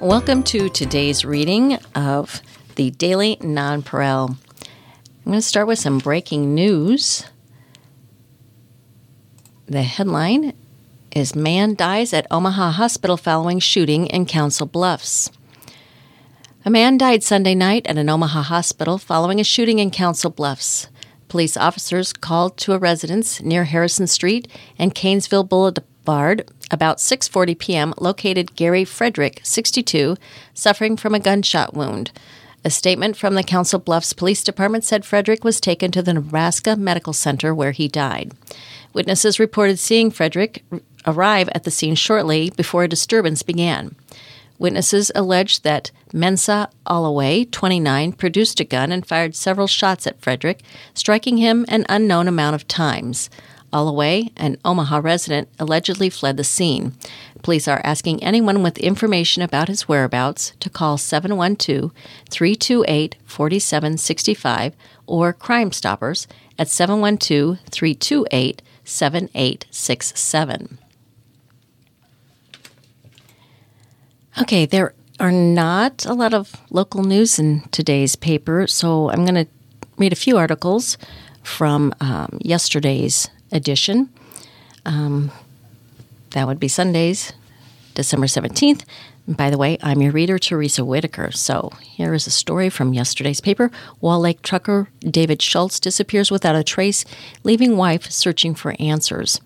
Welcome 0.00 0.44
to 0.44 0.70
today's 0.70 1.26
reading 1.26 1.74
of 1.94 2.40
the 2.76 2.90
Daily 2.90 3.36
Nonpareil. 3.36 4.30
I'm 4.30 4.36
going 5.26 5.36
to 5.36 5.42
start 5.42 5.66
with 5.66 5.78
some 5.78 5.98
breaking 5.98 6.54
news. 6.54 7.26
The 9.66 9.82
headline 9.82 10.54
is 11.14 11.36
Man 11.36 11.74
dies 11.74 12.14
at 12.14 12.26
Omaha 12.30 12.70
hospital 12.70 13.18
following 13.18 13.58
shooting 13.58 14.06
in 14.06 14.24
Council 14.24 14.66
Bluffs. 14.66 15.30
A 16.64 16.70
man 16.70 16.96
died 16.96 17.22
Sunday 17.22 17.54
night 17.54 17.86
at 17.86 17.98
an 17.98 18.08
Omaha 18.08 18.44
hospital 18.44 18.96
following 18.96 19.38
a 19.38 19.44
shooting 19.44 19.80
in 19.80 19.90
Council 19.90 20.30
Bluffs. 20.30 20.88
Police 21.28 21.58
officers 21.58 22.14
called 22.14 22.56
to 22.56 22.72
a 22.72 22.78
residence 22.78 23.42
near 23.42 23.64
Harrison 23.64 24.06
Street 24.06 24.48
and 24.78 24.94
Kanesville 24.94 25.46
About 26.72 26.98
6:40 26.98 27.56
p.m. 27.56 27.94
located 27.98 28.56
Gary 28.56 28.84
Frederick, 28.84 29.40
62, 29.44 30.16
suffering 30.52 30.96
from 30.96 31.14
a 31.14 31.20
gunshot 31.20 31.74
wound. 31.74 32.10
A 32.64 32.70
statement 32.70 33.16
from 33.16 33.34
the 33.34 33.44
Council 33.44 33.78
Bluffs 33.78 34.12
Police 34.12 34.42
Department 34.42 34.82
said 34.82 35.04
Frederick 35.04 35.44
was 35.44 35.60
taken 35.60 35.92
to 35.92 36.02
the 36.02 36.12
Nebraska 36.12 36.74
Medical 36.74 37.12
Center 37.12 37.54
where 37.54 37.70
he 37.70 37.86
died. 37.86 38.32
Witnesses 38.92 39.38
reported 39.38 39.78
seeing 39.78 40.10
Frederick 40.10 40.64
arrive 41.06 41.48
at 41.50 41.62
the 41.62 41.70
scene 41.70 41.94
shortly 41.94 42.50
before 42.50 42.82
a 42.82 42.88
disturbance 42.88 43.44
began. 43.44 43.94
Witnesses 44.58 45.12
alleged 45.14 45.62
that 45.62 45.92
Mensa 46.12 46.68
Alloway, 46.86 47.44
29, 47.44 48.12
produced 48.14 48.58
a 48.58 48.64
gun 48.64 48.90
and 48.90 49.06
fired 49.06 49.36
several 49.36 49.68
shots 49.68 50.08
at 50.08 50.20
Frederick, 50.20 50.60
striking 50.92 51.38
him 51.38 51.64
an 51.68 51.86
unknown 51.88 52.26
amount 52.26 52.56
of 52.56 52.66
times. 52.66 53.30
Alloway, 53.72 54.30
an 54.36 54.58
Omaha 54.64 54.98
resident, 54.98 55.48
allegedly 55.58 56.10
fled 56.10 56.36
the 56.36 56.44
scene. 56.44 56.92
Police 57.42 57.66
are 57.68 57.80
asking 57.84 58.22
anyone 58.22 58.62
with 58.62 58.78
information 58.78 59.42
about 59.42 59.68
his 59.68 59.88
whereabouts 59.88 60.52
to 60.60 60.68
call 60.68 60.98
712 60.98 61.92
328 62.28 63.16
4765 63.24 64.74
or 65.06 65.32
Crime 65.32 65.72
Stoppers 65.72 66.26
at 66.58 66.68
712 66.68 67.58
328 67.70 68.62
7867. 68.84 70.78
Okay, 74.40 74.66
there 74.66 74.94
are 75.18 75.32
not 75.32 76.06
a 76.06 76.14
lot 76.14 76.32
of 76.32 76.56
local 76.70 77.02
news 77.02 77.38
in 77.38 77.60
today's 77.70 78.16
paper, 78.16 78.66
so 78.66 79.10
I'm 79.10 79.24
going 79.24 79.46
to 79.46 79.50
read 79.98 80.12
a 80.12 80.16
few 80.16 80.38
articles 80.38 80.96
from 81.42 81.94
um, 82.00 82.38
yesterday's 82.40 83.28
edition. 83.52 84.10
Um, 84.84 85.30
that 86.30 86.46
would 86.46 86.60
be 86.60 86.68
Sundays, 86.68 87.32
December 87.94 88.26
17th. 88.26 88.84
And 89.26 89.36
by 89.36 89.50
the 89.50 89.58
way, 89.58 89.78
I'm 89.82 90.00
your 90.00 90.12
reader, 90.12 90.38
Teresa 90.38 90.84
Whitaker. 90.84 91.30
So 91.32 91.70
here 91.82 92.14
is 92.14 92.26
a 92.26 92.30
story 92.30 92.70
from 92.70 92.94
yesterday's 92.94 93.40
paper. 93.40 93.70
Wall 94.00 94.20
Lake 94.20 94.42
trucker 94.42 94.88
David 95.00 95.42
Schultz 95.42 95.78
disappears 95.78 96.30
without 96.30 96.56
a 96.56 96.64
trace, 96.64 97.04
leaving 97.44 97.76
wife 97.76 98.10
searching 98.10 98.54
for 98.54 98.74
answers. 98.78 99.40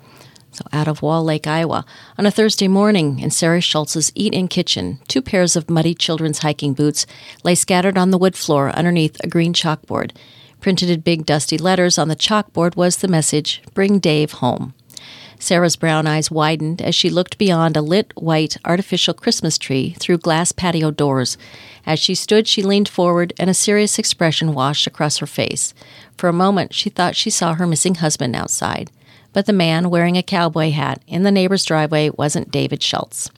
So, 0.53 0.65
out 0.73 0.87
of 0.87 1.03
Wall 1.03 1.25
Lake, 1.25 1.49
Iowa, 1.49 1.85
on 2.17 2.27
a 2.27 2.31
Thursday 2.31 2.69
morning 2.69 3.19
in 3.19 3.33
Sarah 3.33 3.61
Schultz's 3.61 4.13
eat 4.15 4.33
in 4.33 4.47
kitchen, 4.47 5.01
two 5.09 5.21
pairs 5.21 5.57
of 5.57 5.69
muddy 5.69 5.95
children's 5.95 6.39
hiking 6.39 6.75
boots 6.75 7.07
lay 7.43 7.57
scattered 7.57 7.99
on 7.99 8.13
the 8.13 8.19
wood 8.19 8.37
floor 8.37 8.71
underneath 8.71 9.17
a 9.25 9.27
green 9.27 9.53
chalkboard. 9.53 10.13
Printed 10.65 10.89
in 10.89 11.01
big 11.01 11.27
dusty 11.27 11.59
letters 11.59 11.99
on 11.99 12.09
the 12.09 12.17
chalkboard 12.17 12.75
was 12.75 12.97
the 12.97 13.07
message 13.07 13.63
Bring 13.75 13.99
Dave 13.99 14.33
home. 14.33 14.73
Sarah's 15.39 15.77
brown 15.77 16.07
eyes 16.07 16.31
widened 16.31 16.81
as 16.81 16.95
she 16.95 17.11
looked 17.11 17.37
beyond 17.37 17.77
a 17.77 17.83
lit 17.83 18.15
white 18.17 18.57
artificial 18.65 19.13
Christmas 19.13 19.59
tree 19.59 19.95
through 19.99 20.17
glass 20.17 20.53
patio 20.53 20.91
doors. 20.91 21.37
As 21.85 21.99
she 21.99 22.15
stood, 22.15 22.49
she 22.49 22.63
leaned 22.63 22.89
forward 22.89 23.35
and 23.39 23.51
a 23.51 23.53
serious 23.53 23.99
expression 23.99 24.55
washed 24.55 24.87
across 24.87 25.19
her 25.19 25.27
face. 25.27 25.75
For 26.17 26.31
a 26.31 26.33
moment, 26.33 26.73
she 26.73 26.89
thought 26.89 27.15
she 27.15 27.29
saw 27.29 27.53
her 27.53 27.67
missing 27.67 27.97
husband 27.97 28.35
outside. 28.35 28.91
But 29.35 29.45
the 29.45 29.53
man 29.53 29.91
wearing 29.91 30.17
a 30.17 30.23
cowboy 30.23 30.71
hat 30.71 31.03
in 31.07 31.25
the 31.25 31.31
neighbor's 31.31 31.67
driveway 31.67 32.09
wasn't 32.09 32.51
David 32.51 32.83
Schultz. 32.83 33.29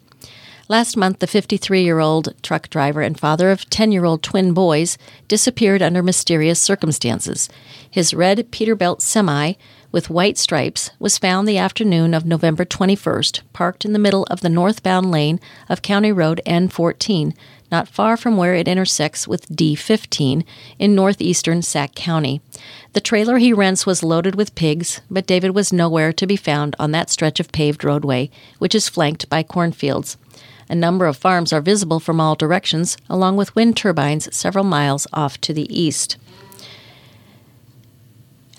Last 0.68 0.96
month, 0.96 1.20
the 1.20 1.28
53 1.28 1.84
year 1.84 2.00
old 2.00 2.34
truck 2.42 2.68
driver 2.70 3.00
and 3.00 3.18
father 3.18 3.52
of 3.52 3.70
10 3.70 3.92
year 3.92 4.04
old 4.04 4.24
twin 4.24 4.52
boys 4.52 4.98
disappeared 5.28 5.80
under 5.80 6.02
mysterious 6.02 6.60
circumstances. 6.60 7.48
His 7.88 8.12
red 8.12 8.50
Peterbilt 8.50 9.00
semi 9.00 9.52
with 9.92 10.10
white 10.10 10.36
stripes 10.36 10.90
was 10.98 11.18
found 11.18 11.46
the 11.46 11.56
afternoon 11.56 12.14
of 12.14 12.26
November 12.26 12.64
21st, 12.64 13.42
parked 13.52 13.84
in 13.84 13.92
the 13.92 13.98
middle 14.00 14.24
of 14.24 14.40
the 14.40 14.48
northbound 14.48 15.12
lane 15.12 15.38
of 15.68 15.82
County 15.82 16.10
Road 16.10 16.40
N14, 16.44 17.32
not 17.70 17.86
far 17.88 18.16
from 18.16 18.36
where 18.36 18.54
it 18.56 18.66
intersects 18.66 19.28
with 19.28 19.48
D15 19.48 20.44
in 20.80 20.94
northeastern 20.96 21.62
Sac 21.62 21.94
County. 21.94 22.40
The 22.92 23.00
trailer 23.00 23.38
he 23.38 23.52
rents 23.52 23.86
was 23.86 24.02
loaded 24.02 24.34
with 24.34 24.56
pigs, 24.56 25.00
but 25.08 25.26
David 25.26 25.54
was 25.54 25.72
nowhere 25.72 26.12
to 26.12 26.26
be 26.26 26.36
found 26.36 26.74
on 26.78 26.90
that 26.90 27.08
stretch 27.08 27.38
of 27.38 27.52
paved 27.52 27.84
roadway, 27.84 28.30
which 28.58 28.74
is 28.74 28.88
flanked 28.88 29.28
by 29.28 29.44
cornfields. 29.44 30.16
A 30.68 30.74
number 30.74 31.06
of 31.06 31.16
farms 31.16 31.52
are 31.52 31.60
visible 31.60 32.00
from 32.00 32.20
all 32.20 32.34
directions, 32.34 32.96
along 33.08 33.36
with 33.36 33.54
wind 33.54 33.76
turbines 33.76 34.34
several 34.34 34.64
miles 34.64 35.06
off 35.12 35.40
to 35.42 35.52
the 35.52 35.72
east. 35.72 36.16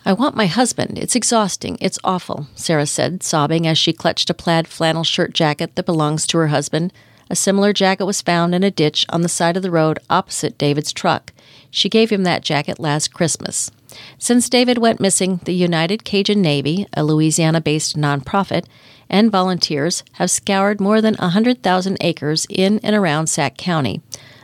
I 0.06 0.14
want 0.14 0.38
my 0.38 0.46
husband. 0.46 0.98
It's 0.98 1.18
exhausting. 1.18 1.78
It's 1.82 2.00
awful, 2.02 2.48
Sarah 2.56 2.86
said, 2.86 3.24
sobbing 3.24 3.68
as 3.68 3.78
she 3.78 3.92
clutched 3.92 4.30
a 4.30 4.34
plaid 4.34 4.66
flannel 4.66 5.04
shirt 5.04 5.34
jacket 5.34 5.76
that 5.76 5.86
belongs 5.86 6.26
to 6.28 6.38
her 6.38 6.48
husband. 6.48 6.94
A 7.30 7.36
similar 7.36 7.74
jacket 7.74 8.06
was 8.06 8.22
found 8.22 8.56
in 8.56 8.64
a 8.64 8.72
ditch 8.72 9.06
on 9.10 9.22
the 9.22 9.28
side 9.28 9.58
of 9.58 9.64
the 9.64 9.72
road 9.72 10.00
opposite 10.10 10.58
David's 10.58 10.94
truck. 10.94 11.34
She 11.70 11.90
gave 11.90 12.10
him 12.10 12.24
that 12.24 12.42
jacket 12.42 12.80
last 12.80 13.14
Christmas. 13.14 13.70
Since 14.18 14.48
David 14.48 14.78
went 14.78 15.02
missing, 15.02 15.42
the 15.44 15.54
United 15.54 16.06
Cajun 16.06 16.42
Navy, 16.42 16.88
a 16.94 17.04
Louisiana 17.04 17.60
based 17.60 17.98
nonprofit, 17.98 18.66
and 19.10 19.32
volunteers 19.32 20.04
have 20.14 20.32
scoured 20.32 20.82
more 20.82 21.02
than 21.02 21.16
100,000 21.16 21.98
acres 22.02 22.46
in 22.50 22.80
and 22.80 22.96
around 22.96 23.28
Sac 23.28 23.58
County. 23.58 24.02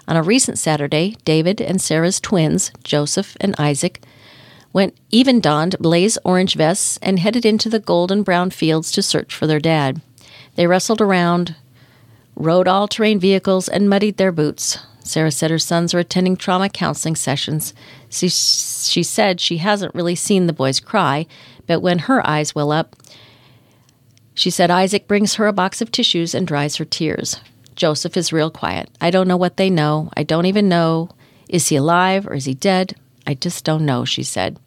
On 0.07 0.15
a 0.15 0.23
recent 0.23 0.57
Saturday, 0.57 1.15
David 1.23 1.61
and 1.61 1.81
Sarah's 1.81 2.19
twins, 2.19 2.71
Joseph 2.83 3.37
and 3.39 3.55
Isaac, 3.57 4.01
went 4.73 4.97
even 5.11 5.39
donned 5.39 5.77
blaze 5.79 6.17
orange 6.25 6.55
vests 6.55 6.97
and 7.01 7.19
headed 7.19 7.45
into 7.45 7.69
the 7.69 7.79
golden 7.79 8.23
brown 8.23 8.49
fields 8.49 8.91
to 8.91 9.01
search 9.01 9.33
for 9.33 9.47
their 9.47 9.59
dad. 9.59 10.01
They 10.55 10.67
wrestled 10.67 10.99
around, 10.99 11.55
rode 12.35 12.67
all 12.67 12.87
terrain 12.87 13.19
vehicles, 13.19 13.69
and 13.69 13.89
muddied 13.89 14.17
their 14.17 14.31
boots. 14.31 14.79
Sarah 15.03 15.31
said 15.31 15.51
her 15.51 15.59
sons 15.59 15.93
are 15.93 15.99
attending 15.99 16.35
trauma 16.35 16.69
counseling 16.69 17.15
sessions. 17.15 17.73
She, 18.09 18.29
she 18.29 19.03
said 19.03 19.39
she 19.39 19.57
hasn't 19.57 19.93
really 19.93 20.15
seen 20.15 20.47
the 20.47 20.53
boys 20.53 20.79
cry, 20.79 21.27
but 21.67 21.81
when 21.81 21.99
her 21.99 22.25
eyes 22.25 22.55
well 22.55 22.71
up, 22.71 22.95
she 24.33 24.49
said 24.49 24.71
Isaac 24.71 25.07
brings 25.07 25.35
her 25.35 25.47
a 25.47 25.53
box 25.53 25.81
of 25.81 25.91
tissues 25.91 26.33
and 26.33 26.47
dries 26.47 26.77
her 26.77 26.85
tears. 26.85 27.39
Joseph 27.75 28.17
is 28.17 28.33
real 28.33 28.51
quiet. 28.51 28.89
I 29.01 29.11
don't 29.11 29.27
know 29.27 29.37
what 29.37 29.57
they 29.57 29.69
know. 29.69 30.11
I 30.15 30.23
don't 30.23 30.45
even 30.45 30.69
know. 30.69 31.09
Is 31.49 31.67
he 31.67 31.75
alive 31.75 32.27
or 32.27 32.33
is 32.33 32.45
he 32.45 32.53
dead? 32.53 32.95
I 33.25 33.33
just 33.33 33.63
don't 33.63 33.85
know, 33.85 34.05
she 34.05 34.23
said. 34.23 34.59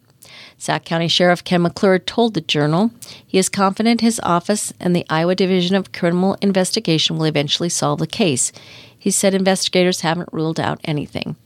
Sac 0.57 0.85
County 0.85 1.07
Sheriff 1.07 1.43
Ken 1.43 1.61
McClure 1.61 1.99
told 1.99 2.33
the 2.33 2.41
Journal 2.41 2.91
he 3.25 3.37
is 3.37 3.47
confident 3.47 4.01
his 4.01 4.19
office 4.23 4.73
and 4.79 4.95
the 4.95 5.05
Iowa 5.09 5.35
Division 5.35 5.75
of 5.75 5.91
Criminal 5.91 6.35
Investigation 6.41 7.17
will 7.17 7.25
eventually 7.25 7.69
solve 7.69 7.99
the 7.99 8.07
case. 8.07 8.51
He 9.07 9.11
said 9.11 9.33
investigators 9.33 10.01
haven't 10.01 10.33
ruled 10.33 10.59
out 10.59 10.81
anything. 10.83 11.37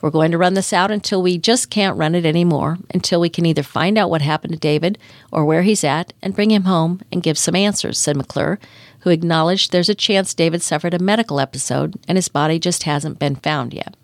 We're 0.00 0.08
going 0.08 0.30
to 0.30 0.38
run 0.38 0.54
this 0.54 0.72
out 0.72 0.90
until 0.90 1.20
we 1.20 1.36
just 1.36 1.68
can't 1.68 1.98
run 1.98 2.14
it 2.14 2.24
anymore, 2.24 2.78
until 2.94 3.20
we 3.20 3.28
can 3.28 3.44
either 3.44 3.62
find 3.62 3.98
out 3.98 4.08
what 4.08 4.22
happened 4.22 4.54
to 4.54 4.58
David 4.58 4.96
or 5.30 5.44
where 5.44 5.60
he's 5.60 5.84
at 5.84 6.14
and 6.22 6.34
bring 6.34 6.50
him 6.50 6.64
home 6.64 7.02
and 7.12 7.22
give 7.22 7.36
some 7.36 7.54
answers, 7.54 7.98
said 7.98 8.16
McClure, 8.16 8.58
who 9.00 9.10
acknowledged 9.10 9.70
there's 9.70 9.90
a 9.90 9.94
chance 9.94 10.32
David 10.32 10.62
suffered 10.62 10.94
a 10.94 10.98
medical 10.98 11.40
episode 11.40 12.00
and 12.08 12.16
his 12.16 12.28
body 12.28 12.58
just 12.58 12.84
hasn't 12.84 13.18
been 13.18 13.36
found 13.36 13.74
yet. 13.74 13.94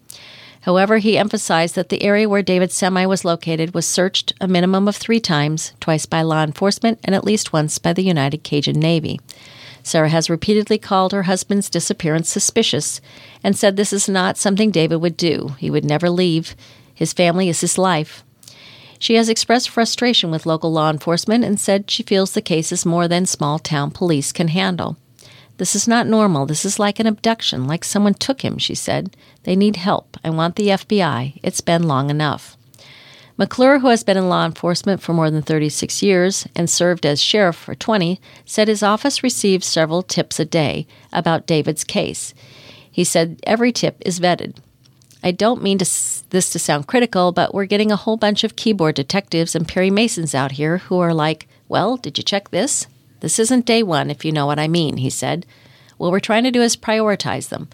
However, 0.60 0.98
he 0.98 1.16
emphasized 1.16 1.74
that 1.76 1.88
the 1.88 2.02
area 2.02 2.28
where 2.28 2.42
David's 2.42 2.74
semi 2.74 3.06
was 3.06 3.24
located 3.24 3.72
was 3.72 3.86
searched 3.86 4.34
a 4.42 4.46
minimum 4.46 4.88
of 4.88 4.96
three 4.96 5.20
times, 5.20 5.72
twice 5.80 6.04
by 6.04 6.20
law 6.20 6.42
enforcement 6.42 7.00
and 7.02 7.14
at 7.14 7.24
least 7.24 7.54
once 7.54 7.78
by 7.78 7.94
the 7.94 8.04
United 8.04 8.44
Cajun 8.44 8.78
Navy. 8.78 9.18
Sarah 9.86 10.08
has 10.08 10.28
repeatedly 10.28 10.78
called 10.78 11.12
her 11.12 11.22
husband's 11.22 11.70
disappearance 11.70 12.28
suspicious 12.28 13.00
and 13.44 13.56
said 13.56 13.76
this 13.76 13.92
is 13.92 14.08
not 14.08 14.36
something 14.36 14.72
David 14.72 14.96
would 14.96 15.16
do. 15.16 15.54
He 15.58 15.70
would 15.70 15.84
never 15.84 16.10
leave. 16.10 16.56
His 16.92 17.12
family 17.12 17.48
is 17.48 17.60
his 17.60 17.78
life. 17.78 18.24
She 18.98 19.14
has 19.14 19.28
expressed 19.28 19.68
frustration 19.68 20.32
with 20.32 20.44
local 20.44 20.72
law 20.72 20.90
enforcement 20.90 21.44
and 21.44 21.60
said 21.60 21.88
she 21.88 22.02
feels 22.02 22.32
the 22.32 22.42
case 22.42 22.72
is 22.72 22.84
more 22.84 23.06
than 23.06 23.26
small 23.26 23.60
town 23.60 23.92
police 23.92 24.32
can 24.32 24.48
handle. 24.48 24.96
This 25.56 25.76
is 25.76 25.86
not 25.86 26.08
normal. 26.08 26.46
This 26.46 26.64
is 26.64 26.80
like 26.80 26.98
an 26.98 27.06
abduction, 27.06 27.68
like 27.68 27.84
someone 27.84 28.14
took 28.14 28.40
him, 28.40 28.58
she 28.58 28.74
said. 28.74 29.16
They 29.44 29.54
need 29.54 29.76
help. 29.76 30.16
I 30.24 30.30
want 30.30 30.56
the 30.56 30.70
FBI. 30.70 31.38
It's 31.44 31.60
been 31.60 31.84
long 31.84 32.10
enough. 32.10 32.55
McClure, 33.38 33.80
who 33.80 33.88
has 33.88 34.02
been 34.02 34.16
in 34.16 34.30
law 34.30 34.46
enforcement 34.46 35.02
for 35.02 35.12
more 35.12 35.30
than 35.30 35.42
36 35.42 36.02
years 36.02 36.46
and 36.56 36.70
served 36.70 37.04
as 37.04 37.20
sheriff 37.20 37.56
for 37.56 37.74
20, 37.74 38.18
said 38.46 38.66
his 38.66 38.82
office 38.82 39.22
receives 39.22 39.66
several 39.66 40.02
tips 40.02 40.40
a 40.40 40.44
day 40.44 40.86
about 41.12 41.46
David's 41.46 41.84
case. 41.84 42.32
He 42.90 43.04
said 43.04 43.38
every 43.42 43.72
tip 43.72 44.02
is 44.06 44.20
vetted. 44.20 44.56
I 45.22 45.32
don't 45.32 45.62
mean 45.62 45.76
to, 45.78 45.84
this 46.30 46.50
to 46.50 46.58
sound 46.58 46.86
critical, 46.86 47.30
but 47.30 47.52
we're 47.52 47.66
getting 47.66 47.92
a 47.92 47.96
whole 47.96 48.16
bunch 48.16 48.42
of 48.42 48.56
keyboard 48.56 48.94
detectives 48.94 49.54
and 49.54 49.68
Perry 49.68 49.90
Masons 49.90 50.34
out 50.34 50.52
here 50.52 50.78
who 50.78 50.98
are 51.00 51.12
like, 51.12 51.46
well, 51.68 51.98
did 51.98 52.16
you 52.16 52.24
check 52.24 52.50
this? 52.50 52.86
This 53.20 53.38
isn't 53.38 53.66
day 53.66 53.82
one, 53.82 54.10
if 54.10 54.24
you 54.24 54.32
know 54.32 54.46
what 54.46 54.58
I 54.58 54.68
mean, 54.68 54.98
he 54.98 55.10
said. 55.10 55.44
What 55.98 56.10
we're 56.10 56.20
trying 56.20 56.44
to 56.44 56.50
do 56.50 56.62
is 56.62 56.76
prioritize 56.76 57.48
them. 57.48 57.68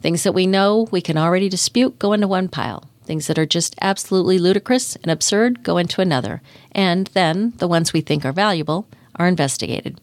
Things 0.00 0.22
that 0.22 0.34
we 0.34 0.46
know 0.46 0.88
we 0.90 1.00
can 1.00 1.16
already 1.16 1.48
dispute 1.48 1.98
go 1.98 2.12
into 2.12 2.28
one 2.28 2.48
pile. 2.48 2.89
Things 3.10 3.26
that 3.26 3.40
are 3.40 3.44
just 3.44 3.74
absolutely 3.80 4.38
ludicrous 4.38 4.94
and 4.94 5.10
absurd 5.10 5.64
go 5.64 5.78
into 5.78 6.00
another. 6.00 6.42
And 6.70 7.08
then, 7.08 7.54
the 7.56 7.66
ones 7.66 7.92
we 7.92 8.02
think 8.02 8.24
are 8.24 8.30
valuable 8.30 8.86
are 9.16 9.26
investigated. 9.26 10.00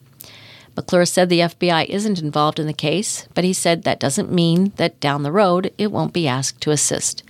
McClure 0.76 1.06
said 1.06 1.30
the 1.30 1.40
FBI 1.40 1.86
isn't 1.86 2.20
involved 2.20 2.58
in 2.60 2.66
the 2.66 2.74
case, 2.74 3.26
but 3.32 3.44
he 3.44 3.54
said 3.54 3.84
that 3.84 3.98
doesn't 3.98 4.30
mean 4.30 4.72
that 4.76 5.00
down 5.00 5.22
the 5.22 5.32
road 5.32 5.72
it 5.78 5.90
won't 5.90 6.12
be 6.12 6.28
asked 6.28 6.60
to 6.60 6.70
assist. 6.70 7.22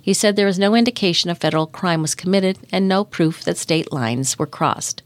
He 0.00 0.14
said 0.14 0.36
there 0.36 0.46
is 0.46 0.56
no 0.56 0.76
indication 0.76 1.30
a 1.30 1.34
federal 1.34 1.66
crime 1.66 2.00
was 2.00 2.14
committed 2.14 2.60
and 2.70 2.86
no 2.86 3.02
proof 3.02 3.42
that 3.42 3.58
state 3.58 3.92
lines 3.92 4.38
were 4.38 4.46
crossed. 4.46 5.02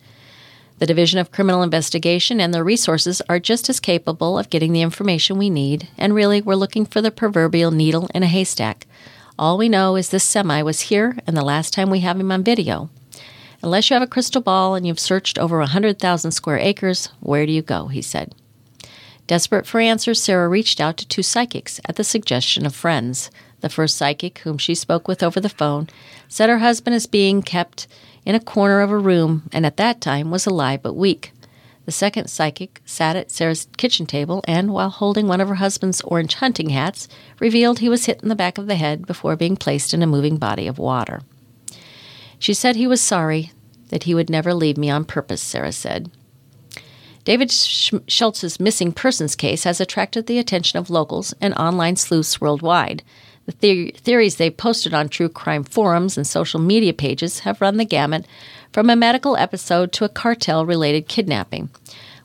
The 0.79 0.85
Division 0.85 1.19
of 1.19 1.33
Criminal 1.33 1.63
Investigation 1.63 2.39
and 2.39 2.53
their 2.53 2.63
resources 2.63 3.23
are 3.31 3.41
just 3.41 3.71
as 3.71 3.81
capable 3.81 4.39
of 4.39 4.51
getting 4.51 4.75
the 4.75 4.83
information 4.83 5.39
we 5.39 5.49
need, 5.49 5.89
and 5.97 6.15
really, 6.15 6.43
we're 6.43 6.55
looking 6.55 6.85
for 6.85 7.01
the 7.01 7.11
proverbial 7.11 7.71
needle 7.71 8.11
in 8.15 8.23
a 8.23 8.27
haystack. 8.27 8.87
All 9.39 9.57
we 9.57 9.69
know 9.69 9.95
is 9.95 10.09
this 10.09 10.25
semi 10.25 10.63
was 10.63 10.81
here, 10.81 11.17
and 11.25 11.37
the 11.37 11.45
last 11.45 11.73
time 11.73 11.91
we 11.91 12.01
have 12.01 12.19
him 12.19 12.33
on 12.33 12.43
video. 12.43 12.91
Unless 13.63 13.89
you 13.89 13.95
have 13.95 14.03
a 14.03 14.09
crystal 14.09 14.41
ball 14.41 14.75
and 14.75 14.85
you've 14.85 14.99
searched 14.99 15.39
over 15.39 15.59
a 15.59 15.71
100,000 15.71 16.33
square 16.33 16.59
acres, 16.59 17.11
where 17.21 17.47
do 17.47 17.53
you 17.53 17.63
go? 17.63 17.87
he 17.87 18.03
said. 18.03 18.35
Desperate 19.29 19.65
for 19.65 19.79
answers, 19.79 20.21
Sarah 20.21 20.49
reached 20.49 20.81
out 20.81 20.97
to 20.97 21.07
two 21.07 21.23
psychics 21.23 21.81
at 21.85 21.95
the 21.95 22.03
suggestion 22.03 22.67
of 22.67 22.75
friends. 22.75 23.31
The 23.61 23.69
first 23.69 23.97
psychic, 23.97 24.39
whom 24.39 24.59
she 24.59 24.75
spoke 24.75 25.07
with 25.07 25.23
over 25.23 25.39
the 25.39 25.49
phone, 25.49 25.89
said 26.29 26.49
her 26.49 26.59
husband 26.59 26.97
is 26.97 27.07
being 27.07 27.43
kept 27.43 27.87
in 28.25 28.35
a 28.35 28.41
corner 28.41 28.81
of 28.81 28.91
a 28.91 28.99
room 28.99 29.49
and 29.53 29.65
at 29.65 29.77
that 29.77 30.01
time 30.01 30.33
was 30.33 30.47
alive 30.47 30.83
but 30.83 30.95
weak. 30.95 31.33
The 31.89 31.93
second 31.93 32.29
psychic 32.29 32.83
sat 32.85 33.17
at 33.17 33.31
Sarah's 33.31 33.67
kitchen 33.79 34.05
table 34.05 34.45
and, 34.47 34.75
while 34.75 34.91
holding 34.91 35.27
one 35.27 35.41
of 35.41 35.49
her 35.49 35.55
husband's 35.55 36.03
orange 36.03 36.35
hunting 36.35 36.69
hats, 36.69 37.09
revealed 37.41 37.79
he 37.79 37.89
was 37.89 38.05
hit 38.05 38.23
in 38.23 38.29
the 38.29 38.37
back 38.37 38.59
of 38.59 38.67
the 38.67 38.75
head 38.75 39.07
before 39.07 39.37
being 39.37 39.57
placed 39.57 39.95
in 39.95 40.03
a 40.03 40.07
moving 40.07 40.37
body 40.37 40.67
of 40.67 40.79
water. 40.79 41.23
She 42.39 42.53
said 42.53 42.77
he 42.77 42.87
was 42.87 43.01
sorry, 43.01 43.53
that 43.89 44.03
he 44.03 44.15
would 44.15 44.29
never 44.29 44.53
leave 44.53 44.77
me 44.77 44.91
on 44.91 45.07
purpose, 45.07 45.41
Sarah 45.41 45.73
said. 45.73 46.11
David 47.25 47.51
Schultz's 47.51 48.61
missing 48.61 48.93
persons 48.93 49.35
case 49.35 49.65
has 49.65 49.81
attracted 49.81 50.27
the 50.27 50.39
attention 50.39 50.79
of 50.79 50.91
locals 50.91 51.33
and 51.41 51.55
online 51.55 51.97
sleuths 51.97 52.39
worldwide. 52.39 53.03
The, 53.47 53.55
the- 53.61 53.91
theories 53.93 54.37
they've 54.37 54.55
posted 54.55 54.93
on 54.93 55.09
true 55.09 55.31
crime 55.31 55.65
forums 55.65 56.19
and 56.19 56.27
social 56.27 56.61
media 56.61 56.93
pages 56.93 57.39
have 57.41 57.63
run 57.63 57.79
the 57.79 57.87
gamut 57.87 58.27
from 58.73 58.91
a 58.91 58.97
medical 58.97 59.37
episode 59.37 59.93
to 59.93 60.05
a 60.05 60.09
cartel 60.09 60.65
related 60.65 61.09
kidnapping. 61.09 61.71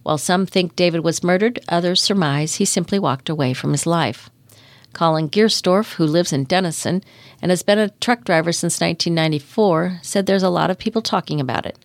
While 0.03 0.17
some 0.17 0.45
think 0.45 0.75
David 0.75 1.03
was 1.03 1.23
murdered, 1.23 1.59
others 1.69 2.01
surmise 2.01 2.55
he 2.55 2.65
simply 2.65 2.99
walked 2.99 3.29
away 3.29 3.53
from 3.53 3.71
his 3.71 3.85
life. 3.85 4.29
Colin 4.93 5.29
Giersdorf, 5.29 5.93
who 5.93 6.05
lives 6.05 6.31
in 6.31 6.43
Denison 6.43 7.03
and 7.41 7.49
has 7.49 7.63
been 7.63 7.79
a 7.79 7.89
truck 7.89 8.23
driver 8.23 8.51
since 8.51 8.79
1994, 8.79 9.99
said 10.03 10.25
there's 10.25 10.43
a 10.43 10.49
lot 10.49 10.69
of 10.69 10.77
people 10.77 11.01
talking 11.01 11.39
about 11.39 11.65
it. 11.65 11.77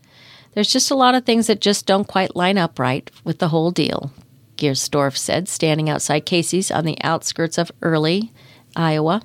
There's 0.53 0.73
just 0.73 0.91
a 0.91 0.97
lot 0.97 1.15
of 1.15 1.25
things 1.25 1.47
that 1.47 1.61
just 1.61 1.87
don't 1.87 2.07
quite 2.07 2.37
line 2.37 2.59
up 2.59 2.79
right 2.79 3.11
with 3.25 3.39
the 3.39 3.49
whole 3.49 3.71
deal, 3.71 4.13
Giersdorf 4.57 5.17
said, 5.17 5.49
standing 5.49 5.89
outside 5.89 6.27
Casey's 6.27 6.71
on 6.71 6.85
the 6.85 7.01
outskirts 7.03 7.59
of 7.59 7.73
Early, 7.81 8.33
Iowa. 8.77 9.23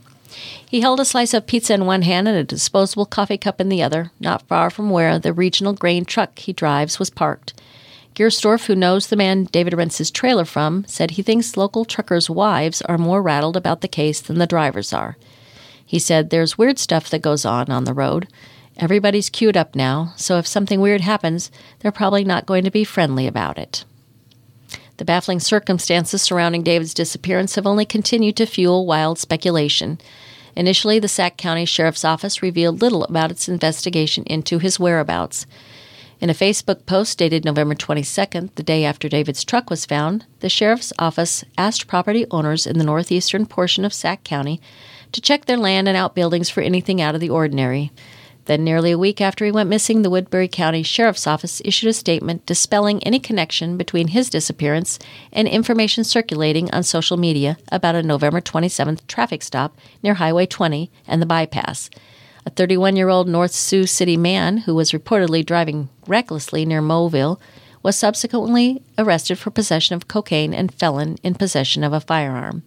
He 0.70 0.82
held 0.82 1.00
a 1.00 1.06
slice 1.06 1.34
of 1.34 1.48
pizza 1.48 1.74
in 1.74 1.86
one 1.86 2.02
hand 2.02 2.28
and 2.28 2.38
a 2.38 2.44
disposable 2.44 3.06
coffee 3.06 3.38
cup 3.38 3.62
in 3.62 3.70
the 3.70 3.84
other, 3.84 4.12
not 4.20 4.48
far 4.48 4.70
from 4.70 4.90
where 4.90 5.20
the 5.20 5.34
regional 5.34 5.74
grain 5.74 6.06
truck 6.06 6.40
he 6.40 6.54
drives 6.54 7.00
was 7.00 7.10
parked. 7.10 7.54
Giersdorf, 8.16 8.68
who 8.68 8.76
knows 8.76 9.08
the 9.08 9.16
man 9.16 9.46
David 9.46 9.74
rents 9.74 9.98
his 9.98 10.12
trailer 10.12 10.46
from, 10.46 10.86
said 10.88 11.12
he 11.12 11.24
thinks 11.24 11.58
local 11.58 11.84
truckers' 11.84 12.30
wives 12.30 12.82
are 12.84 12.98
more 12.98 13.22
rattled 13.22 13.58
about 13.58 13.82
the 13.82 13.88
case 13.88 14.22
than 14.22 14.38
the 14.38 14.46
drivers 14.46 14.94
are. 14.94 15.18
He 15.86 16.00
said 16.00 16.30
there's 16.30 16.58
weird 16.58 16.80
stuff 16.80 17.10
that 17.10 17.22
goes 17.22 17.46
on 17.46 17.70
on 17.70 17.86
the 17.86 17.94
road. 17.94 18.28
Everybody's 18.78 19.30
queued 19.30 19.58
up 19.58 19.76
now, 19.76 20.14
so 20.16 20.38
if 20.38 20.48
something 20.48 20.80
weird 20.80 21.02
happens, 21.02 21.52
they're 21.80 21.92
probably 21.92 22.24
not 22.24 22.46
going 22.46 22.64
to 22.64 22.72
be 22.72 22.84
friendly 22.84 23.28
about 23.28 23.58
it. 23.58 23.84
The 24.98 25.06
baffling 25.06 25.40
circumstances 25.40 26.22
surrounding 26.22 26.64
David's 26.64 26.94
disappearance 26.94 27.56
have 27.56 27.66
only 27.66 27.86
continued 27.86 28.36
to 28.38 28.46
fuel 28.46 28.86
wild 28.86 29.18
speculation. 29.18 30.00
Initially, 30.56 31.00
the 31.00 31.08
Sac 31.08 31.36
County 31.36 31.66
Sheriff's 31.66 32.06
Office 32.06 32.44
revealed 32.44 32.82
little 32.82 33.04
about 33.06 33.32
its 33.32 33.50
investigation 33.50 34.24
into 34.26 34.60
his 34.60 34.80
whereabouts. 34.80 35.48
In 36.22 36.30
a 36.30 36.34
Facebook 36.34 36.86
post 36.86 37.18
dated 37.18 37.44
November 37.44 37.76
22nd, 37.76 38.56
the 38.56 38.64
day 38.64 38.86
after 38.86 39.10
David's 39.10 39.44
truck 39.44 39.70
was 39.70 39.86
found, 39.86 40.26
the 40.40 40.48
sheriff's 40.48 40.94
office 40.98 41.44
asked 41.58 41.88
property 41.88 42.26
owners 42.32 42.66
in 42.66 42.78
the 42.78 42.86
northeastern 42.86 43.46
portion 43.46 43.84
of 43.84 43.94
Sac 43.94 44.24
County 44.24 44.62
to 45.12 45.20
check 45.20 45.46
their 45.46 45.58
land 45.58 45.88
and 45.88 45.98
outbuildings 45.98 46.50
for 46.50 46.62
anything 46.62 47.02
out 47.02 47.16
of 47.16 47.20
the 47.20 47.30
ordinary. 47.30 47.92
Then, 48.46 48.64
nearly 48.64 48.92
a 48.92 48.98
week 48.98 49.22
after 49.22 49.46
he 49.46 49.52
went 49.52 49.70
missing, 49.70 50.02
the 50.02 50.10
Woodbury 50.10 50.50
County 50.50 50.84
Sheriff's 50.84 51.28
Office 51.28 51.62
issued 51.64 51.90
a 51.90 51.94
statement 51.94 52.46
dispelling 52.46 53.02
any 53.04 53.20
connection 53.20 53.78
between 53.78 54.10
his 54.10 54.30
disappearance 54.30 55.00
and 55.32 55.48
information 55.48 56.04
circulating 56.04 56.70
on 56.72 56.84
social 56.84 57.16
media 57.16 57.58
about 57.72 57.96
a 57.96 58.04
November 58.04 58.42
27th 58.42 59.08
traffic 59.08 59.44
stop 59.44 59.78
near 60.02 60.16
Highway 60.16 60.46
20 60.46 60.92
and 61.08 61.22
the 61.22 61.26
bypass. 61.26 61.90
A 62.46 62.50
31 62.50 62.98
year 62.98 63.08
old 63.08 63.30
North 63.30 63.54
Sioux 63.54 63.88
City 63.88 64.18
man 64.18 64.58
who 64.58 64.76
was 64.76 64.92
reportedly 64.92 65.46
driving 65.46 65.88
recklessly 66.06 66.66
near 66.66 66.82
Moville 66.82 67.40
was 67.82 67.98
subsequently 67.98 68.82
arrested 68.98 69.38
for 69.38 69.52
possession 69.52 69.96
of 69.96 70.10
cocaine 70.10 70.54
and 70.54 70.74
felon 70.74 71.18
in 71.24 71.36
possession 71.36 71.84
of 71.84 71.94
a 71.94 72.02
firearm. 72.02 72.64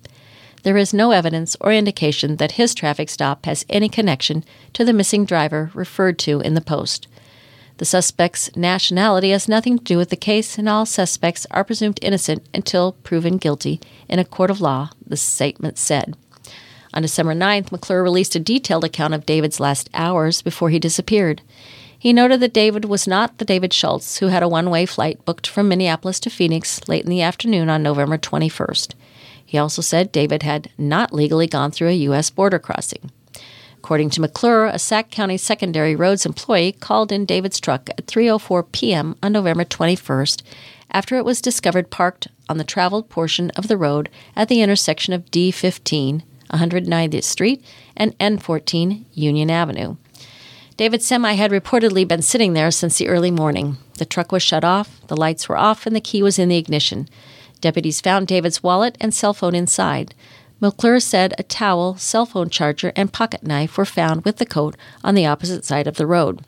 There 0.66 0.76
is 0.76 0.92
no 0.92 1.12
evidence 1.12 1.56
or 1.60 1.72
indication 1.72 2.38
that 2.38 2.58
his 2.58 2.74
traffic 2.74 3.08
stop 3.08 3.46
has 3.46 3.64
any 3.68 3.88
connection 3.88 4.42
to 4.72 4.84
the 4.84 4.92
missing 4.92 5.24
driver 5.24 5.70
referred 5.74 6.18
to 6.18 6.40
in 6.40 6.54
the 6.54 6.60
post. 6.60 7.06
The 7.76 7.84
suspect's 7.84 8.50
nationality 8.56 9.30
has 9.30 9.48
nothing 9.48 9.78
to 9.78 9.84
do 9.84 9.96
with 9.96 10.10
the 10.10 10.16
case, 10.16 10.58
and 10.58 10.68
all 10.68 10.84
suspects 10.84 11.46
are 11.52 11.62
presumed 11.62 12.00
innocent 12.02 12.48
until 12.52 12.94
proven 13.04 13.36
guilty 13.36 13.80
in 14.08 14.18
a 14.18 14.24
court 14.24 14.50
of 14.50 14.60
law, 14.60 14.90
the 15.06 15.16
statement 15.16 15.78
said. 15.78 16.16
On 16.92 17.02
December 17.02 17.34
9th, 17.34 17.70
McClure 17.70 18.02
released 18.02 18.34
a 18.34 18.40
detailed 18.40 18.82
account 18.82 19.14
of 19.14 19.24
David's 19.24 19.60
last 19.60 19.88
hours 19.94 20.42
before 20.42 20.70
he 20.70 20.80
disappeared. 20.80 21.42
He 21.96 22.12
noted 22.12 22.40
that 22.40 22.52
David 22.52 22.86
was 22.86 23.06
not 23.06 23.38
the 23.38 23.44
David 23.44 23.72
Schultz 23.72 24.18
who 24.18 24.26
had 24.26 24.42
a 24.42 24.48
one 24.48 24.68
way 24.68 24.84
flight 24.84 25.24
booked 25.24 25.46
from 25.46 25.68
Minneapolis 25.68 26.18
to 26.18 26.28
Phoenix 26.28 26.80
late 26.88 27.04
in 27.04 27.10
the 27.10 27.22
afternoon 27.22 27.70
on 27.70 27.84
November 27.84 28.18
21st. 28.18 28.94
He 29.46 29.56
also 29.56 29.80
said 29.80 30.12
David 30.12 30.42
had 30.42 30.70
not 30.76 31.14
legally 31.14 31.46
gone 31.46 31.70
through 31.70 31.88
a 31.88 32.04
U.S. 32.08 32.28
border 32.28 32.58
crossing. 32.58 33.10
According 33.78 34.10
to 34.10 34.20
McClure, 34.20 34.66
a 34.66 34.78
Sac 34.78 35.10
County 35.12 35.36
Secondary 35.36 35.94
Roads 35.94 36.26
employee 36.26 36.72
called 36.72 37.12
in 37.12 37.24
David's 37.24 37.60
truck 37.60 37.88
at 37.90 38.06
3:04 38.06 38.72
p.m. 38.72 39.16
on 39.22 39.32
November 39.32 39.64
21st 39.64 40.42
after 40.90 41.16
it 41.16 41.24
was 41.24 41.40
discovered 41.40 41.90
parked 41.90 42.28
on 42.48 42.58
the 42.58 42.64
traveled 42.64 43.08
portion 43.08 43.50
of 43.50 43.68
the 43.68 43.76
road 43.76 44.08
at 44.34 44.48
the 44.48 44.60
intersection 44.60 45.12
of 45.12 45.30
D15, 45.30 46.22
190th 46.50 47.24
Street, 47.24 47.64
and 47.96 48.18
N14, 48.18 49.04
Union 49.14 49.50
Avenue. 49.50 49.96
David's 50.76 51.06
semi 51.06 51.34
had 51.34 51.50
reportedly 51.50 52.06
been 52.06 52.22
sitting 52.22 52.52
there 52.52 52.70
since 52.70 52.98
the 52.98 53.08
early 53.08 53.30
morning. 53.30 53.78
The 53.98 54.04
truck 54.04 54.30
was 54.30 54.42
shut 54.42 54.64
off, 54.64 55.00
the 55.06 55.16
lights 55.16 55.48
were 55.48 55.56
off, 55.56 55.86
and 55.86 55.96
the 55.96 56.00
key 56.00 56.22
was 56.22 56.38
in 56.38 56.48
the 56.48 56.58
ignition. 56.58 57.08
Deputies 57.60 58.00
found 58.00 58.26
David's 58.26 58.62
wallet 58.62 58.96
and 59.00 59.12
cell 59.12 59.34
phone 59.34 59.54
inside. 59.54 60.14
McClure 60.60 61.00
said 61.00 61.34
a 61.38 61.42
towel, 61.42 61.96
cell 61.96 62.24
phone 62.24 62.48
charger, 62.48 62.92
and 62.96 63.12
pocket 63.12 63.42
knife 63.42 63.76
were 63.76 63.84
found 63.84 64.24
with 64.24 64.38
the 64.38 64.46
coat 64.46 64.76
on 65.04 65.14
the 65.14 65.26
opposite 65.26 65.64
side 65.64 65.86
of 65.86 65.96
the 65.96 66.06
road. 66.06 66.42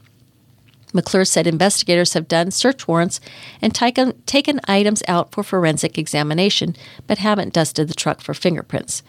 McClure 0.95 1.27
said 1.27 1.47
investigators 1.47 2.15
have 2.15 2.29
done 2.29 2.51
search 2.51 2.89
warrants 2.89 3.21
and 3.61 3.75
taken, 3.75 4.21
taken 4.23 4.61
items 4.67 5.03
out 5.07 5.33
for 5.33 5.43
forensic 5.43 5.99
examination, 5.99 6.75
but 7.07 7.19
haven't 7.19 7.53
dusted 7.53 7.89
the 7.89 7.95
truck 7.95 8.23
for 8.23 8.33
fingerprints. 8.33 9.03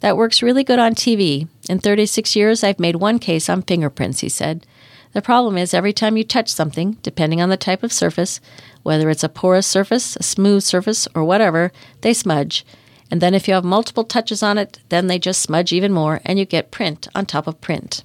That 0.00 0.16
works 0.16 0.42
really 0.42 0.64
good 0.64 0.78
on 0.78 0.94
TV. 0.94 1.48
In 1.68 1.78
36 1.78 2.36
years, 2.36 2.64
I've 2.64 2.80
made 2.80 2.96
one 2.96 3.18
case 3.18 3.48
on 3.48 3.62
fingerprints, 3.62 4.20
he 4.20 4.28
said. 4.28 4.66
The 5.16 5.22
problem 5.22 5.56
is 5.56 5.72
every 5.72 5.94
time 5.94 6.18
you 6.18 6.24
touch 6.24 6.50
something, 6.50 6.98
depending 7.02 7.40
on 7.40 7.48
the 7.48 7.56
type 7.56 7.82
of 7.82 7.90
surface, 7.90 8.38
whether 8.82 9.08
it's 9.08 9.24
a 9.24 9.30
porous 9.30 9.66
surface, 9.66 10.14
a 10.16 10.22
smooth 10.22 10.62
surface, 10.62 11.08
or 11.14 11.24
whatever, 11.24 11.72
they 12.02 12.12
smudge. 12.12 12.66
And 13.10 13.22
then 13.22 13.32
if 13.32 13.48
you 13.48 13.54
have 13.54 13.64
multiple 13.64 14.04
touches 14.04 14.42
on 14.42 14.58
it, 14.58 14.78
then 14.90 15.06
they 15.06 15.18
just 15.18 15.40
smudge 15.40 15.72
even 15.72 15.90
more 15.90 16.20
and 16.26 16.38
you 16.38 16.44
get 16.44 16.70
print 16.70 17.08
on 17.14 17.24
top 17.24 17.46
of 17.46 17.62
print. 17.62 18.04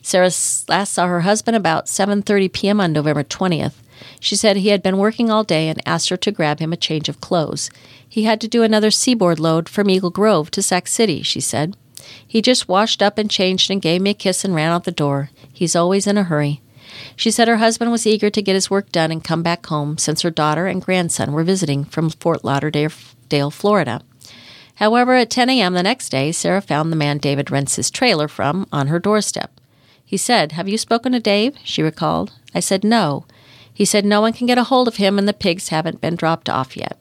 Sarah 0.00 0.30
last 0.66 0.94
saw 0.94 1.08
her 1.08 1.20
husband 1.20 1.58
about 1.58 1.88
7:30 1.88 2.50
p.m. 2.50 2.80
on 2.80 2.94
November 2.94 3.22
20th. 3.22 3.74
She 4.18 4.34
said 4.34 4.56
he 4.56 4.70
had 4.70 4.82
been 4.82 4.96
working 4.96 5.28
all 5.28 5.44
day 5.44 5.68
and 5.68 5.86
asked 5.86 6.08
her 6.08 6.16
to 6.16 6.32
grab 6.32 6.58
him 6.58 6.72
a 6.72 6.84
change 6.88 7.10
of 7.10 7.20
clothes. 7.20 7.68
He 8.08 8.22
had 8.22 8.40
to 8.40 8.48
do 8.48 8.62
another 8.62 8.90
seaboard 8.90 9.38
load 9.38 9.68
from 9.68 9.90
Eagle 9.90 10.08
Grove 10.08 10.50
to 10.52 10.62
Sac 10.62 10.88
City, 10.88 11.22
she 11.22 11.42
said. 11.42 11.76
He 12.26 12.42
just 12.42 12.68
washed 12.68 13.02
up 13.02 13.18
and 13.18 13.30
changed 13.30 13.70
and 13.70 13.82
gave 13.82 14.00
me 14.00 14.10
a 14.10 14.14
kiss 14.14 14.44
and 14.44 14.54
ran 14.54 14.70
out 14.70 14.84
the 14.84 14.92
door. 14.92 15.30
He's 15.52 15.76
always 15.76 16.06
in 16.06 16.18
a 16.18 16.24
hurry. 16.24 16.60
She 17.16 17.30
said 17.30 17.48
her 17.48 17.58
husband 17.58 17.90
was 17.90 18.06
eager 18.06 18.30
to 18.30 18.42
get 18.42 18.54
his 18.54 18.70
work 18.70 18.90
done 18.92 19.10
and 19.10 19.22
come 19.22 19.42
back 19.42 19.66
home 19.66 19.98
since 19.98 20.22
her 20.22 20.30
daughter 20.30 20.66
and 20.66 20.82
grandson 20.82 21.32
were 21.32 21.44
visiting 21.44 21.84
from 21.84 22.10
Fort 22.10 22.44
Lauderdale, 22.44 23.50
Florida. 23.50 24.02
However, 24.76 25.14
at 25.14 25.30
10 25.30 25.50
a.m. 25.50 25.74
the 25.74 25.82
next 25.82 26.08
day, 26.08 26.32
Sarah 26.32 26.62
found 26.62 26.90
the 26.90 26.96
man 26.96 27.18
David 27.18 27.50
rents 27.50 27.76
his 27.76 27.90
trailer 27.90 28.28
from 28.28 28.66
on 28.72 28.86
her 28.86 28.98
doorstep. 28.98 29.60
He 30.04 30.16
said, 30.16 30.52
Have 30.52 30.68
you 30.68 30.78
spoken 30.78 31.12
to 31.12 31.20
Dave? 31.20 31.56
She 31.62 31.82
recalled. 31.82 32.32
I 32.54 32.60
said, 32.60 32.82
No. 32.82 33.26
He 33.72 33.84
said, 33.84 34.04
No 34.04 34.22
one 34.22 34.32
can 34.32 34.46
get 34.46 34.58
a 34.58 34.64
hold 34.64 34.88
of 34.88 34.96
him 34.96 35.18
and 35.18 35.28
the 35.28 35.32
pigs 35.32 35.68
haven't 35.68 36.00
been 36.00 36.16
dropped 36.16 36.48
off 36.48 36.76
yet. 36.76 36.98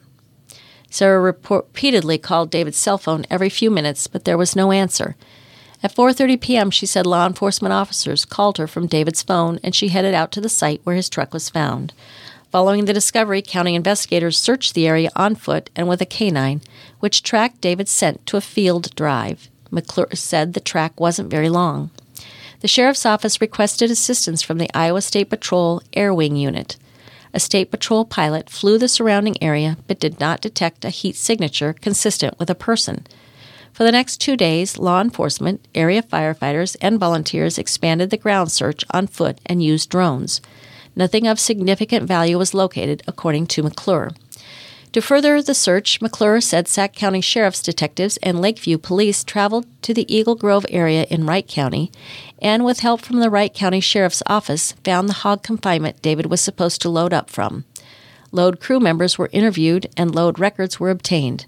Sarah 0.89 1.21
repeatedly 1.21 2.17
called 2.17 2.49
David's 2.49 2.77
cell 2.77 2.97
phone 2.97 3.25
every 3.29 3.49
few 3.49 3.69
minutes, 3.69 4.07
but 4.07 4.25
there 4.25 4.37
was 4.37 4.55
no 4.55 4.71
answer. 4.71 5.15
At 5.81 5.95
4:30 5.95 6.41
p.m., 6.41 6.71
she 6.71 6.85
said 6.85 7.05
law 7.05 7.25
enforcement 7.25 7.73
officers 7.73 8.25
called 8.25 8.57
her 8.57 8.67
from 8.67 8.87
David's 8.87 9.23
phone 9.23 9.59
and 9.63 9.73
she 9.73 9.89
headed 9.89 10.13
out 10.13 10.31
to 10.33 10.41
the 10.41 10.49
site 10.49 10.81
where 10.83 10.95
his 10.95 11.09
truck 11.09 11.33
was 11.33 11.49
found. 11.49 11.93
Following 12.51 12.85
the 12.85 12.93
discovery, 12.93 13.41
county 13.41 13.75
investigators 13.75 14.37
searched 14.37 14.73
the 14.73 14.87
area 14.87 15.09
on 15.15 15.35
foot 15.35 15.69
and 15.75 15.87
with 15.87 16.01
a 16.01 16.05
canine, 16.05 16.61
which 16.99 17.23
tracked 17.23 17.61
David's 17.61 17.91
scent 17.91 18.25
to 18.25 18.37
a 18.37 18.41
field 18.41 18.93
drive. 18.95 19.49
McClure 19.71 20.15
said 20.15 20.53
the 20.53 20.59
track 20.59 20.99
wasn't 20.99 21.29
very 21.29 21.47
long. 21.47 21.91
The 22.61 22.67
sheriff's 22.67 23.05
office 23.05 23.39
requested 23.39 23.89
assistance 23.91 24.41
from 24.41 24.57
the 24.57 24.69
Iowa 24.73 25.01
State 25.01 25.29
Patrol 25.29 25.81
Air 25.93 26.13
Wing 26.13 26.35
Unit. 26.35 26.75
A 27.33 27.39
State 27.39 27.69
Patrol 27.69 28.05
pilot 28.05 28.49
flew 28.49 28.77
the 28.77 28.87
surrounding 28.87 29.41
area 29.41 29.77
but 29.87 29.99
did 29.99 30.19
not 30.19 30.41
detect 30.41 30.83
a 30.83 30.89
heat 30.89 31.15
signature 31.15 31.73
consistent 31.73 32.37
with 32.39 32.49
a 32.49 32.55
person. 32.55 33.05
For 33.71 33.83
the 33.83 33.91
next 33.91 34.17
two 34.17 34.35
days, 34.35 34.77
law 34.77 34.99
enforcement, 34.99 35.65
area 35.75 36.01
firefighters, 36.01 36.75
and 36.81 36.99
volunteers 36.99 37.57
expanded 37.57 38.09
the 38.09 38.17
ground 38.17 38.51
search 38.51 38.83
on 38.91 39.07
foot 39.07 39.39
and 39.45 39.63
used 39.63 39.89
drones. 39.89 40.41
Nothing 40.95 41.27
of 41.27 41.39
significant 41.39 42.07
value 42.07 42.37
was 42.37 42.53
located, 42.53 43.03
according 43.07 43.47
to 43.47 43.63
McClure. 43.63 44.11
To 44.93 45.01
further 45.01 45.39
the 45.39 45.53
search, 45.53 46.01
McClure 46.01 46.41
said 46.41 46.67
Sac 46.67 46.95
County 46.95 47.21
Sheriff's 47.21 47.61
detectives 47.61 48.17
and 48.23 48.41
Lakeview 48.41 48.79
police 48.79 49.23
traveled 49.23 49.67
to 49.83 49.93
the 49.93 50.11
Eagle 50.13 50.33
Grove 50.33 50.65
area 50.69 51.03
in 51.11 51.27
Wright 51.27 51.47
County 51.47 51.91
and, 52.41 52.65
with 52.65 52.79
help 52.79 53.01
from 53.01 53.19
the 53.19 53.29
Wright 53.29 53.53
County 53.53 53.81
Sheriff's 53.81 54.23
Office, 54.25 54.71
found 54.83 55.07
the 55.07 55.13
hog 55.13 55.43
confinement 55.43 56.01
David 56.01 56.25
was 56.25 56.41
supposed 56.41 56.81
to 56.81 56.89
load 56.89 57.13
up 57.13 57.29
from. 57.29 57.65
Load 58.31 58.59
crew 58.59 58.79
members 58.79 59.15
were 59.15 59.29
interviewed 59.31 59.87
and 59.95 60.15
load 60.15 60.39
records 60.39 60.79
were 60.79 60.89
obtained. 60.89 61.45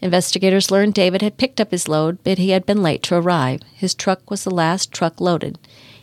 Investigators 0.00 0.70
learned 0.70 0.94
David 0.94 1.22
had 1.22 1.38
picked 1.38 1.60
up 1.60 1.72
his 1.72 1.88
load, 1.88 2.18
but 2.22 2.38
he 2.38 2.50
had 2.50 2.66
been 2.66 2.84
late 2.84 3.02
to 3.04 3.16
arrive. 3.16 3.62
His 3.74 3.94
truck 3.94 4.30
was 4.30 4.44
the 4.44 4.50
last 4.50 4.92
truck 4.92 5.20
loaded. 5.20 5.58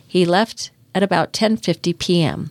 He 0.06 0.26
left 0.26 0.70
at 0.94 1.02
about 1.02 1.32
10:50 1.32 1.98
p.m. 1.98 2.50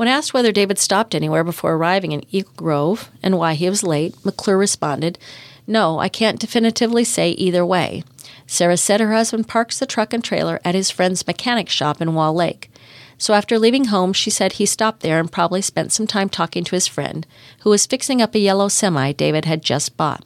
When 0.00 0.08
asked 0.08 0.32
whether 0.32 0.50
David 0.50 0.78
stopped 0.78 1.14
anywhere 1.14 1.44
before 1.44 1.74
arriving 1.74 2.12
in 2.12 2.24
Eagle 2.30 2.54
Grove 2.56 3.10
and 3.22 3.36
why 3.36 3.52
he 3.52 3.68
was 3.68 3.82
late, 3.82 4.14
McClure 4.24 4.56
responded, 4.56 5.18
No, 5.66 5.98
I 5.98 6.08
can't 6.08 6.40
definitively 6.40 7.04
say 7.04 7.32
either 7.32 7.66
way. 7.66 8.02
Sarah 8.46 8.78
said 8.78 9.00
her 9.00 9.12
husband 9.12 9.46
parks 9.46 9.78
the 9.78 9.84
truck 9.84 10.14
and 10.14 10.24
trailer 10.24 10.58
at 10.64 10.74
his 10.74 10.90
friend's 10.90 11.26
mechanic 11.26 11.68
shop 11.68 12.00
in 12.00 12.14
Wall 12.14 12.32
Lake. 12.32 12.70
So 13.18 13.34
after 13.34 13.58
leaving 13.58 13.88
home, 13.88 14.14
she 14.14 14.30
said 14.30 14.54
he 14.54 14.64
stopped 14.64 15.00
there 15.00 15.20
and 15.20 15.30
probably 15.30 15.60
spent 15.60 15.92
some 15.92 16.06
time 16.06 16.30
talking 16.30 16.64
to 16.64 16.76
his 16.76 16.86
friend, 16.86 17.26
who 17.58 17.68
was 17.68 17.84
fixing 17.84 18.22
up 18.22 18.34
a 18.34 18.38
yellow 18.38 18.68
semi 18.68 19.12
David 19.12 19.44
had 19.44 19.62
just 19.62 19.98
bought. 19.98 20.24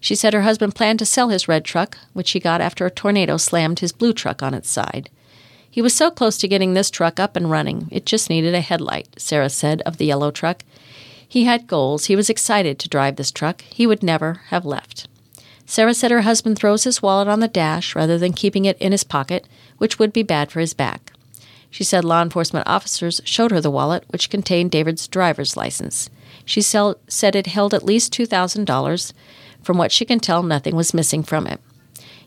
She 0.00 0.16
said 0.16 0.34
her 0.34 0.42
husband 0.42 0.74
planned 0.74 0.98
to 0.98 1.06
sell 1.06 1.30
his 1.30 1.48
red 1.48 1.64
truck, 1.64 1.96
which 2.12 2.32
he 2.32 2.40
got 2.40 2.60
after 2.60 2.84
a 2.84 2.90
tornado 2.90 3.38
slammed 3.38 3.78
his 3.78 3.90
blue 3.90 4.12
truck 4.12 4.42
on 4.42 4.52
its 4.52 4.68
side. 4.68 5.08
He 5.70 5.82
was 5.82 5.94
so 5.94 6.10
close 6.10 6.38
to 6.38 6.48
getting 6.48 6.74
this 6.74 6.90
truck 6.90 7.20
up 7.20 7.36
and 7.36 7.50
running, 7.50 7.88
it 7.90 8.06
just 8.06 8.30
needed 8.30 8.54
a 8.54 8.60
headlight, 8.60 9.08
Sarah 9.18 9.50
said 9.50 9.82
of 9.82 9.98
the 9.98 10.06
yellow 10.06 10.30
truck. 10.30 10.64
He 11.28 11.44
had 11.44 11.66
goals. 11.66 12.06
He 12.06 12.16
was 12.16 12.30
excited 12.30 12.78
to 12.78 12.88
drive 12.88 13.16
this 13.16 13.30
truck. 13.30 13.60
He 13.62 13.86
would 13.86 14.02
never 14.02 14.40
have 14.46 14.64
left. 14.64 15.06
Sarah 15.66 15.92
said 15.92 16.10
her 16.10 16.22
husband 16.22 16.58
throws 16.58 16.84
his 16.84 17.02
wallet 17.02 17.28
on 17.28 17.40
the 17.40 17.48
dash 17.48 17.94
rather 17.94 18.16
than 18.16 18.32
keeping 18.32 18.64
it 18.64 18.78
in 18.78 18.92
his 18.92 19.04
pocket, 19.04 19.46
which 19.76 19.98
would 19.98 20.14
be 20.14 20.22
bad 20.22 20.50
for 20.50 20.60
his 20.60 20.72
back. 20.72 21.12
She 21.68 21.84
said 21.84 22.02
law 22.02 22.22
enforcement 22.22 22.66
officers 22.66 23.20
showed 23.24 23.50
her 23.50 23.60
the 23.60 23.70
wallet, 23.70 24.04
which 24.08 24.30
contained 24.30 24.70
David's 24.70 25.06
driver's 25.06 25.54
license. 25.54 26.08
She 26.46 26.62
said 26.62 26.96
it 27.36 27.46
held 27.46 27.74
at 27.74 27.84
least 27.84 28.14
$2,000. 28.14 29.12
From 29.62 29.76
what 29.76 29.92
she 29.92 30.06
can 30.06 30.18
tell, 30.18 30.42
nothing 30.42 30.74
was 30.74 30.94
missing 30.94 31.22
from 31.22 31.46
it. 31.46 31.60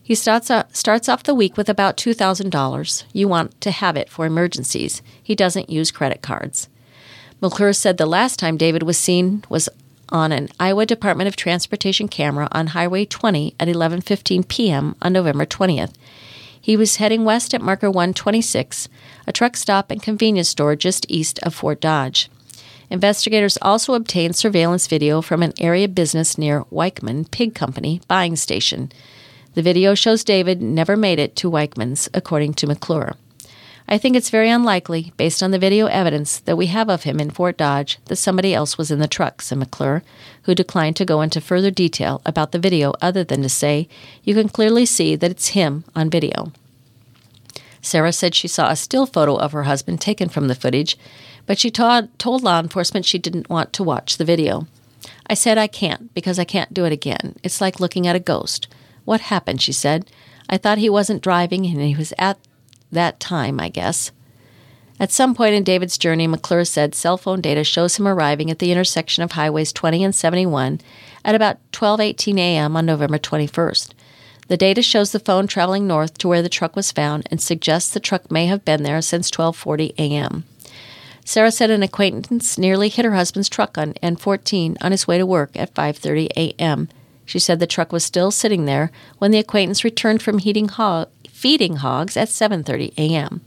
He 0.02 0.14
starts, 0.14 0.50
starts 0.72 1.08
off 1.08 1.22
the 1.22 1.34
week 1.34 1.56
with 1.56 1.68
about 1.68 1.96
$2,000. 1.96 3.04
You 3.12 3.28
want 3.28 3.60
to 3.60 3.70
have 3.70 3.96
it 3.96 4.08
for 4.10 4.26
emergencies. 4.26 5.00
He 5.22 5.34
doesn't 5.34 5.70
use 5.70 5.90
credit 5.90 6.22
cards. 6.22 6.68
McClure 7.40 7.72
said 7.72 7.96
the 7.96 8.06
last 8.06 8.38
time 8.38 8.56
David 8.56 8.82
was 8.82 8.98
seen 8.98 9.44
was 9.48 9.68
on 10.08 10.30
an 10.30 10.48
Iowa 10.60 10.86
Department 10.86 11.26
of 11.28 11.36
Transportation 11.36 12.06
camera 12.06 12.48
on 12.52 12.68
Highway 12.68 13.04
20 13.04 13.54
at 13.58 13.66
11:15 13.66 14.46
p.m. 14.46 14.94
on 15.00 15.12
November 15.12 15.46
20th. 15.46 15.92
He 16.60 16.76
was 16.76 16.96
heading 16.96 17.24
west 17.24 17.54
at 17.54 17.62
marker 17.62 17.90
126, 17.90 18.88
a 19.26 19.32
truck 19.32 19.56
stop 19.56 19.90
and 19.90 20.00
convenience 20.02 20.50
store 20.50 20.76
just 20.76 21.06
east 21.08 21.40
of 21.42 21.54
Fort 21.54 21.80
Dodge. 21.80 22.30
Investigators 22.90 23.58
also 23.62 23.94
obtained 23.94 24.36
surveillance 24.36 24.86
video 24.86 25.22
from 25.22 25.42
an 25.42 25.54
area 25.58 25.88
business 25.88 26.36
near 26.36 26.62
Wiechman 26.64 27.28
Pig 27.30 27.54
Company 27.54 28.00
buying 28.06 28.36
station. 28.36 28.92
The 29.54 29.62
video 29.62 29.94
shows 29.94 30.24
David 30.24 30.62
never 30.62 30.96
made 30.96 31.18
it 31.18 31.36
to 31.36 31.50
Wiechman's, 31.50 32.08
according 32.14 32.54
to 32.54 32.66
McClure. 32.66 33.16
I 33.86 33.98
think 33.98 34.16
it's 34.16 34.30
very 34.30 34.48
unlikely, 34.48 35.12
based 35.18 35.42
on 35.42 35.50
the 35.50 35.58
video 35.58 35.86
evidence 35.86 36.38
that 36.40 36.56
we 36.56 36.66
have 36.66 36.88
of 36.88 37.02
him 37.02 37.20
in 37.20 37.30
Fort 37.30 37.58
Dodge, 37.58 37.98
that 38.06 38.16
somebody 38.16 38.54
else 38.54 38.78
was 38.78 38.90
in 38.90 38.98
the 38.98 39.06
truck, 39.06 39.42
said 39.42 39.58
McClure, 39.58 40.02
who 40.44 40.54
declined 40.54 40.96
to 40.96 41.04
go 41.04 41.20
into 41.20 41.40
further 41.40 41.70
detail 41.70 42.22
about 42.24 42.52
the 42.52 42.58
video 42.58 42.94
other 43.02 43.24
than 43.24 43.42
to 43.42 43.48
say, 43.50 43.88
You 44.22 44.34
can 44.34 44.48
clearly 44.48 44.86
see 44.86 45.16
that 45.16 45.30
it's 45.30 45.48
him 45.48 45.84
on 45.94 46.08
video. 46.08 46.52
Sarah 47.82 48.12
said 48.12 48.34
she 48.34 48.48
saw 48.48 48.70
a 48.70 48.76
still 48.76 49.04
photo 49.04 49.36
of 49.36 49.52
her 49.52 49.64
husband 49.64 50.00
taken 50.00 50.30
from 50.30 50.48
the 50.48 50.54
footage, 50.54 50.96
but 51.44 51.58
she 51.58 51.70
told 51.70 52.42
law 52.42 52.58
enforcement 52.58 53.04
she 53.04 53.18
didn't 53.18 53.50
want 53.50 53.74
to 53.74 53.82
watch 53.82 54.16
the 54.16 54.24
video. 54.24 54.66
I 55.26 55.34
said 55.34 55.58
I 55.58 55.66
can't 55.66 56.14
because 56.14 56.38
I 56.38 56.44
can't 56.44 56.72
do 56.72 56.86
it 56.86 56.92
again. 56.92 57.34
It's 57.42 57.60
like 57.60 57.80
looking 57.80 58.06
at 58.06 58.16
a 58.16 58.20
ghost. 58.20 58.68
What 59.04 59.22
happened? 59.22 59.60
She 59.62 59.72
said. 59.72 60.10
I 60.48 60.58
thought 60.58 60.78
he 60.78 60.90
wasn't 60.90 61.22
driving 61.22 61.64
and 61.66 61.80
he 61.80 61.96
was 61.96 62.12
at 62.18 62.38
that 62.90 63.20
time, 63.20 63.58
I 63.58 63.68
guess. 63.68 64.12
At 65.00 65.10
some 65.10 65.34
point 65.34 65.54
in 65.54 65.64
David's 65.64 65.98
journey, 65.98 66.26
McClure 66.26 66.64
said 66.64 66.94
cell 66.94 67.16
phone 67.16 67.40
data 67.40 67.64
shows 67.64 67.96
him 67.96 68.06
arriving 68.06 68.50
at 68.50 68.58
the 68.58 68.70
intersection 68.70 69.24
of 69.24 69.32
highways 69.32 69.72
20 69.72 70.04
and 70.04 70.14
71 70.14 70.80
at 71.24 71.34
about 71.34 71.58
12:18 71.72 72.38
a.m. 72.38 72.76
on 72.76 72.86
November 72.86 73.18
21st. 73.18 73.90
The 74.48 74.56
data 74.56 74.82
shows 74.82 75.12
the 75.12 75.18
phone 75.18 75.46
traveling 75.46 75.86
north 75.86 76.18
to 76.18 76.28
where 76.28 76.42
the 76.42 76.48
truck 76.48 76.76
was 76.76 76.92
found 76.92 77.26
and 77.30 77.40
suggests 77.40 77.90
the 77.90 78.00
truck 78.00 78.30
may 78.30 78.46
have 78.46 78.64
been 78.64 78.82
there 78.82 79.00
since 79.02 79.30
12:40 79.30 79.94
a.m. 79.98 80.44
Sarah 81.24 81.50
said 81.50 81.70
an 81.70 81.82
acquaintance 81.82 82.58
nearly 82.58 82.88
hit 82.88 83.04
her 83.04 83.14
husband's 83.14 83.48
truck 83.48 83.78
on 83.78 83.94
N14 83.94 84.76
on 84.80 84.92
his 84.92 85.08
way 85.08 85.18
to 85.18 85.26
work 85.26 85.50
at 85.56 85.74
5:30 85.74 86.28
a.m. 86.36 86.88
She 87.32 87.38
said 87.38 87.60
the 87.60 87.66
truck 87.66 87.92
was 87.92 88.04
still 88.04 88.30
sitting 88.30 88.66
there 88.66 88.90
when 89.16 89.30
the 89.30 89.38
acquaintance 89.38 89.84
returned 89.84 90.20
from 90.20 90.38
hog- 90.38 91.08
feeding 91.30 91.76
hogs 91.76 92.14
at 92.14 92.28
7:30 92.28 92.92
a.m. 92.98 93.40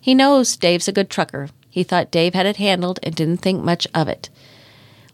He 0.00 0.14
knows 0.14 0.56
Dave's 0.56 0.88
a 0.88 0.92
good 0.92 1.10
trucker. 1.10 1.50
He 1.68 1.82
thought 1.82 2.10
Dave 2.10 2.32
had 2.32 2.46
it 2.46 2.56
handled 2.56 2.98
and 3.02 3.14
didn't 3.14 3.42
think 3.42 3.62
much 3.62 3.86
of 3.94 4.08
it. 4.08 4.30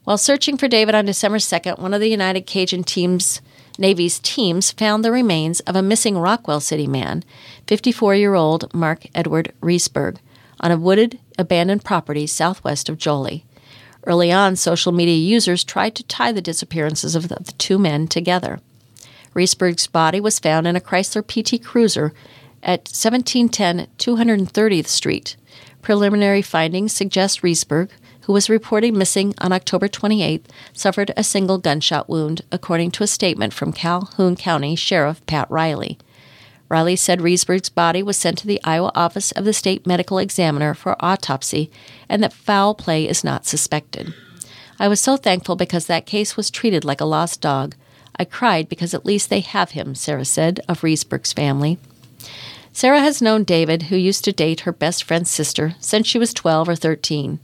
While 0.04 0.16
searching 0.16 0.56
for 0.56 0.68
David 0.68 0.94
on 0.94 1.06
December 1.06 1.38
2nd, 1.38 1.80
one 1.80 1.92
of 1.92 2.00
the 2.00 2.08
United 2.08 2.46
Cajun 2.46 2.84
teams 2.84 3.40
Navy's 3.78 4.20
teams 4.20 4.70
found 4.70 5.04
the 5.04 5.10
remains 5.10 5.58
of 5.66 5.74
a 5.74 5.82
missing 5.82 6.16
Rockwell 6.16 6.60
City 6.60 6.86
man, 6.86 7.24
54-year-old 7.66 8.72
Mark 8.72 9.08
Edward 9.12 9.52
Reesberg, 9.60 10.18
on 10.60 10.70
a 10.70 10.76
wooded, 10.76 11.18
abandoned 11.36 11.82
property 11.84 12.28
southwest 12.28 12.88
of 12.88 12.96
Jolley. 12.96 13.44
Early 14.06 14.30
on, 14.30 14.56
social 14.56 14.92
media 14.92 15.16
users 15.16 15.64
tried 15.64 15.94
to 15.96 16.04
tie 16.04 16.32
the 16.32 16.42
disappearances 16.42 17.14
of 17.14 17.28
the 17.28 17.36
two 17.58 17.78
men 17.78 18.06
together. 18.06 18.60
Reesberg's 19.34 19.86
body 19.86 20.20
was 20.20 20.38
found 20.38 20.66
in 20.66 20.76
a 20.76 20.80
Chrysler 20.80 21.22
PT 21.22 21.62
Cruiser 21.62 22.12
at 22.62 22.88
1710 22.88 23.88
230th 23.98 24.86
Street. 24.86 25.36
Preliminary 25.82 26.42
findings 26.42 26.92
suggest 26.92 27.42
Reesberg, 27.42 27.90
who 28.22 28.32
was 28.32 28.48
reported 28.48 28.94
missing 28.94 29.34
on 29.38 29.52
October 29.52 29.88
28, 29.88 30.46
suffered 30.72 31.12
a 31.16 31.24
single 31.24 31.58
gunshot 31.58 32.08
wound, 32.08 32.42
according 32.52 32.90
to 32.92 33.02
a 33.02 33.08
statement 33.08 33.52
from 33.52 33.72
Calhoun 33.72 34.36
County 34.36 34.76
Sheriff 34.76 35.24
Pat 35.26 35.50
Riley. 35.50 35.98
Riley 36.68 36.96
said 36.96 37.20
Riesberg's 37.20 37.68
body 37.68 38.02
was 38.02 38.16
sent 38.16 38.38
to 38.38 38.46
the 38.46 38.60
Iowa 38.64 38.90
office 38.94 39.30
of 39.32 39.44
the 39.44 39.52
state 39.52 39.86
medical 39.86 40.18
examiner 40.18 40.74
for 40.74 40.96
autopsy 41.00 41.70
and 42.08 42.22
that 42.22 42.32
foul 42.32 42.74
play 42.74 43.08
is 43.08 43.24
not 43.24 43.46
suspected. 43.46 44.12
I 44.78 44.88
was 44.88 45.00
so 45.00 45.16
thankful 45.16 45.56
because 45.56 45.86
that 45.86 46.06
case 46.06 46.36
was 46.36 46.50
treated 46.50 46.84
like 46.84 47.00
a 47.00 47.06
lost 47.06 47.40
dog. 47.40 47.74
I 48.16 48.24
cried 48.24 48.68
because 48.68 48.94
at 48.94 49.06
least 49.06 49.30
they 49.30 49.40
have 49.40 49.72
him, 49.72 49.94
Sarah 49.94 50.24
said 50.24 50.60
of 50.68 50.82
Riesberg's 50.82 51.32
family. 51.32 51.78
Sarah 52.72 53.00
has 53.00 53.22
known 53.22 53.44
David, 53.44 53.84
who 53.84 53.96
used 53.96 54.24
to 54.24 54.32
date 54.32 54.60
her 54.60 54.72
best 54.72 55.04
friend's 55.04 55.30
sister, 55.30 55.76
since 55.78 56.06
she 56.06 56.18
was 56.18 56.34
12 56.34 56.68
or 56.68 56.74
13. 56.74 57.38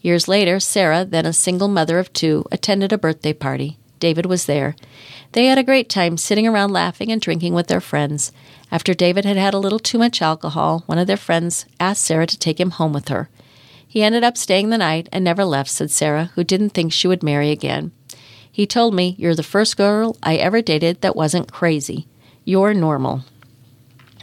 Years 0.00 0.26
later, 0.26 0.58
Sarah, 0.58 1.04
then 1.04 1.26
a 1.26 1.34
single 1.34 1.68
mother 1.68 1.98
of 1.98 2.12
two, 2.14 2.46
attended 2.50 2.92
a 2.92 2.98
birthday 2.98 3.34
party. 3.34 3.76
David 3.98 4.24
was 4.24 4.46
there. 4.46 4.74
They 5.32 5.46
had 5.46 5.58
a 5.58 5.62
great 5.62 5.90
time 5.90 6.16
sitting 6.16 6.46
around 6.46 6.72
laughing 6.72 7.12
and 7.12 7.20
drinking 7.20 7.52
with 7.52 7.66
their 7.66 7.82
friends. 7.82 8.32
After 8.72 8.94
David 8.94 9.26
had 9.26 9.36
had 9.36 9.52
a 9.52 9.58
little 9.58 9.78
too 9.78 9.98
much 9.98 10.22
alcohol, 10.22 10.84
one 10.86 10.98
of 10.98 11.06
their 11.06 11.18
friends 11.18 11.66
asked 11.78 12.04
Sarah 12.04 12.26
to 12.26 12.38
take 12.38 12.58
him 12.58 12.70
home 12.70 12.94
with 12.94 13.08
her. 13.08 13.28
He 13.90 14.04
ended 14.04 14.22
up 14.22 14.36
staying 14.36 14.70
the 14.70 14.78
night 14.78 15.08
and 15.10 15.24
never 15.24 15.44
left, 15.44 15.68
said 15.68 15.90
Sarah, 15.90 16.30
who 16.36 16.44
didn't 16.44 16.70
think 16.70 16.92
she 16.92 17.08
would 17.08 17.24
marry 17.24 17.50
again. 17.50 17.90
He 18.48 18.64
told 18.64 18.94
me, 18.94 19.16
You're 19.18 19.34
the 19.34 19.42
first 19.42 19.76
girl 19.76 20.16
I 20.22 20.36
ever 20.36 20.62
dated 20.62 21.00
that 21.00 21.16
wasn't 21.16 21.50
crazy. 21.50 22.06
You're 22.44 22.72
normal. 22.72 23.24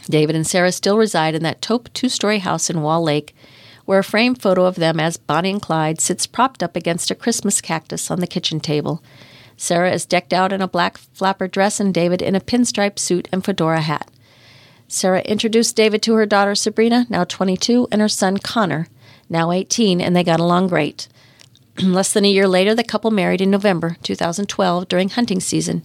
David 0.08 0.34
and 0.34 0.46
Sarah 0.46 0.72
still 0.72 0.96
reside 0.96 1.34
in 1.34 1.42
that 1.42 1.60
taupe 1.60 1.92
two 1.92 2.08
story 2.08 2.38
house 2.38 2.70
in 2.70 2.80
Wall 2.80 3.02
Lake, 3.02 3.36
where 3.84 3.98
a 3.98 4.04
framed 4.04 4.40
photo 4.40 4.64
of 4.64 4.76
them 4.76 4.98
as 4.98 5.18
Bonnie 5.18 5.50
and 5.50 5.60
Clyde 5.60 6.00
sits 6.00 6.26
propped 6.26 6.62
up 6.62 6.74
against 6.74 7.10
a 7.10 7.14
Christmas 7.14 7.60
cactus 7.60 8.10
on 8.10 8.20
the 8.20 8.26
kitchen 8.26 8.60
table. 8.60 9.02
Sarah 9.58 9.92
is 9.92 10.06
decked 10.06 10.32
out 10.32 10.50
in 10.50 10.62
a 10.62 10.66
black 10.68 10.96
flapper 10.96 11.46
dress 11.46 11.78
and 11.78 11.92
David 11.92 12.22
in 12.22 12.34
a 12.34 12.40
pinstripe 12.40 12.98
suit 12.98 13.28
and 13.30 13.44
fedora 13.44 13.82
hat. 13.82 14.10
Sarah 14.86 15.20
introduced 15.20 15.76
David 15.76 16.00
to 16.04 16.14
her 16.14 16.24
daughter 16.24 16.54
Sabrina, 16.54 17.06
now 17.10 17.24
22, 17.24 17.88
and 17.92 18.00
her 18.00 18.08
son 18.08 18.38
Connor, 18.38 18.88
now 19.28 19.50
18, 19.52 20.00
and 20.00 20.14
they 20.14 20.24
got 20.24 20.40
along 20.40 20.68
great. 20.68 21.08
Less 21.82 22.12
than 22.12 22.24
a 22.24 22.30
year 22.30 22.48
later, 22.48 22.74
the 22.74 22.84
couple 22.84 23.10
married 23.10 23.40
in 23.40 23.50
November 23.50 23.96
2012 24.02 24.88
during 24.88 25.10
hunting 25.10 25.40
season. 25.40 25.82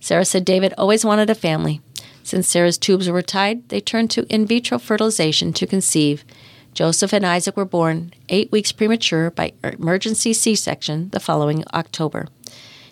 Sarah 0.00 0.24
said 0.24 0.44
David 0.44 0.74
always 0.76 1.04
wanted 1.04 1.30
a 1.30 1.34
family. 1.34 1.80
Since 2.22 2.48
Sarah's 2.48 2.78
tubes 2.78 3.08
were 3.08 3.22
tied, 3.22 3.68
they 3.68 3.80
turned 3.80 4.10
to 4.12 4.26
in 4.32 4.46
vitro 4.46 4.78
fertilization 4.78 5.52
to 5.54 5.66
conceive. 5.66 6.24
Joseph 6.74 7.12
and 7.12 7.24
Isaac 7.24 7.56
were 7.56 7.64
born 7.64 8.12
eight 8.28 8.52
weeks 8.52 8.70
premature 8.70 9.30
by 9.30 9.52
er, 9.64 9.70
emergency 9.78 10.32
C 10.32 10.54
section 10.54 11.08
the 11.10 11.20
following 11.20 11.64
October. 11.72 12.28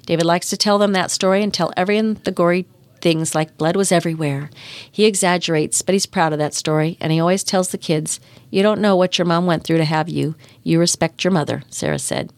David 0.06 0.24
likes 0.24 0.48
to 0.50 0.56
tell 0.56 0.78
them 0.78 0.92
that 0.92 1.10
story 1.10 1.42
and 1.42 1.52
tell 1.52 1.72
everyone 1.76 2.14
the 2.24 2.32
gory 2.32 2.66
things 3.00 3.34
like 3.34 3.56
blood 3.56 3.76
was 3.76 3.92
everywhere. 3.92 4.50
He 4.90 5.04
exaggerates, 5.04 5.82
but 5.82 5.94
he's 5.94 6.06
proud 6.06 6.32
of 6.32 6.38
that 6.38 6.54
story, 6.54 6.96
and 7.00 7.12
he 7.12 7.20
always 7.20 7.44
tells 7.44 7.68
the 7.68 7.78
kids, 7.78 8.20
You 8.50 8.62
don't 8.62 8.80
know 8.80 8.96
what 8.96 9.18
your 9.18 9.26
mom 9.26 9.46
went 9.46 9.64
through 9.64 9.78
to 9.78 9.84
have 9.84 10.08
you. 10.08 10.34
You 10.62 10.78
respect 10.78 11.24
your 11.24 11.32
mother, 11.32 11.62
Sarah 11.68 11.98
said. 11.98 12.32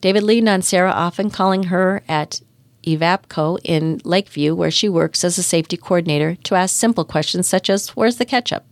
David 0.00 0.22
leaned 0.22 0.48
on 0.48 0.62
Sarah, 0.62 0.92
often 0.92 1.30
calling 1.30 1.64
her 1.64 2.02
at 2.08 2.40
Evapco 2.84 3.58
in 3.64 4.00
Lakeview, 4.04 4.54
where 4.54 4.70
she 4.70 4.88
works 4.88 5.24
as 5.24 5.38
a 5.38 5.42
safety 5.42 5.76
coordinator, 5.76 6.36
to 6.44 6.54
ask 6.54 6.74
simple 6.74 7.04
questions 7.04 7.48
such 7.48 7.68
as, 7.68 7.90
Where's 7.90 8.16
the 8.16 8.24
ketchup? 8.24 8.64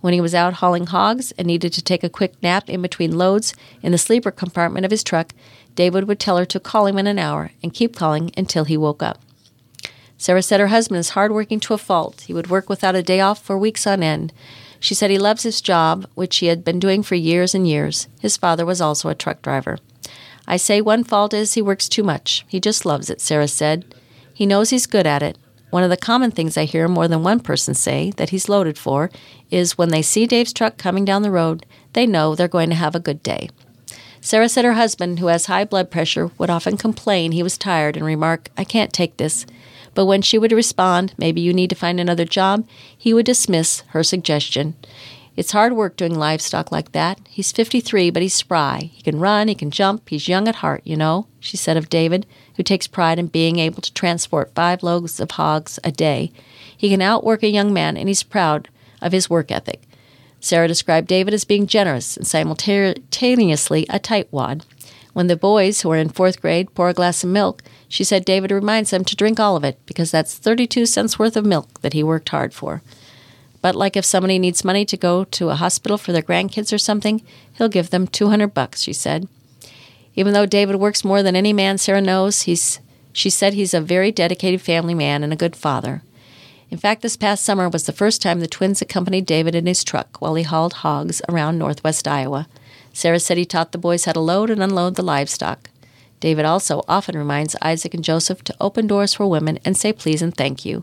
When 0.00 0.12
he 0.12 0.20
was 0.20 0.34
out 0.34 0.54
hauling 0.54 0.86
hogs 0.86 1.32
and 1.32 1.46
needed 1.46 1.72
to 1.72 1.82
take 1.82 2.04
a 2.04 2.10
quick 2.10 2.34
nap 2.42 2.68
in 2.68 2.82
between 2.82 3.16
loads 3.16 3.54
in 3.82 3.92
the 3.92 3.98
sleeper 3.98 4.30
compartment 4.30 4.84
of 4.84 4.90
his 4.90 5.02
truck, 5.02 5.32
David 5.74 6.06
would 6.06 6.20
tell 6.20 6.36
her 6.36 6.44
to 6.44 6.60
call 6.60 6.86
him 6.86 6.98
in 6.98 7.06
an 7.06 7.18
hour 7.18 7.52
and 7.62 7.72
keep 7.72 7.96
calling 7.96 8.30
until 8.36 8.64
he 8.64 8.76
woke 8.76 9.02
up. 9.02 9.23
Sarah 10.16 10.42
said 10.42 10.60
her 10.60 10.68
husband 10.68 10.98
is 10.98 11.10
hardworking 11.10 11.60
to 11.60 11.74
a 11.74 11.78
fault. 11.78 12.22
He 12.22 12.34
would 12.34 12.50
work 12.50 12.68
without 12.68 12.94
a 12.94 13.02
day 13.02 13.20
off 13.20 13.42
for 13.42 13.58
weeks 13.58 13.86
on 13.86 14.02
end. 14.02 14.32
She 14.80 14.94
said 14.94 15.10
he 15.10 15.18
loves 15.18 15.42
his 15.42 15.60
job, 15.60 16.06
which 16.14 16.36
he 16.36 16.46
had 16.46 16.64
been 16.64 16.78
doing 16.78 17.02
for 17.02 17.14
years 17.14 17.54
and 17.54 17.66
years. 17.66 18.06
His 18.20 18.36
father 18.36 18.66
was 18.66 18.80
also 18.80 19.08
a 19.08 19.14
truck 19.14 19.42
driver. 19.42 19.78
I 20.46 20.56
say 20.56 20.80
one 20.80 21.04
fault 21.04 21.32
is 21.32 21.54
he 21.54 21.62
works 21.62 21.88
too 21.88 22.02
much. 22.02 22.44
He 22.48 22.60
just 22.60 22.84
loves 22.84 23.08
it, 23.08 23.20
Sarah 23.20 23.48
said. 23.48 23.94
He 24.32 24.46
knows 24.46 24.70
he's 24.70 24.86
good 24.86 25.06
at 25.06 25.22
it. 25.22 25.38
One 25.70 25.82
of 25.82 25.90
the 25.90 25.96
common 25.96 26.30
things 26.30 26.56
I 26.56 26.66
hear 26.66 26.86
more 26.86 27.08
than 27.08 27.22
one 27.22 27.40
person 27.40 27.74
say 27.74 28.12
that 28.12 28.30
he's 28.30 28.48
loaded 28.48 28.78
for 28.78 29.10
is 29.50 29.76
when 29.76 29.88
they 29.88 30.02
see 30.02 30.26
Dave's 30.26 30.52
truck 30.52 30.76
coming 30.76 31.04
down 31.04 31.22
the 31.22 31.30
road, 31.30 31.66
they 31.94 32.06
know 32.06 32.34
they're 32.34 32.46
going 32.46 32.68
to 32.68 32.76
have 32.76 32.94
a 32.94 33.00
good 33.00 33.22
day. 33.22 33.48
Sarah 34.20 34.48
said 34.48 34.64
her 34.64 34.74
husband, 34.74 35.18
who 35.18 35.26
has 35.26 35.46
high 35.46 35.64
blood 35.64 35.90
pressure, 35.90 36.30
would 36.38 36.48
often 36.48 36.76
complain 36.76 37.32
he 37.32 37.42
was 37.42 37.58
tired 37.58 37.96
and 37.96 38.06
remark, 38.06 38.50
I 38.56 38.64
can't 38.64 38.92
take 38.92 39.16
this. 39.16 39.46
But 39.94 40.06
when 40.06 40.22
she 40.22 40.38
would 40.38 40.52
respond, 40.52 41.14
maybe 41.16 41.40
you 41.40 41.52
need 41.52 41.70
to 41.70 41.76
find 41.76 42.00
another 42.00 42.24
job, 42.24 42.66
he 42.96 43.14
would 43.14 43.26
dismiss 43.26 43.80
her 43.88 44.02
suggestion. 44.02 44.74
It's 45.36 45.52
hard 45.52 45.72
work 45.72 45.96
doing 45.96 46.14
livestock 46.14 46.70
like 46.70 46.92
that. 46.92 47.18
He's 47.28 47.50
53, 47.50 48.10
but 48.10 48.22
he's 48.22 48.34
spry. 48.34 48.90
He 48.92 49.02
can 49.02 49.18
run, 49.18 49.48
he 49.48 49.54
can 49.54 49.70
jump, 49.70 50.08
he's 50.08 50.28
young 50.28 50.46
at 50.46 50.56
heart, 50.56 50.82
you 50.84 50.96
know, 50.96 51.26
she 51.40 51.56
said 51.56 51.76
of 51.76 51.90
David, 51.90 52.24
who 52.56 52.62
takes 52.62 52.86
pride 52.86 53.18
in 53.18 53.26
being 53.26 53.58
able 53.58 53.82
to 53.82 53.92
transport 53.92 54.54
five 54.54 54.84
loads 54.84 55.18
of 55.18 55.32
hogs 55.32 55.80
a 55.82 55.90
day. 55.90 56.30
He 56.76 56.88
can 56.88 57.02
outwork 57.02 57.42
a 57.42 57.48
young 57.48 57.72
man, 57.72 57.96
and 57.96 58.06
he's 58.06 58.22
proud 58.22 58.68
of 59.02 59.10
his 59.10 59.28
work 59.28 59.50
ethic. 59.50 59.82
Sarah 60.38 60.68
described 60.68 61.08
David 61.08 61.34
as 61.34 61.44
being 61.44 61.66
generous 61.66 62.16
and 62.16 62.26
simultaneously 62.26 63.86
a 63.88 63.98
tightwad. 63.98 64.62
When 65.14 65.26
the 65.26 65.36
boys, 65.36 65.80
who 65.80 65.90
are 65.90 65.96
in 65.96 66.10
fourth 66.10 66.40
grade, 66.40 66.72
pour 66.74 66.88
a 66.88 66.94
glass 66.94 67.24
of 67.24 67.30
milk, 67.30 67.62
she 67.94 68.02
said 68.02 68.24
David 68.24 68.50
reminds 68.50 68.90
them 68.90 69.04
to 69.04 69.14
drink 69.14 69.38
all 69.38 69.54
of 69.54 69.62
it 69.62 69.78
because 69.86 70.10
that's 70.10 70.34
32 70.34 70.84
cents 70.84 71.16
worth 71.16 71.36
of 71.36 71.46
milk 71.46 71.80
that 71.82 71.92
he 71.92 72.02
worked 72.02 72.30
hard 72.30 72.52
for. 72.52 72.82
But 73.62 73.76
like 73.76 73.96
if 73.96 74.04
somebody 74.04 74.36
needs 74.40 74.64
money 74.64 74.84
to 74.86 74.96
go 74.96 75.22
to 75.22 75.50
a 75.50 75.54
hospital 75.54 75.96
for 75.96 76.10
their 76.10 76.20
grandkids 76.20 76.72
or 76.72 76.78
something, 76.78 77.22
he'll 77.52 77.68
give 77.68 77.90
them 77.90 78.08
200 78.08 78.48
bucks, 78.48 78.82
she 78.82 78.92
said. 78.92 79.28
Even 80.16 80.32
though 80.32 80.44
David 80.44 80.74
works 80.74 81.04
more 81.04 81.22
than 81.22 81.36
any 81.36 81.52
man 81.52 81.78
Sarah 81.78 82.00
knows, 82.00 82.42
he's 82.42 82.80
she 83.12 83.30
said 83.30 83.54
he's 83.54 83.72
a 83.72 83.80
very 83.80 84.10
dedicated 84.10 84.60
family 84.60 84.94
man 84.94 85.22
and 85.22 85.32
a 85.32 85.36
good 85.36 85.54
father. 85.54 86.02
In 86.70 86.78
fact, 86.78 87.00
this 87.00 87.16
past 87.16 87.44
summer 87.44 87.68
was 87.68 87.86
the 87.86 87.92
first 87.92 88.20
time 88.20 88.40
the 88.40 88.48
twins 88.48 88.82
accompanied 88.82 89.24
David 89.24 89.54
in 89.54 89.66
his 89.66 89.84
truck 89.84 90.20
while 90.20 90.34
he 90.34 90.42
hauled 90.42 90.82
hogs 90.82 91.22
around 91.28 91.58
northwest 91.58 92.08
Iowa. 92.08 92.48
Sarah 92.92 93.20
said 93.20 93.38
he 93.38 93.44
taught 93.44 93.70
the 93.70 93.78
boys 93.78 94.04
how 94.04 94.12
to 94.14 94.20
load 94.20 94.50
and 94.50 94.60
unload 94.60 94.96
the 94.96 95.02
livestock. 95.02 95.70
David 96.24 96.46
also 96.46 96.82
often 96.88 97.18
reminds 97.18 97.54
Isaac 97.60 97.92
and 97.92 98.02
Joseph 98.02 98.42
to 98.44 98.56
open 98.58 98.86
doors 98.86 99.12
for 99.12 99.26
women 99.26 99.58
and 99.62 99.76
say 99.76 99.92
please 99.92 100.22
and 100.22 100.34
thank 100.34 100.64
you. 100.64 100.82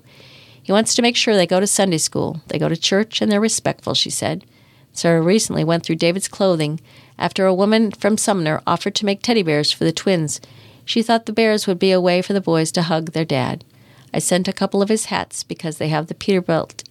He 0.61 0.71
wants 0.71 0.93
to 0.93 1.01
make 1.01 1.15
sure 1.15 1.35
they 1.35 1.47
go 1.47 1.59
to 1.59 1.65
Sunday 1.65 1.97
school, 1.97 2.41
they 2.49 2.59
go 2.59 2.69
to 2.69 2.77
church, 2.77 3.23
and 3.23 3.31
they're 3.31 3.41
respectful, 3.41 3.95
she 3.95 4.11
said. 4.11 4.45
Sarah 4.93 5.19
recently 5.19 5.63
went 5.63 5.83
through 5.83 5.95
David's 5.95 6.27
clothing 6.27 6.79
after 7.17 7.47
a 7.47 7.55
woman 7.55 7.89
from 7.89 8.19
Sumner 8.19 8.61
offered 8.67 8.93
to 8.93 9.05
make 9.07 9.23
teddy 9.23 9.41
bears 9.41 9.71
for 9.71 9.83
the 9.83 9.91
twins. 9.91 10.41
She 10.85 11.01
thought 11.01 11.25
the 11.25 11.33
bears 11.33 11.65
would 11.65 11.79
be 11.79 11.91
a 11.91 11.99
way 11.99 12.21
for 12.21 12.33
the 12.33 12.39
boys 12.39 12.71
to 12.73 12.83
hug 12.83 13.13
their 13.13 13.25
dad. 13.25 13.65
I 14.13 14.19
sent 14.19 14.47
a 14.47 14.53
couple 14.53 14.83
of 14.83 14.89
his 14.89 15.05
hats 15.05 15.41
because 15.41 15.79
they 15.79 15.87
have 15.87 16.05
the 16.05 16.13
Peterbilt 16.13 16.83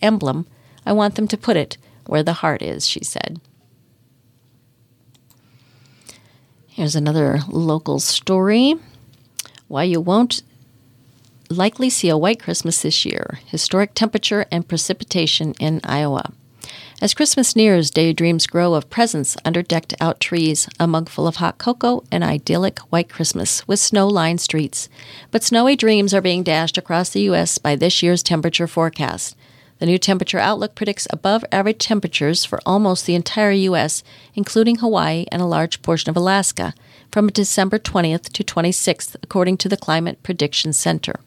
emblem. 0.00 0.46
I 0.86 0.92
want 0.92 1.16
them 1.16 1.28
to 1.28 1.36
put 1.36 1.58
it 1.58 1.76
where 2.06 2.22
the 2.22 2.40
heart 2.40 2.62
is, 2.62 2.88
she 2.88 3.04
said. 3.04 3.38
Here's 6.78 6.94
another 6.94 7.40
local 7.48 7.98
story. 7.98 8.76
Why 9.66 9.82
you 9.82 10.00
won't 10.00 10.42
likely 11.50 11.90
see 11.90 12.08
a 12.08 12.16
white 12.16 12.38
Christmas 12.38 12.82
this 12.82 13.04
year. 13.04 13.40
Historic 13.46 13.94
temperature 13.94 14.46
and 14.52 14.68
precipitation 14.68 15.54
in 15.58 15.80
Iowa. 15.82 16.30
As 17.02 17.14
Christmas 17.14 17.56
nears, 17.56 17.90
daydreams 17.90 18.46
grow 18.46 18.74
of 18.74 18.90
presents 18.90 19.36
under 19.44 19.60
decked 19.60 19.92
out 20.00 20.20
trees, 20.20 20.68
a 20.78 20.86
mug 20.86 21.08
full 21.08 21.26
of 21.26 21.36
hot 21.36 21.58
cocoa, 21.58 22.04
an 22.12 22.22
idyllic 22.22 22.78
white 22.90 23.08
Christmas 23.08 23.66
with 23.66 23.80
snow 23.80 24.06
lined 24.06 24.40
streets. 24.40 24.88
But 25.32 25.42
snowy 25.42 25.74
dreams 25.74 26.14
are 26.14 26.20
being 26.20 26.44
dashed 26.44 26.78
across 26.78 27.10
the 27.10 27.22
U.S. 27.22 27.58
by 27.58 27.74
this 27.74 28.04
year's 28.04 28.22
temperature 28.22 28.68
forecast. 28.68 29.36
The 29.78 29.86
new 29.86 29.98
temperature 29.98 30.38
outlook 30.40 30.74
predicts 30.74 31.06
above 31.10 31.44
average 31.52 31.78
temperatures 31.78 32.44
for 32.44 32.60
almost 32.66 33.06
the 33.06 33.14
entire 33.14 33.52
U.S., 33.52 34.02
including 34.34 34.76
Hawaii 34.76 35.24
and 35.30 35.40
a 35.40 35.46
large 35.46 35.82
portion 35.82 36.10
of 36.10 36.16
Alaska, 36.16 36.74
from 37.12 37.28
December 37.28 37.78
20th 37.78 38.32
to 38.32 38.42
26th, 38.42 39.14
according 39.22 39.56
to 39.58 39.68
the 39.68 39.76
Climate 39.76 40.22
Prediction 40.22 40.72
Center. 40.72 41.20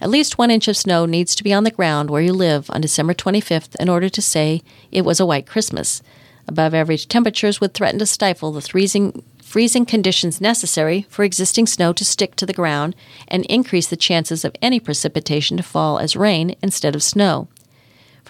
At 0.00 0.10
least 0.10 0.38
one 0.38 0.50
inch 0.50 0.68
of 0.68 0.76
snow 0.76 1.06
needs 1.06 1.34
to 1.34 1.44
be 1.44 1.52
on 1.52 1.64
the 1.64 1.70
ground 1.70 2.10
where 2.10 2.22
you 2.22 2.32
live 2.32 2.70
on 2.70 2.80
December 2.80 3.14
25th 3.14 3.76
in 3.76 3.88
order 3.88 4.08
to 4.08 4.22
say 4.22 4.62
it 4.90 5.04
was 5.04 5.20
a 5.20 5.26
white 5.26 5.46
Christmas. 5.46 6.02
Above 6.48 6.74
average 6.74 7.08
temperatures 7.08 7.60
would 7.60 7.74
threaten 7.74 7.98
to 7.98 8.06
stifle 8.06 8.52
the 8.52 8.60
freezing, 8.60 9.22
freezing 9.40 9.86
conditions 9.86 10.40
necessary 10.40 11.06
for 11.08 11.24
existing 11.24 11.66
snow 11.66 11.92
to 11.92 12.04
stick 12.04 12.34
to 12.36 12.46
the 12.46 12.52
ground 12.52 12.96
and 13.28 13.44
increase 13.46 13.86
the 13.86 13.96
chances 13.96 14.44
of 14.44 14.56
any 14.60 14.80
precipitation 14.80 15.56
to 15.56 15.62
fall 15.62 15.98
as 15.98 16.16
rain 16.16 16.56
instead 16.62 16.94
of 16.94 17.02
snow. 17.02 17.48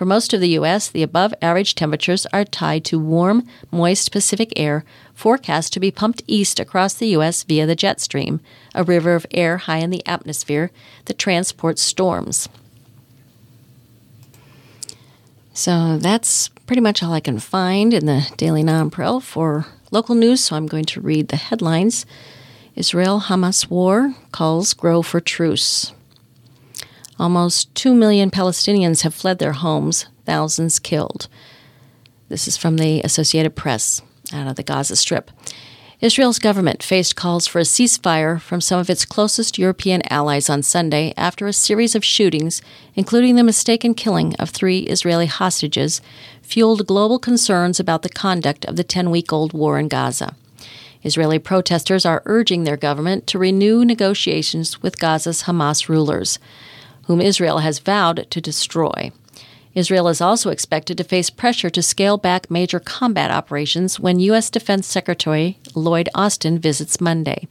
For 0.02 0.06
most 0.06 0.34
of 0.34 0.40
the 0.40 0.48
U.S., 0.48 0.88
the 0.88 1.04
above 1.04 1.32
average 1.40 1.76
temperatures 1.76 2.26
are 2.32 2.44
tied 2.44 2.84
to 2.86 2.98
warm, 2.98 3.46
moist 3.70 4.10
Pacific 4.10 4.52
air 4.56 4.84
forecast 5.14 5.72
to 5.74 5.78
be 5.78 5.92
pumped 5.92 6.24
east 6.26 6.58
across 6.58 6.94
the 6.94 7.06
U.S. 7.10 7.44
via 7.44 7.66
the 7.66 7.76
jet 7.76 8.00
stream, 8.00 8.40
a 8.74 8.82
river 8.82 9.14
of 9.14 9.26
air 9.30 9.58
high 9.58 9.78
in 9.78 9.90
the 9.90 10.04
atmosphere 10.04 10.72
that 11.04 11.20
transports 11.20 11.82
storms. 11.82 12.48
So 15.54 15.98
that's 15.98 16.48
pretty 16.48 16.82
much 16.82 17.00
all 17.00 17.12
I 17.12 17.20
can 17.20 17.38
find 17.38 17.94
in 17.94 18.06
the 18.06 18.28
Daily 18.36 18.64
Nonpareil 18.64 19.22
for 19.22 19.66
local 19.92 20.16
news, 20.16 20.42
so 20.42 20.56
I'm 20.56 20.66
going 20.66 20.86
to 20.86 21.00
read 21.00 21.28
the 21.28 21.36
headlines. 21.36 22.06
Israel 22.74 23.20
Hamas 23.20 23.70
war 23.70 24.16
calls 24.32 24.74
grow 24.74 25.02
for 25.02 25.20
truce. 25.20 25.92
Almost 27.22 27.72
2 27.76 27.94
million 27.94 28.32
Palestinians 28.32 29.02
have 29.02 29.14
fled 29.14 29.38
their 29.38 29.52
homes, 29.52 30.06
thousands 30.26 30.80
killed. 30.80 31.28
This 32.28 32.48
is 32.48 32.56
from 32.56 32.78
the 32.78 33.00
Associated 33.02 33.54
Press 33.54 34.02
out 34.32 34.48
of 34.48 34.56
the 34.56 34.64
Gaza 34.64 34.96
Strip. 34.96 35.30
Israel's 36.00 36.40
government 36.40 36.82
faced 36.82 37.14
calls 37.14 37.46
for 37.46 37.60
a 37.60 37.62
ceasefire 37.62 38.40
from 38.40 38.60
some 38.60 38.80
of 38.80 38.90
its 38.90 39.04
closest 39.04 39.56
European 39.56 40.02
allies 40.10 40.50
on 40.50 40.64
Sunday 40.64 41.14
after 41.16 41.46
a 41.46 41.52
series 41.52 41.94
of 41.94 42.04
shootings, 42.04 42.60
including 42.96 43.36
the 43.36 43.44
mistaken 43.44 43.94
killing 43.94 44.34
of 44.40 44.50
three 44.50 44.80
Israeli 44.80 45.26
hostages, 45.26 46.00
fueled 46.42 46.88
global 46.88 47.20
concerns 47.20 47.78
about 47.78 48.02
the 48.02 48.08
conduct 48.08 48.64
of 48.64 48.74
the 48.74 48.82
10 48.82 49.12
week 49.12 49.32
old 49.32 49.52
war 49.52 49.78
in 49.78 49.86
Gaza. 49.86 50.34
Israeli 51.04 51.38
protesters 51.38 52.04
are 52.04 52.22
urging 52.26 52.64
their 52.64 52.76
government 52.76 53.28
to 53.28 53.38
renew 53.38 53.84
negotiations 53.84 54.82
with 54.82 54.98
Gaza's 54.98 55.44
Hamas 55.44 55.88
rulers, 55.88 56.40
whom 57.12 57.20
Israel 57.20 57.58
has 57.58 57.78
vowed 57.78 58.26
to 58.30 58.40
destroy. 58.40 59.12
Israel 59.74 60.08
is 60.08 60.22
also 60.22 60.48
expected 60.48 60.96
to 60.96 61.04
face 61.04 61.28
pressure 61.28 61.68
to 61.68 61.82
scale 61.82 62.16
back 62.16 62.50
major 62.50 62.80
combat 62.80 63.30
operations 63.30 64.00
when 64.00 64.18
U.S. 64.20 64.48
Defense 64.48 64.86
Secretary 64.86 65.58
Lloyd 65.74 66.08
Austin 66.14 66.58
visits 66.58 67.02
Monday. 67.02 67.46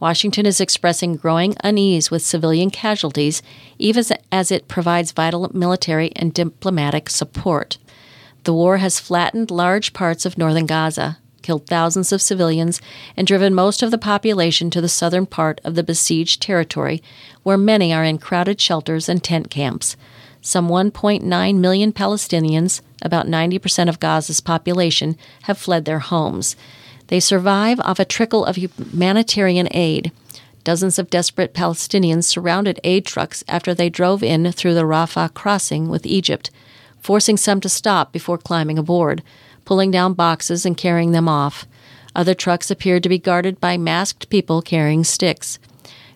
Washington 0.00 0.46
is 0.46 0.60
expressing 0.60 1.14
growing 1.14 1.54
unease 1.62 2.10
with 2.10 2.22
civilian 2.22 2.70
casualties, 2.70 3.40
even 3.78 4.02
as 4.32 4.50
it 4.50 4.66
provides 4.66 5.12
vital 5.12 5.48
military 5.54 6.10
and 6.16 6.34
diplomatic 6.34 7.08
support. 7.08 7.78
The 8.42 8.52
war 8.52 8.78
has 8.78 8.98
flattened 8.98 9.52
large 9.52 9.92
parts 9.92 10.26
of 10.26 10.36
northern 10.36 10.66
Gaza, 10.66 11.18
killed 11.42 11.66
thousands 11.66 12.12
of 12.12 12.22
civilians, 12.22 12.80
and 13.16 13.26
driven 13.26 13.54
most 13.54 13.82
of 13.82 13.90
the 13.90 13.98
population 13.98 14.70
to 14.70 14.80
the 14.80 14.88
southern 14.88 15.26
part 15.26 15.60
of 15.64 15.74
the 15.74 15.82
besieged 15.82 16.42
territory, 16.42 17.02
where 17.42 17.58
many 17.58 17.92
are 17.92 18.04
in 18.04 18.18
crowded 18.18 18.60
shelters 18.60 19.08
and 19.08 19.22
tent 19.22 19.50
camps. 19.50 19.96
Some 20.40 20.68
1.9 20.68 21.58
million 21.58 21.92
Palestinians, 21.92 22.80
about 23.02 23.26
90% 23.26 23.88
of 23.88 24.00
Gaza's 24.00 24.40
population, 24.40 25.16
have 25.42 25.58
fled 25.58 25.84
their 25.84 25.98
homes. 25.98 26.56
They 27.08 27.20
survive 27.20 27.80
off 27.80 27.98
a 27.98 28.04
trickle 28.04 28.44
of 28.44 28.56
humanitarian 28.56 29.68
aid. 29.72 30.12
Dozens 30.64 30.98
of 30.98 31.10
desperate 31.10 31.54
Palestinians 31.54 32.24
surrounded 32.24 32.80
aid 32.84 33.06
trucks 33.06 33.42
after 33.48 33.74
they 33.74 33.88
drove 33.88 34.22
in 34.22 34.52
through 34.52 34.74
the 34.74 34.82
Rafah 34.82 35.32
crossing 35.32 35.88
with 35.88 36.04
Egypt, 36.04 36.50
forcing 37.00 37.36
some 37.36 37.60
to 37.60 37.68
stop 37.68 38.12
before 38.12 38.38
climbing 38.38 38.78
aboard, 38.78 39.22
pulling 39.68 39.90
down 39.90 40.14
boxes 40.14 40.64
and 40.64 40.78
carrying 40.78 41.12
them 41.12 41.28
off. 41.28 41.66
Other 42.16 42.32
trucks 42.32 42.70
appeared 42.70 43.02
to 43.02 43.08
be 43.10 43.18
guarded 43.18 43.60
by 43.60 43.76
masked 43.76 44.30
people 44.30 44.62
carrying 44.62 45.04
sticks. 45.04 45.58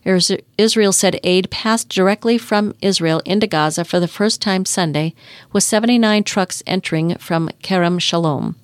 Israel 0.06 0.92
said 0.94 1.20
aid 1.22 1.50
passed 1.50 1.90
directly 1.90 2.38
from 2.38 2.74
Israel 2.80 3.20
into 3.26 3.46
Gaza 3.46 3.84
for 3.84 4.00
the 4.00 4.08
first 4.08 4.40
time 4.40 4.64
Sunday, 4.64 5.12
with 5.52 5.64
79 5.64 6.24
trucks 6.24 6.62
entering 6.66 7.18
from 7.18 7.50
Kerem 7.62 8.00
Shalom, 8.00 8.56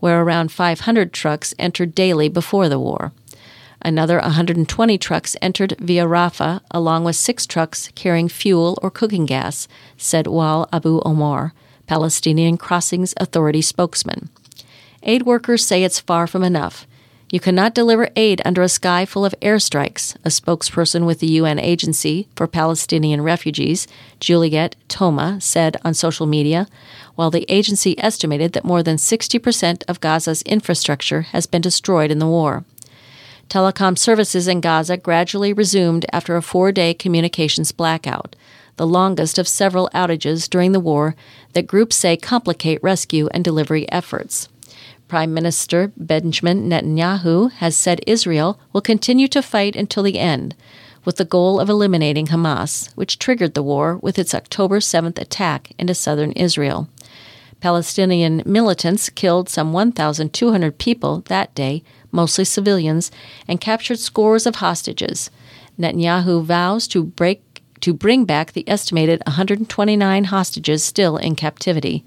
where 0.00 0.20
around 0.20 0.52
500 0.52 1.14
trucks 1.14 1.54
entered 1.58 1.94
daily 1.94 2.28
before 2.28 2.68
the 2.68 2.78
war. 2.78 3.12
Another 3.80 4.18
120 4.18 4.98
trucks 4.98 5.36
entered 5.40 5.74
via 5.78 6.04
Rafah, 6.04 6.60
along 6.70 7.04
with 7.04 7.16
six 7.16 7.46
trucks 7.46 7.88
carrying 7.94 8.28
fuel 8.28 8.78
or 8.82 8.90
cooking 8.90 9.24
gas, 9.24 9.68
said 9.96 10.26
Wael 10.26 10.68
Abu 10.70 11.00
Omar, 11.02 11.54
Palestinian 11.86 12.56
Crossings 12.56 13.14
Authority 13.16 13.62
spokesman. 13.62 14.28
Aid 15.02 15.24
workers 15.24 15.66
say 15.66 15.84
it's 15.84 16.00
far 16.00 16.26
from 16.26 16.42
enough. 16.42 16.86
You 17.30 17.40
cannot 17.40 17.74
deliver 17.74 18.10
aid 18.14 18.40
under 18.44 18.62
a 18.62 18.68
sky 18.68 19.04
full 19.04 19.24
of 19.24 19.34
airstrikes, 19.42 20.14
a 20.24 20.28
spokesperson 20.28 21.04
with 21.04 21.18
the 21.18 21.32
UN 21.32 21.58
Agency 21.58 22.28
for 22.36 22.46
Palestinian 22.46 23.22
Refugees, 23.22 23.88
Juliette 24.20 24.76
Touma, 24.88 25.42
said 25.42 25.76
on 25.84 25.94
social 25.94 26.26
media, 26.26 26.68
while 27.16 27.30
the 27.30 27.44
agency 27.48 27.98
estimated 27.98 28.52
that 28.52 28.64
more 28.64 28.82
than 28.82 28.96
60% 28.96 29.82
of 29.88 30.00
Gaza's 30.00 30.42
infrastructure 30.42 31.22
has 31.22 31.46
been 31.46 31.60
destroyed 31.60 32.10
in 32.10 32.18
the 32.20 32.26
war. 32.26 32.64
Telecom 33.48 33.98
services 33.98 34.48
in 34.48 34.60
Gaza 34.60 34.96
gradually 34.96 35.52
resumed 35.52 36.06
after 36.12 36.36
a 36.36 36.42
four 36.42 36.72
day 36.72 36.94
communications 36.94 37.72
blackout, 37.72 38.36
the 38.76 38.86
longest 38.86 39.38
of 39.38 39.48
several 39.48 39.90
outages 39.94 40.48
during 40.48 40.72
the 40.72 40.80
war 40.80 41.14
that 41.52 41.66
groups 41.66 41.96
say 41.96 42.16
complicate 42.16 42.82
rescue 42.82 43.28
and 43.32 43.44
delivery 43.44 43.90
efforts. 43.90 44.48
Prime 45.08 45.34
Minister 45.34 45.92
Benjamin 45.96 46.68
Netanyahu 46.68 47.52
has 47.52 47.76
said 47.76 48.00
Israel 48.06 48.58
will 48.72 48.80
continue 48.80 49.28
to 49.28 49.42
fight 49.42 49.76
until 49.76 50.02
the 50.02 50.18
end, 50.18 50.54
with 51.04 51.16
the 51.16 51.24
goal 51.24 51.60
of 51.60 51.68
eliminating 51.68 52.28
Hamas, 52.28 52.92
which 52.96 53.18
triggered 53.18 53.54
the 53.54 53.62
war 53.62 53.96
with 53.98 54.18
its 54.18 54.34
October 54.34 54.80
7th 54.80 55.18
attack 55.18 55.72
into 55.78 55.94
southern 55.94 56.32
Israel. 56.32 56.88
Palestinian 57.60 58.42
militants 58.44 59.08
killed 59.10 59.48
some 59.48 59.72
1,200 59.72 60.78
people 60.78 61.20
that 61.26 61.54
day, 61.54 61.82
mostly 62.10 62.44
civilians, 62.44 63.10
and 63.46 63.60
captured 63.60 63.98
scores 63.98 64.46
of 64.46 64.56
hostages. 64.56 65.30
Netanyahu 65.78 66.42
vows 66.42 66.86
to 66.88 67.04
break 67.04 67.43
to 67.84 67.92
bring 67.92 68.24
back 68.24 68.52
the 68.52 68.66
estimated 68.66 69.20
129 69.26 70.24
hostages 70.24 70.82
still 70.82 71.18
in 71.18 71.36
captivity. 71.36 72.02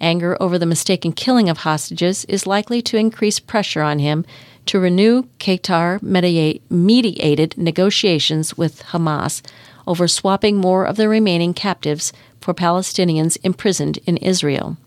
Anger 0.00 0.38
over 0.40 0.58
the 0.58 0.64
mistaken 0.64 1.12
killing 1.12 1.50
of 1.50 1.58
hostages 1.58 2.24
is 2.30 2.46
likely 2.46 2.80
to 2.80 2.96
increase 2.96 3.38
pressure 3.38 3.82
on 3.82 3.98
him 3.98 4.24
to 4.64 4.80
renew 4.80 5.24
Qatar 5.38 6.00
mediated 6.70 7.58
negotiations 7.58 8.56
with 8.56 8.84
Hamas 8.84 9.42
over 9.86 10.08
swapping 10.08 10.56
more 10.56 10.86
of 10.86 10.96
the 10.96 11.10
remaining 11.10 11.52
captives 11.52 12.14
for 12.40 12.54
Palestinians 12.54 13.36
imprisoned 13.42 13.98
in 14.06 14.16
Israel. 14.16 14.78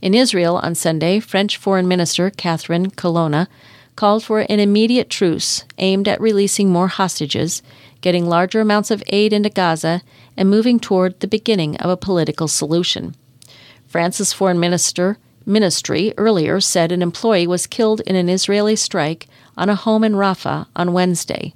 In 0.00 0.14
Israel 0.14 0.58
on 0.58 0.76
Sunday, 0.76 1.18
French 1.18 1.56
Foreign 1.56 1.88
Minister 1.88 2.30
Catherine 2.30 2.90
Colonna 2.90 3.48
called 3.96 4.24
for 4.24 4.40
an 4.40 4.60
immediate 4.60 5.10
truce 5.10 5.64
aimed 5.78 6.08
at 6.08 6.20
releasing 6.20 6.70
more 6.70 6.88
hostages, 6.88 7.62
getting 8.00 8.26
larger 8.26 8.60
amounts 8.60 8.90
of 8.90 9.02
aid 9.08 9.32
into 9.32 9.50
Gaza, 9.50 10.02
and 10.36 10.48
moving 10.48 10.80
toward 10.80 11.20
the 11.20 11.28
beginning 11.28 11.76
of 11.78 11.90
a 11.90 11.96
political 11.96 12.48
solution. 12.48 13.14
France's 13.86 14.32
foreign 14.32 14.60
minister 14.60 15.18
ministry 15.46 16.14
earlier 16.16 16.60
said 16.60 16.92
an 16.92 17.02
employee 17.02 17.46
was 17.46 17.66
killed 17.66 18.00
in 18.02 18.16
an 18.16 18.28
Israeli 18.28 18.76
strike 18.76 19.26
on 19.56 19.68
a 19.68 19.74
home 19.74 20.04
in 20.04 20.14
Rafah 20.14 20.66
on 20.76 20.92
Wednesday. 20.92 21.54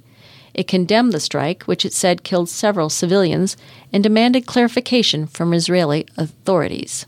It 0.53 0.67
condemned 0.67 1.11
the 1.11 1.19
strike, 1.19 1.63
which 1.63 1.85
it 1.85 1.93
said 1.93 2.23
killed 2.23 2.49
several 2.49 2.89
civilians, 2.89 3.57
and 3.91 4.03
demanded 4.03 4.45
clarification 4.45 5.27
from 5.27 5.53
Israeli 5.53 6.05
authorities. 6.17 7.05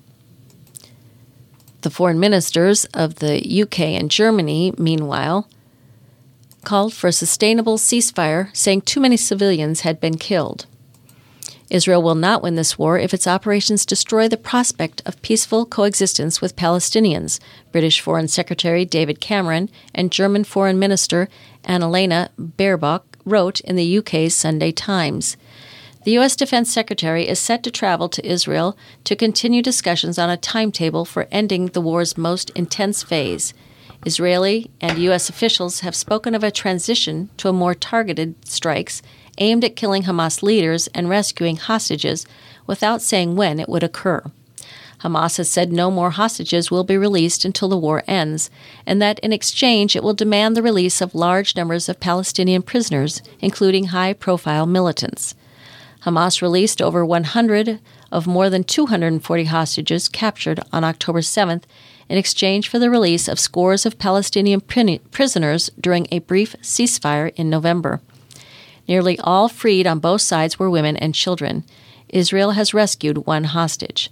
The 1.82 1.89
foreign 1.89 2.19
ministers 2.19 2.86
of 2.93 3.15
the 3.15 3.62
UK 3.62 3.80
and 3.80 4.12
Germany, 4.12 4.73
meanwhile, 4.78 5.47
called 6.67 6.93
for 6.93 7.08
a 7.08 7.13
sustainable 7.13 7.77
ceasefire, 7.77 8.53
saying 8.53 8.82
too 8.82 8.99
many 8.99 9.15
civilians 9.15 9.82
had 9.82 10.01
been 10.01 10.17
killed. 10.17 10.65
Israel 11.69 12.03
will 12.03 12.13
not 12.13 12.43
win 12.43 12.56
this 12.56 12.77
war 12.77 12.99
if 12.99 13.13
its 13.13 13.25
operations 13.25 13.86
destroy 13.86 14.27
the 14.27 14.36
prospect 14.36 15.01
of 15.06 15.21
peaceful 15.21 15.65
coexistence 15.65 16.41
with 16.41 16.58
Palestinians, 16.58 17.39
British 17.71 18.01
Foreign 18.01 18.27
Secretary 18.27 18.84
David 18.84 19.21
Cameron 19.21 19.69
and 19.95 20.12
German 20.12 20.43
Foreign 20.43 20.77
Minister 20.77 21.30
Annalena 21.63 22.27
Baerbock 22.38 23.03
wrote 23.23 23.62
in 23.62 23.77
the 23.77 23.97
UK's 23.99 24.36
Sunday 24.36 24.73
Times. 24.73 25.38
The 26.03 26.12
U.S. 26.19 26.36
Defense 26.36 26.69
Secretary 26.69 27.30
is 27.30 27.39
set 27.39 27.63
to 27.63 27.71
travel 27.71 28.10
to 28.10 28.27
Israel 28.30 28.77
to 29.06 29.15
continue 29.15 29.62
discussions 29.62 30.19
on 30.19 30.30
a 30.30 30.36
timetable 30.36 31.06
for 31.06 31.30
ending 31.32 31.67
the 31.67 31.82
war's 31.82 32.17
most 32.17 32.49
intense 32.49 33.03
phase. 33.03 33.53
Israeli 34.05 34.69
and 34.79 34.97
U.S. 34.99 35.29
officials 35.29 35.81
have 35.81 35.95
spoken 35.95 36.36
of 36.36 36.43
a 36.43 36.51
transition 36.51 37.29
to 37.38 37.51
more 37.51 37.73
targeted 37.73 38.36
strikes 38.47 39.01
aimed 39.38 39.63
at 39.63 39.75
killing 39.75 40.03
Hamas 40.03 40.41
leaders 40.41 40.88
and 40.88 41.10
rescuing 41.10 41.57
hostages 41.57 42.25
without 42.65 43.01
saying 43.01 43.36
when 43.36 43.60
it 43.60 43.69
would 43.69 43.83
occur. 43.83 44.23
Hamas 45.01 45.38
has 45.38 45.49
said 45.49 45.71
no 45.71 45.91
more 45.91 46.12
hostages 46.12 46.71
will 46.71 46.83
be 46.83 46.97
released 46.97 47.45
until 47.45 47.69
the 47.69 47.77
war 47.77 48.03
ends, 48.07 48.49
and 48.86 48.99
that 49.01 49.19
in 49.19 49.31
exchange 49.31 49.95
it 49.95 50.03
will 50.03 50.15
demand 50.15 50.57
the 50.57 50.63
release 50.63 51.01
of 51.01 51.13
large 51.13 51.55
numbers 51.55 51.88
of 51.88 51.99
Palestinian 51.99 52.63
prisoners, 52.63 53.21
including 53.39 53.86
high 53.86 54.13
profile 54.13 54.65
militants. 54.65 55.36
Hamas 56.03 56.41
released 56.41 56.81
over 56.81 57.05
100 57.05 57.79
of 58.12 58.25
more 58.25 58.49
than 58.49 58.63
240 58.63 59.43
hostages 59.45 60.10
captured 60.10 60.60
on 60.71 60.83
October 60.83 61.19
7th 61.19 61.63
in 62.10 62.17
exchange 62.17 62.70
for 62.70 62.80
the 62.80 62.89
release 62.89 63.28
of 63.28 63.39
scores 63.39 63.86
of 63.86 64.00
Palestinian 64.00 64.62
prisoners 64.62 65.70
during 65.80 66.08
a 66.12 66.20
brief 66.20 66.56
ceasefire 66.62 67.34
in 67.36 67.50
November. 67.50 68.02
Nearly 68.88 69.20
all 69.20 69.50
freed 69.50 69.86
on 69.86 70.00
both 70.00 70.22
sides 70.22 70.58
were 70.58 70.70
women 70.70 70.96
and 70.98 71.13
children. 71.13 71.63
Israel 72.10 72.52
has 72.52 72.74
rescued 72.74 73.26
one 73.26 73.46
hostage. 73.46 74.10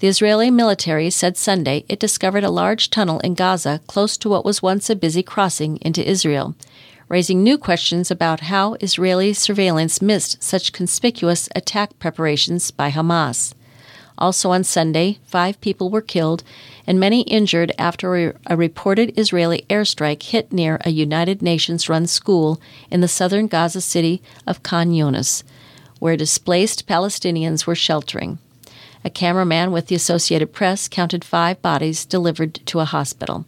The 0.00 0.08
Israeli 0.08 0.50
military 0.50 1.10
said 1.10 1.36
Sunday 1.36 1.84
it 1.88 2.00
discovered 2.00 2.44
a 2.44 2.50
large 2.50 2.90
tunnel 2.90 3.20
in 3.20 3.34
Gaza 3.34 3.80
close 3.86 4.16
to 4.18 4.28
what 4.28 4.44
was 4.44 4.62
once 4.62 4.90
a 4.90 4.96
busy 4.96 5.22
crossing 5.22 5.76
into 5.82 6.08
Israel, 6.08 6.54
raising 7.08 7.42
new 7.42 7.58
questions 7.58 8.10
about 8.10 8.40
how 8.40 8.74
Israeli 8.80 9.32
surveillance 9.32 10.02
missed 10.02 10.42
such 10.42 10.72
conspicuous 10.72 11.48
attack 11.54 11.98
preparations 11.98 12.70
by 12.70 12.90
Hamas. 12.90 13.54
Also 14.16 14.50
on 14.50 14.62
Sunday, 14.62 15.18
five 15.26 15.60
people 15.60 15.90
were 15.90 16.00
killed 16.00 16.44
and 16.86 17.00
many 17.00 17.22
injured 17.22 17.72
after 17.78 18.34
a 18.46 18.56
reported 18.56 19.18
Israeli 19.18 19.64
airstrike 19.68 20.22
hit 20.22 20.52
near 20.52 20.78
a 20.84 20.90
United 20.90 21.42
Nations 21.42 21.88
run 21.88 22.06
school 22.06 22.60
in 22.90 23.00
the 23.00 23.08
southern 23.08 23.46
Gaza 23.46 23.80
city 23.80 24.22
of 24.46 24.62
Khan 24.62 24.90
Yunis, 24.90 25.42
where 25.98 26.16
displaced 26.16 26.86
Palestinians 26.86 27.66
were 27.66 27.74
sheltering. 27.74 28.38
A 29.04 29.10
cameraman 29.10 29.72
with 29.72 29.88
the 29.88 29.94
Associated 29.94 30.52
Press 30.52 30.88
counted 30.88 31.24
five 31.24 31.60
bodies 31.60 32.04
delivered 32.04 32.54
to 32.66 32.80
a 32.80 32.84
hospital. 32.84 33.44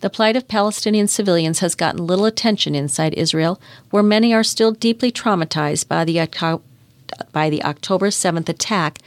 The 0.00 0.10
plight 0.10 0.36
of 0.36 0.48
Palestinian 0.48 1.08
civilians 1.08 1.58
has 1.60 1.74
gotten 1.74 2.06
little 2.06 2.24
attention 2.24 2.74
inside 2.74 3.14
Israel, 3.14 3.60
where 3.90 4.02
many 4.02 4.32
are 4.32 4.42
still 4.42 4.72
deeply 4.72 5.12
traumatized 5.12 5.88
by 5.88 6.04
the, 6.04 6.60
by 7.32 7.50
the 7.50 7.62
October 7.62 8.08
7th 8.08 8.48
attack 8.48 8.98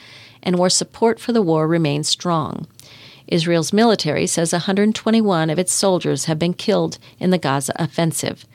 and 0.43 0.59
where 0.59 0.69
support 0.69 1.19
for 1.19 1.31
the 1.31 1.41
war 1.41 1.67
remains 1.67 2.07
strong. 2.07 2.67
Israel's 3.27 3.73
military 3.73 4.27
says 4.27 4.53
121 4.53 5.49
of 5.49 5.57
its 5.57 5.73
soldiers 5.73 6.25
have 6.25 6.37
been 6.37 6.53
killed 6.53 6.99
in 7.19 7.31
the 7.31 7.37
Gaza 7.37 7.73
offensive. 7.77 8.45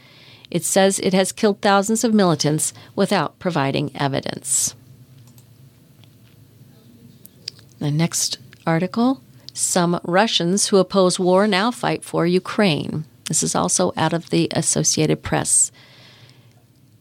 It 0.50 0.62
says 0.62 0.98
it 1.00 1.14
has 1.14 1.32
killed 1.32 1.60
thousands 1.60 2.04
of 2.04 2.14
militants 2.14 2.72
without 2.94 3.38
providing 3.38 3.90
evidence. 3.96 4.74
The 7.78 7.90
next 7.90 8.38
article 8.66 9.22
Some 9.52 10.00
Russians 10.04 10.68
who 10.68 10.76
oppose 10.76 11.18
war 11.18 11.46
now 11.46 11.70
fight 11.70 12.04
for 12.04 12.26
Ukraine. 12.26 13.04
This 13.24 13.42
is 13.42 13.54
also 13.54 13.92
out 13.96 14.12
of 14.12 14.30
the 14.30 14.48
Associated 14.52 15.22
Press. 15.22 15.70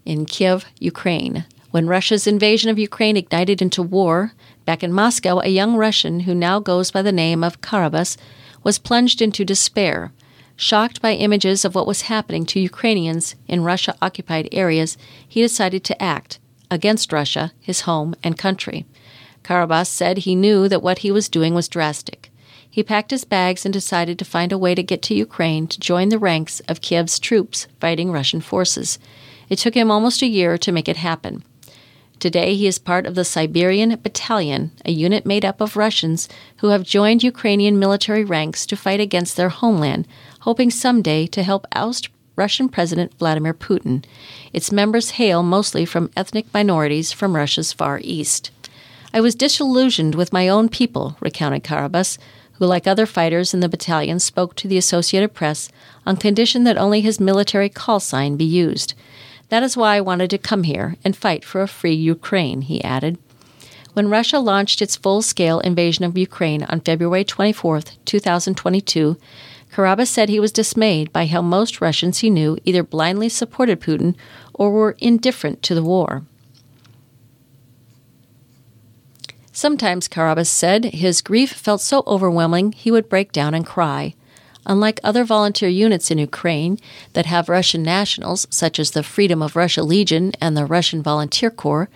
In 0.06 0.26
Kiev, 0.26 0.66
Ukraine, 0.80 1.46
when 1.72 1.88
Russia's 1.88 2.28
invasion 2.28 2.70
of 2.70 2.80
Ukraine 2.80 3.18
ignited 3.18 3.62
into 3.62 3.84
war, 3.84 4.34
back 4.68 4.84
in 4.84 4.92
Moscow, 4.92 5.40
a 5.40 5.48
young 5.48 5.78
Russian 5.78 6.20
who 6.20 6.36
now 6.36 6.60
goes 6.60 6.92
by 6.92 7.02
the 7.02 7.14
name 7.14 7.42
of 7.42 7.62
Karabas 7.62 8.18
was 8.64 8.78
plunged 8.78 9.22
into 9.22 9.46
despair. 9.46 10.12
Shocked 10.58 11.02
by 11.02 11.14
images 11.14 11.64
of 11.64 11.74
what 11.74 11.88
was 11.88 12.12
happening 12.14 12.46
to 12.48 12.60
Ukrainians 12.60 13.36
in 13.48 13.64
Russia 13.64 13.96
occupied 14.02 14.50
areas, 14.52 14.98
he 15.26 15.42
decided 15.42 15.86
to 15.86 16.04
act 16.04 16.40
against 16.70 17.14
Russia, 17.14 17.54
his 17.62 17.82
home 17.82 18.14
and 18.22 18.38
country. 18.38 18.86
Karabas 19.42 19.88
said 19.88 20.18
he 20.18 20.36
knew 20.36 20.68
that 20.68 20.84
what 20.84 21.00
he 21.00 21.12
was 21.12 21.30
doing 21.30 21.56
was 21.56 21.70
drastic. 21.70 22.30
He 22.70 22.84
packed 22.84 23.12
his 23.12 23.24
bags 23.24 23.64
and 23.64 23.74
decided 23.74 24.20
to 24.20 24.26
find 24.26 24.52
a 24.52 24.58
way 24.58 24.76
to 24.76 24.84
get 24.84 25.02
to 25.04 25.16
Ukraine 25.16 25.68
to 25.68 25.80
join 25.80 26.10
the 26.10 26.20
ranks 26.20 26.60
of 26.68 26.82
Kiev's 26.82 27.20
troops 27.20 27.68
fighting 27.80 28.12
Russian 28.12 28.42
forces. 28.42 29.00
It 29.48 29.60
took 29.60 29.76
him 29.76 29.90
almost 29.90 30.22
a 30.22 30.28
year 30.28 30.58
to 30.58 30.74
make 30.74 30.90
it 30.90 30.98
happen. 30.98 31.46
Today, 32.20 32.56
he 32.56 32.66
is 32.66 32.80
part 32.80 33.06
of 33.06 33.14
the 33.14 33.24
Siberian 33.24 33.96
Battalion, 34.02 34.72
a 34.84 34.92
unit 34.92 35.24
made 35.24 35.46
up 35.46 35.62
of 35.62 35.78
Russians 35.78 36.28
who 36.58 36.70
have 36.70 36.82
joined 36.82 37.22
Ukrainian 37.22 37.78
military 37.78 38.24
ranks 38.24 38.66
to 38.66 38.76
fight 38.76 39.00
against 39.00 39.38
their 39.38 39.50
homeland, 39.50 40.08
hoping 40.40 40.72
someday 40.72 41.28
to 41.28 41.44
help 41.44 41.68
oust 41.74 42.10
Russian 42.36 42.70
President 42.70 43.14
Vladimir 43.20 43.54
Putin. 43.54 44.04
Its 44.52 44.72
members 44.72 45.12
hail 45.12 45.44
mostly 45.44 45.86
from 45.86 46.10
ethnic 46.18 46.48
minorities 46.54 47.12
from 47.12 47.36
Russia's 47.36 47.72
far 47.72 48.00
east. 48.04 48.50
I 49.14 49.22
was 49.22 49.36
disillusioned 49.36 50.16
with 50.16 50.34
my 50.34 50.48
own 50.48 50.70
people, 50.70 51.18
recounted 51.20 51.64
Karabas, 51.64 52.18
who, 52.54 52.66
like 52.66 52.88
other 52.88 53.06
fighters 53.06 53.54
in 53.54 53.60
the 53.60 53.70
battalion, 53.70 54.20
spoke 54.20 54.56
to 54.56 54.68
the 54.68 54.78
Associated 54.78 55.36
Press 55.36 55.70
on 56.06 56.18
condition 56.18 56.64
that 56.64 56.78
only 56.78 57.02
his 57.02 57.20
military 57.20 57.70
call 57.70 58.00
sign 58.00 58.38
be 58.38 58.44
used. 58.44 58.96
That 59.50 59.64
is 59.64 59.78
why 59.78 59.96
I 59.96 60.02
wanted 60.02 60.30
to 60.32 60.38
come 60.38 60.64
here 60.64 60.96
and 61.04 61.16
fight 61.16 61.46
for 61.46 61.62
a 61.62 61.68
free 61.68 61.94
Ukraine, 61.94 62.62
he 62.62 62.84
added. 62.84 63.18
When 63.94 64.10
Russia 64.10 64.40
launched 64.40 64.82
its 64.82 64.96
full 64.96 65.22
scale 65.22 65.60
invasion 65.62 66.06
of 66.06 66.18
Ukraine 66.18 66.64
on 66.64 66.82
February 66.82 67.24
24, 67.24 67.82
2022, 68.06 69.18
Karabas 69.74 70.08
said 70.08 70.30
he 70.30 70.40
was 70.40 70.52
dismayed 70.52 71.12
by 71.12 71.26
how 71.26 71.42
most 71.42 71.82
Russians 71.82 72.20
he 72.20 72.30
knew 72.30 72.58
either 72.64 72.84
blindly 72.84 73.30
supported 73.30 73.82
Putin 73.82 74.16
or 74.54 74.72
were 74.72 74.96
indifferent 75.00 75.62
to 75.64 75.76
the 75.76 75.84
war. 75.84 76.24
Sometimes, 79.52 80.08
Karabas 80.08 80.48
said, 80.48 80.86
his 80.86 81.22
grief 81.22 81.52
felt 81.52 81.82
so 81.82 82.04
overwhelming 82.06 82.74
he 82.74 82.92
would 82.92 83.10
break 83.10 83.32
down 83.32 83.56
and 83.56 83.66
cry. 83.66 84.14
Unlike 84.68 85.00
other 85.02 85.24
volunteer 85.24 85.70
units 85.70 86.12
in 86.12 86.18
Ukraine 86.18 86.78
that 87.14 87.26
have 87.26 87.48
Russian 87.48 87.84
nationals, 87.84 88.46
such 88.50 88.80
as 88.80 88.92
the 88.92 89.02
Freedom 89.02 89.42
of 89.42 89.56
Russia 89.56 89.82
Legion 89.82 90.34
and 90.42 90.58
the 90.58 90.66
Russian 90.66 91.02
Volunteer 91.02 91.50
Corps, 91.50 91.90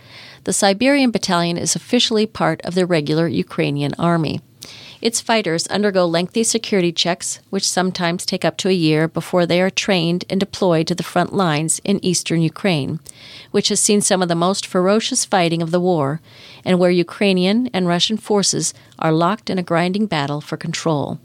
the 0.46 0.54
Siberian 0.54 1.12
Battalion 1.12 1.58
is 1.58 1.76
officially 1.76 2.26
part 2.26 2.62
of 2.62 2.74
the 2.74 2.86
regular 2.86 3.28
Ukrainian 3.28 3.94
army. 4.00 4.40
Its 5.02 5.20
fighters 5.20 5.68
undergo 5.68 6.06
lengthy 6.06 6.44
security 6.44 6.94
checks, 6.94 7.40
which 7.50 7.68
sometimes 7.68 8.26
take 8.26 8.46
up 8.46 8.56
to 8.58 8.70
a 8.70 8.84
year 8.88 9.08
before 9.08 9.46
they 9.46 9.60
are 9.60 9.72
trained 9.72 10.24
and 10.30 10.40
deployed 10.40 10.88
to 10.88 10.96
the 10.96 11.04
front 11.04 11.34
lines 11.34 11.82
in 11.84 12.04
eastern 12.06 12.42
Ukraine, 12.42 13.00
which 13.50 13.70
has 13.70 13.80
seen 13.80 14.00
some 14.00 14.22
of 14.22 14.30
the 14.30 14.36
most 14.36 14.66
ferocious 14.66 15.26
fighting 15.26 15.62
of 15.62 15.72
the 15.72 15.80
war, 15.82 16.22
and 16.64 16.80
where 16.80 16.92
Ukrainian 16.92 17.68
and 17.74 17.88
Russian 17.88 18.16
forces 18.16 18.74
are 18.98 19.12
locked 19.12 19.50
in 19.50 19.58
a 19.58 19.64
grinding 19.64 20.06
battle 20.06 20.40
for 20.40 20.56
control. 20.56 21.20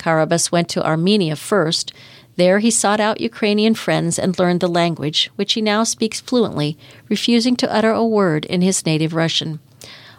Karabas 0.00 0.50
went 0.50 0.68
to 0.70 0.84
Armenia 0.84 1.36
first. 1.36 1.92
There 2.36 2.58
he 2.58 2.70
sought 2.70 3.00
out 3.00 3.20
Ukrainian 3.20 3.74
friends 3.74 4.18
and 4.18 4.38
learned 4.38 4.60
the 4.60 4.68
language, 4.68 5.30
which 5.36 5.52
he 5.52 5.60
now 5.60 5.84
speaks 5.84 6.20
fluently, 6.20 6.78
refusing 7.08 7.54
to 7.56 7.72
utter 7.72 7.92
a 7.92 8.04
word 8.04 8.46
in 8.46 8.62
his 8.62 8.84
native 8.86 9.14
Russian. 9.14 9.60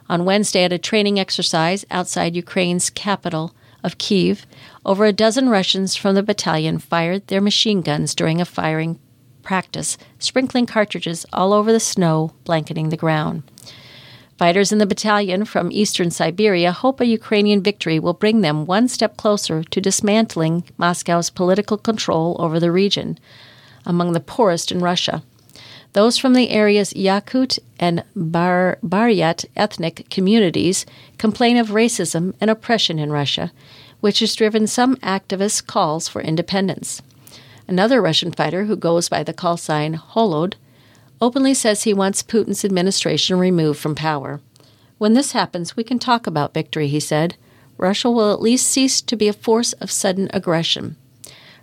On 0.08 0.24
Wednesday, 0.24 0.64
at 0.64 0.72
a 0.74 0.78
training 0.78 1.20
exercise 1.20 1.84
outside 1.90 2.36
Ukraine's 2.36 2.90
capital 2.90 3.56
of 3.84 3.98
Kiev, 3.98 4.46
over 4.86 5.06
a 5.06 5.14
dozen 5.14 5.50
Russians 5.50 5.96
from 5.96 6.16
the 6.16 6.24
battalion 6.24 6.78
fired 6.78 7.28
their 7.28 7.42
machine 7.42 7.82
guns 7.82 8.14
during 8.14 8.40
a 8.40 8.46
firing 8.46 9.00
practice, 9.42 9.98
sprinkling 10.20 10.68
cartridges 10.68 11.26
all 11.34 11.54
over 11.54 11.72
the 11.72 11.80
snow 11.80 12.34
blanketing 12.44 12.90
the 12.90 12.98
ground. 12.98 13.44
Fighters 14.42 14.72
in 14.72 14.80
the 14.80 14.88
battalion 14.88 15.46
from 15.46 15.72
eastern 15.72 16.10
Siberia 16.10 16.72
hope 16.72 17.00
a 17.00 17.06
Ukrainian 17.06 17.62
victory 17.62 18.00
will 18.00 18.16
bring 18.16 18.42
them 18.42 18.66
one 18.66 18.88
step 18.88 19.16
closer 19.16 19.64
to 19.66 19.80
dismantling 19.80 20.64
Moscow's 20.80 21.30
political 21.30 21.78
control 21.78 22.36
over 22.40 22.60
the 22.60 22.72
region, 22.72 23.20
among 23.86 24.14
the 24.14 24.20
poorest 24.20 24.72
in 24.72 24.80
Russia. 24.80 25.22
Those 25.94 26.18
from 26.18 26.34
the 26.34 26.50
area's 26.50 26.92
Yakut 26.94 27.60
and 27.80 28.04
Bar- 28.16 28.80
Buryat 28.84 29.46
ethnic 29.56 30.10
communities 30.10 30.88
complain 31.20 31.56
of 31.56 31.68
racism 31.68 32.34
and 32.42 32.50
oppression 32.50 32.98
in 32.98 33.12
Russia, 33.12 33.52
which 34.00 34.22
has 34.22 34.34
driven 34.34 34.66
some 34.66 34.96
activists' 35.04 35.64
calls 35.64 36.08
for 36.08 36.20
independence. 36.20 37.04
Another 37.68 38.02
Russian 38.02 38.32
fighter 38.32 38.66
who 38.66 38.76
goes 38.76 39.08
by 39.08 39.22
the 39.22 39.34
call 39.34 39.58
sign 39.58 39.94
Holod 39.94 40.56
openly 41.22 41.54
says 41.54 41.84
he 41.84 41.94
wants 41.94 42.24
Putin's 42.24 42.66
administration 42.66 43.38
removed 43.38 43.80
from 43.80 43.96
power. 43.96 44.42
When 44.98 45.14
this 45.14 45.32
happens, 45.32 45.78
we 45.78 45.84
can 45.84 46.00
talk 46.00 46.28
about 46.28 46.54
victory, 46.54 46.88
he 46.88 47.00
said. 47.00 47.36
Russia 47.78 48.10
will 48.10 48.34
at 48.34 48.42
least 48.42 48.68
cease 48.68 49.02
to 49.02 49.16
be 49.16 49.28
a 49.28 49.34
force 49.34 49.74
of 49.74 49.92
sudden 49.92 50.30
aggression. 50.34 50.96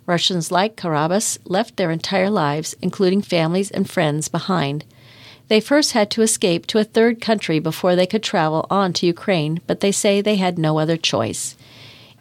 Russians 0.07 0.51
like 0.51 0.75
Karabas 0.75 1.39
left 1.45 1.77
their 1.77 1.91
entire 1.91 2.31
lives, 2.31 2.75
including 2.81 3.21
families 3.21 3.71
and 3.71 3.89
friends, 3.89 4.29
behind. 4.29 4.85
They 5.49 5.61
first 5.61 5.93
had 5.93 6.11
to 6.13 6.23
escape 6.23 6.67
to 6.69 6.79
a 6.79 6.85
third 6.85 7.21
country 7.21 7.59
before 7.59 7.95
they 7.95 8.07
could 8.07 8.23
travel 8.23 8.67
on 8.71 8.93
to 8.95 9.07
Ukraine, 9.07 9.61
but 9.67 9.81
they 9.81 9.93
say 9.93 10.21
they 10.21 10.37
had 10.37 10.59
no 10.59 10.79
other 10.79 10.97
choice. 10.97 11.57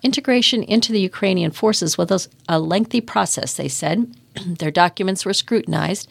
Integration 0.04 0.64
into 0.64 0.92
the 0.92 1.02
Ukrainian 1.02 1.52
forces 1.52 1.98
was 1.98 2.30
a 2.48 2.60
lengthy 2.60 3.02
process, 3.02 3.54
they 3.54 3.68
said. 3.68 4.14
Their 4.46 4.72
documents 4.72 5.26
were 5.26 5.34
scrutinized, 5.34 6.10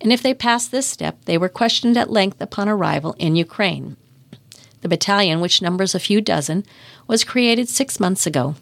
and 0.00 0.12
if 0.12 0.22
they 0.22 0.34
passed 0.34 0.70
this 0.70 0.86
step, 0.86 1.24
they 1.24 1.38
were 1.38 1.48
questioned 1.48 1.96
at 1.96 2.10
length 2.10 2.40
upon 2.40 2.68
arrival 2.68 3.14
in 3.18 3.36
Ukraine. 3.36 3.96
The 4.80 4.88
battalion, 4.88 5.40
which 5.40 5.62
numbers 5.62 5.94
a 5.94 6.00
few 6.00 6.20
dozen, 6.20 6.64
was 7.06 7.24
created 7.24 7.68
six 7.68 7.98
months 7.98 8.26
ago. 8.26 8.54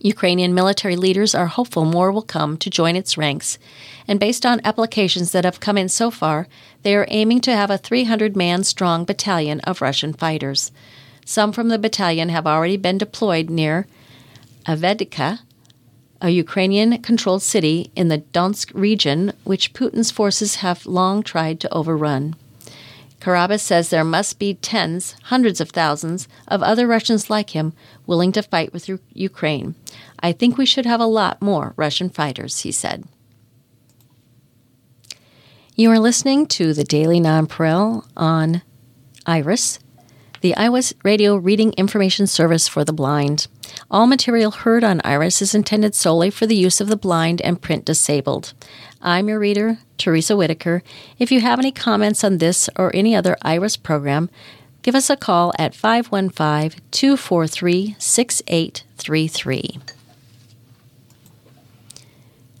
Ukrainian 0.00 0.52
military 0.54 0.96
leaders 0.96 1.34
are 1.34 1.46
hopeful 1.46 1.86
more 1.86 2.12
will 2.12 2.22
come 2.22 2.58
to 2.58 2.68
join 2.68 2.94
its 2.94 3.16
ranks, 3.16 3.58
and 4.06 4.20
based 4.20 4.44
on 4.44 4.60
applications 4.62 5.32
that 5.32 5.44
have 5.44 5.60
come 5.60 5.78
in 5.78 5.88
so 5.88 6.10
far, 6.10 6.46
they 6.82 6.94
are 6.94 7.06
aiming 7.08 7.40
to 7.40 7.56
have 7.56 7.70
a 7.70 7.78
300 7.78 8.36
man 8.36 8.64
strong 8.64 9.04
battalion 9.04 9.60
of 9.60 9.80
Russian 9.80 10.12
fighters. 10.12 10.70
Some 11.24 11.52
from 11.52 11.68
the 11.68 11.78
battalion 11.78 12.28
have 12.28 12.46
already 12.46 12.76
been 12.76 12.98
deployed 12.98 13.48
near 13.48 13.86
Avdiivka, 14.66 15.40
a 16.20 16.30
Ukrainian 16.30 17.02
controlled 17.02 17.42
city 17.42 17.90
in 17.94 18.08
the 18.08 18.18
Donetsk 18.18 18.70
region, 18.74 19.32
which 19.44 19.72
Putin's 19.72 20.10
forces 20.10 20.56
have 20.56 20.86
long 20.86 21.22
tried 21.22 21.60
to 21.60 21.72
overrun. 21.72 22.36
Karabas 23.20 23.60
says 23.60 23.88
there 23.88 24.04
must 24.04 24.38
be 24.38 24.54
tens, 24.54 25.16
hundreds 25.24 25.60
of 25.60 25.70
thousands 25.70 26.28
of 26.46 26.62
other 26.62 26.86
Russians 26.86 27.30
like 27.30 27.50
him 27.50 27.72
willing 28.06 28.32
to 28.32 28.42
fight 28.42 28.72
with 28.72 28.90
Ukraine. 29.14 29.74
I 30.20 30.32
think 30.32 30.58
we 30.58 30.66
should 30.66 30.84
have 30.84 31.00
a 31.00 31.06
lot 31.06 31.40
more 31.40 31.72
Russian 31.76 32.10
fighters, 32.10 32.60
he 32.60 32.70
said. 32.72 33.04
You 35.74 35.90
are 35.90 35.98
listening 35.98 36.46
to 36.48 36.74
the 36.74 36.84
Daily 36.84 37.18
Nonpareil 37.18 38.06
on 38.16 38.62
Iris, 39.26 39.78
the 40.44 40.54
Iowa 40.56 40.82
Radio 41.02 41.36
Reading 41.36 41.72
Information 41.78 42.26
Service 42.26 42.68
for 42.68 42.84
the 42.84 42.92
Blind. 42.92 43.46
All 43.90 44.06
material 44.06 44.50
heard 44.50 44.84
on 44.84 45.00
Iris 45.02 45.40
is 45.40 45.54
intended 45.54 45.94
solely 45.94 46.28
for 46.28 46.44
the 46.44 46.54
use 46.54 46.82
of 46.82 46.88
the 46.88 46.98
blind 46.98 47.40
and 47.40 47.62
print 47.62 47.86
disabled. 47.86 48.52
I'm 49.00 49.30
your 49.30 49.38
reader, 49.38 49.78
Teresa 49.96 50.36
Whitaker. 50.36 50.82
If 51.18 51.32
you 51.32 51.40
have 51.40 51.58
any 51.58 51.72
comments 51.72 52.22
on 52.22 52.36
this 52.36 52.68
or 52.76 52.94
any 52.94 53.16
other 53.16 53.38
IRIS 53.40 53.78
program, 53.78 54.28
give 54.82 54.94
us 54.94 55.08
a 55.08 55.16
call 55.16 55.54
at 55.58 55.74
515 55.74 56.78
243 56.90 57.96
6833. 57.98 59.78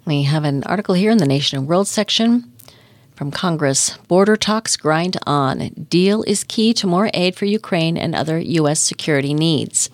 We 0.06 0.22
have 0.22 0.44
an 0.44 0.64
article 0.64 0.94
here 0.94 1.10
in 1.10 1.18
the 1.18 1.26
Nation 1.26 1.58
and 1.58 1.68
World 1.68 1.88
section 1.88 2.50
from 3.14 3.30
Congress. 3.30 3.96
Border 4.08 4.36
talks 4.36 4.76
grind 4.76 5.16
on. 5.26 5.68
Deal 5.88 6.22
is 6.24 6.44
key 6.44 6.74
to 6.74 6.86
more 6.86 7.10
aid 7.14 7.36
for 7.36 7.44
Ukraine 7.44 7.96
and 7.96 8.14
other 8.14 8.38
U.S. 8.38 8.80
security 8.80 9.34
needs. 9.34 9.88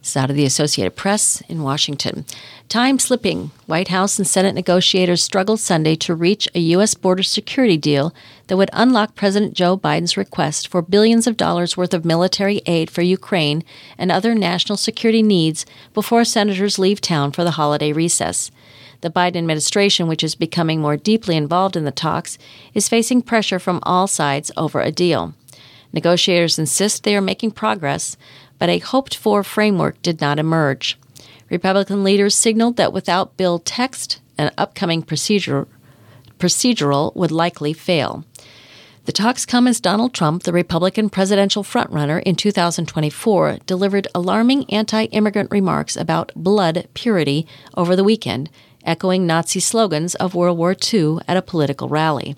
This 0.00 0.10
is 0.10 0.16
out 0.16 0.30
of 0.30 0.36
the 0.36 0.44
Associated 0.44 0.96
Press 0.96 1.42
in 1.48 1.62
Washington. 1.62 2.24
Time 2.68 2.98
slipping. 2.98 3.52
White 3.66 3.86
House 3.88 4.18
and 4.18 4.26
Senate 4.26 4.54
negotiators 4.54 5.22
struggled 5.22 5.60
Sunday 5.60 5.94
to 5.94 6.12
reach 6.12 6.48
a 6.56 6.58
U.S. 6.58 6.94
border 6.94 7.22
security 7.22 7.76
deal 7.76 8.12
that 8.48 8.56
would 8.56 8.70
unlock 8.72 9.14
President 9.14 9.54
Joe 9.54 9.76
Biden's 9.76 10.16
request 10.16 10.66
for 10.66 10.82
billions 10.82 11.28
of 11.28 11.36
dollars 11.36 11.76
worth 11.76 11.94
of 11.94 12.04
military 12.04 12.62
aid 12.66 12.90
for 12.90 13.02
Ukraine 13.02 13.62
and 13.96 14.10
other 14.10 14.34
national 14.34 14.76
security 14.76 15.22
needs 15.22 15.64
before 15.94 16.24
senators 16.24 16.80
leave 16.80 17.00
town 17.00 17.30
for 17.30 17.44
the 17.44 17.52
holiday 17.52 17.92
recess. 17.92 18.50
The 19.02 19.10
Biden 19.10 19.36
administration, 19.36 20.06
which 20.06 20.22
is 20.22 20.36
becoming 20.36 20.80
more 20.80 20.96
deeply 20.96 21.36
involved 21.36 21.76
in 21.76 21.84
the 21.84 21.90
talks, 21.90 22.38
is 22.72 22.88
facing 22.88 23.22
pressure 23.22 23.58
from 23.58 23.80
all 23.82 24.06
sides 24.06 24.50
over 24.56 24.80
a 24.80 24.92
deal. 24.92 25.34
Negotiators 25.92 26.58
insist 26.58 27.02
they 27.02 27.16
are 27.16 27.20
making 27.20 27.50
progress, 27.50 28.16
but 28.58 28.68
a 28.68 28.78
hoped 28.78 29.16
for 29.16 29.42
framework 29.42 30.00
did 30.02 30.20
not 30.20 30.38
emerge. 30.38 30.96
Republican 31.50 32.04
leaders 32.04 32.34
signaled 32.34 32.76
that 32.76 32.92
without 32.92 33.36
bill 33.36 33.58
text, 33.58 34.20
an 34.38 34.52
upcoming 34.56 35.02
procedure, 35.02 35.66
procedural 36.38 37.14
would 37.16 37.32
likely 37.32 37.72
fail. 37.72 38.24
The 39.04 39.12
talks 39.12 39.44
come 39.44 39.66
as 39.66 39.80
Donald 39.80 40.14
Trump, 40.14 40.44
the 40.44 40.52
Republican 40.52 41.10
presidential 41.10 41.64
frontrunner 41.64 42.22
in 42.22 42.36
2024, 42.36 43.58
delivered 43.66 44.06
alarming 44.14 44.70
anti 44.70 45.06
immigrant 45.06 45.50
remarks 45.50 45.96
about 45.96 46.30
blood 46.36 46.86
purity 46.94 47.44
over 47.76 47.96
the 47.96 48.04
weekend, 48.04 48.48
echoing 48.84 49.26
Nazi 49.26 49.60
slogans 49.60 50.14
of 50.16 50.34
World 50.34 50.58
War 50.58 50.74
II 50.92 51.18
at 51.28 51.36
a 51.36 51.42
political 51.42 51.88
rally. 51.88 52.36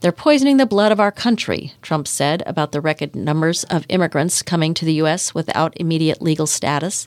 They're 0.00 0.12
poisoning 0.12 0.58
the 0.58 0.66
blood 0.66 0.92
of 0.92 1.00
our 1.00 1.10
country, 1.12 1.72
Trump 1.80 2.06
said 2.06 2.42
about 2.46 2.72
the 2.72 2.80
record 2.80 3.16
numbers 3.16 3.64
of 3.64 3.86
immigrants 3.88 4.42
coming 4.42 4.74
to 4.74 4.84
the 4.84 4.94
U.S. 4.94 5.34
without 5.34 5.72
immediate 5.76 6.20
legal 6.20 6.46
status. 6.46 7.06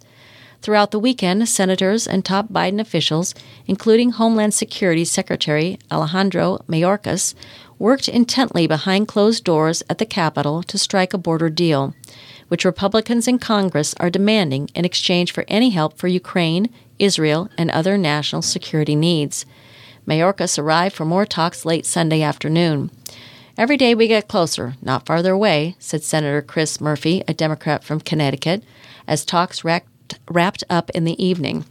Throughout 0.61 0.91
the 0.91 0.99
weekend, 0.99 1.47
senators 1.47 2.07
and 2.07 2.25
top 2.25 2.49
Biden 2.49 2.79
officials, 2.79 3.35
including 3.67 4.11
Homeland 4.11 4.53
Security 4.53 5.05
Secretary 5.05 5.77
Alejandro 5.91 6.59
Mayorkas, 6.67 7.35
worked 7.77 8.09
intently 8.09 8.65
behind 8.65 9.07
closed 9.07 9.43
doors 9.43 9.83
at 9.89 9.99
the 9.99 10.05
Capitol 10.05 10.63
to 10.63 10.77
strike 10.77 11.13
a 11.13 11.17
border 11.19 11.49
deal, 11.49 11.93
which 12.47 12.65
Republicans 12.65 13.27
in 13.27 13.37
Congress 13.37 13.93
are 13.99 14.09
demanding 14.09 14.69
in 14.73 14.85
exchange 14.85 15.31
for 15.31 15.45
any 15.47 15.69
help 15.69 15.97
for 15.97 16.07
Ukraine, 16.07 16.69
Israel, 16.99 17.49
and 17.57 17.71
other 17.71 17.97
national 17.97 18.41
security 18.41 18.95
needs. 18.95 19.45
Mayorkas 20.07 20.57
arrived 20.57 20.95
for 20.95 21.05
more 21.05 21.25
talks 21.25 21.65
late 21.65 21.85
Sunday 21.85 22.21
afternoon. 22.21 22.91
Every 23.57 23.75
day 23.75 23.95
we 23.95 24.07
get 24.07 24.27
closer, 24.27 24.75
not 24.81 25.05
farther 25.05 25.33
away, 25.33 25.75
said 25.79 26.03
Senator 26.03 26.41
Chris 26.41 26.79
Murphy, 26.79 27.23
a 27.27 27.33
Democrat 27.33 27.83
from 27.83 27.99
Connecticut, 27.99 28.63
as 29.07 29.25
talks 29.25 29.63
wrapped, 29.63 30.19
wrapped 30.29 30.63
up 30.69 30.89
in 30.91 31.03
the 31.03 31.21
evening. 31.23 31.65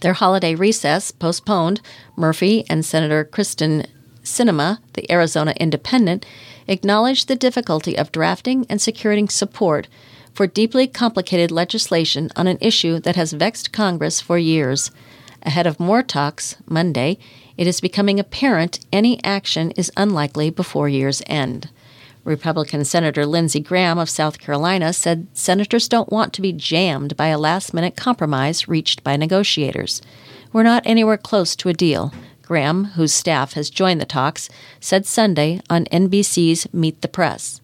Their 0.00 0.14
holiday 0.14 0.56
recess 0.56 1.12
postponed, 1.12 1.80
Murphy 2.16 2.64
and 2.68 2.84
Senator 2.84 3.24
Kyrsten 3.24 3.86
Sinema, 4.24 4.78
the 4.94 5.10
Arizona 5.10 5.54
Independent, 5.58 6.26
acknowledged 6.66 7.28
the 7.28 7.36
difficulty 7.36 7.96
of 7.96 8.12
drafting 8.12 8.66
and 8.68 8.80
securing 8.80 9.28
support 9.28 9.88
for 10.34 10.46
deeply 10.46 10.86
complicated 10.86 11.50
legislation 11.50 12.30
on 12.36 12.46
an 12.46 12.58
issue 12.60 12.98
that 13.00 13.16
has 13.16 13.32
vexed 13.32 13.72
Congress 13.72 14.20
for 14.20 14.38
years. 14.38 14.90
Ahead 15.42 15.66
of 15.66 15.80
more 15.80 16.02
talks 16.02 16.56
Monday, 16.66 17.18
it 17.56 17.66
is 17.66 17.80
becoming 17.80 18.20
apparent 18.20 18.80
any 18.92 19.22
action 19.24 19.72
is 19.72 19.92
unlikely 19.96 20.50
before 20.50 20.88
year's 20.88 21.22
end. 21.26 21.68
Republican 22.24 22.84
Senator 22.84 23.26
Lindsey 23.26 23.58
Graham 23.58 23.98
of 23.98 24.08
South 24.08 24.38
Carolina 24.38 24.92
said 24.92 25.26
senators 25.32 25.88
don't 25.88 26.12
want 26.12 26.32
to 26.32 26.42
be 26.42 26.52
jammed 26.52 27.16
by 27.16 27.28
a 27.28 27.38
last 27.38 27.74
minute 27.74 27.96
compromise 27.96 28.68
reached 28.68 29.02
by 29.02 29.16
negotiators. 29.16 30.00
We're 30.52 30.62
not 30.62 30.86
anywhere 30.86 31.16
close 31.16 31.56
to 31.56 31.68
a 31.68 31.74
deal. 31.74 32.12
Graham, 32.42 32.84
whose 32.96 33.12
staff 33.12 33.54
has 33.54 33.70
joined 33.70 34.00
the 34.00 34.04
talks, 34.04 34.48
said 34.78 35.06
Sunday 35.06 35.60
on 35.70 35.86
NBC's 35.86 36.72
Meet 36.72 37.00
the 37.00 37.08
Press. 37.08 37.61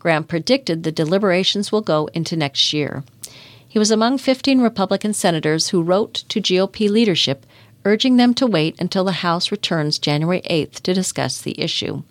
Graham 0.00 0.24
predicted 0.24 0.82
the 0.82 0.90
deliberations 0.90 1.70
will 1.70 1.82
go 1.82 2.08
into 2.14 2.34
next 2.34 2.72
year. 2.72 3.04
He 3.68 3.78
was 3.78 3.92
among 3.92 4.18
15 4.18 4.60
Republican 4.60 5.12
senators 5.14 5.68
who 5.68 5.80
wrote 5.80 6.24
to 6.28 6.40
GOP 6.40 6.90
leadership 6.90 7.46
urging 7.84 8.16
them 8.16 8.34
to 8.34 8.46
wait 8.46 8.78
until 8.80 9.04
the 9.04 9.12
House 9.12 9.50
returns 9.50 9.98
January 9.98 10.42
8th 10.42 10.80
to 10.80 10.94
discuss 10.94 11.40
the 11.40 11.58
issue. 11.60 12.02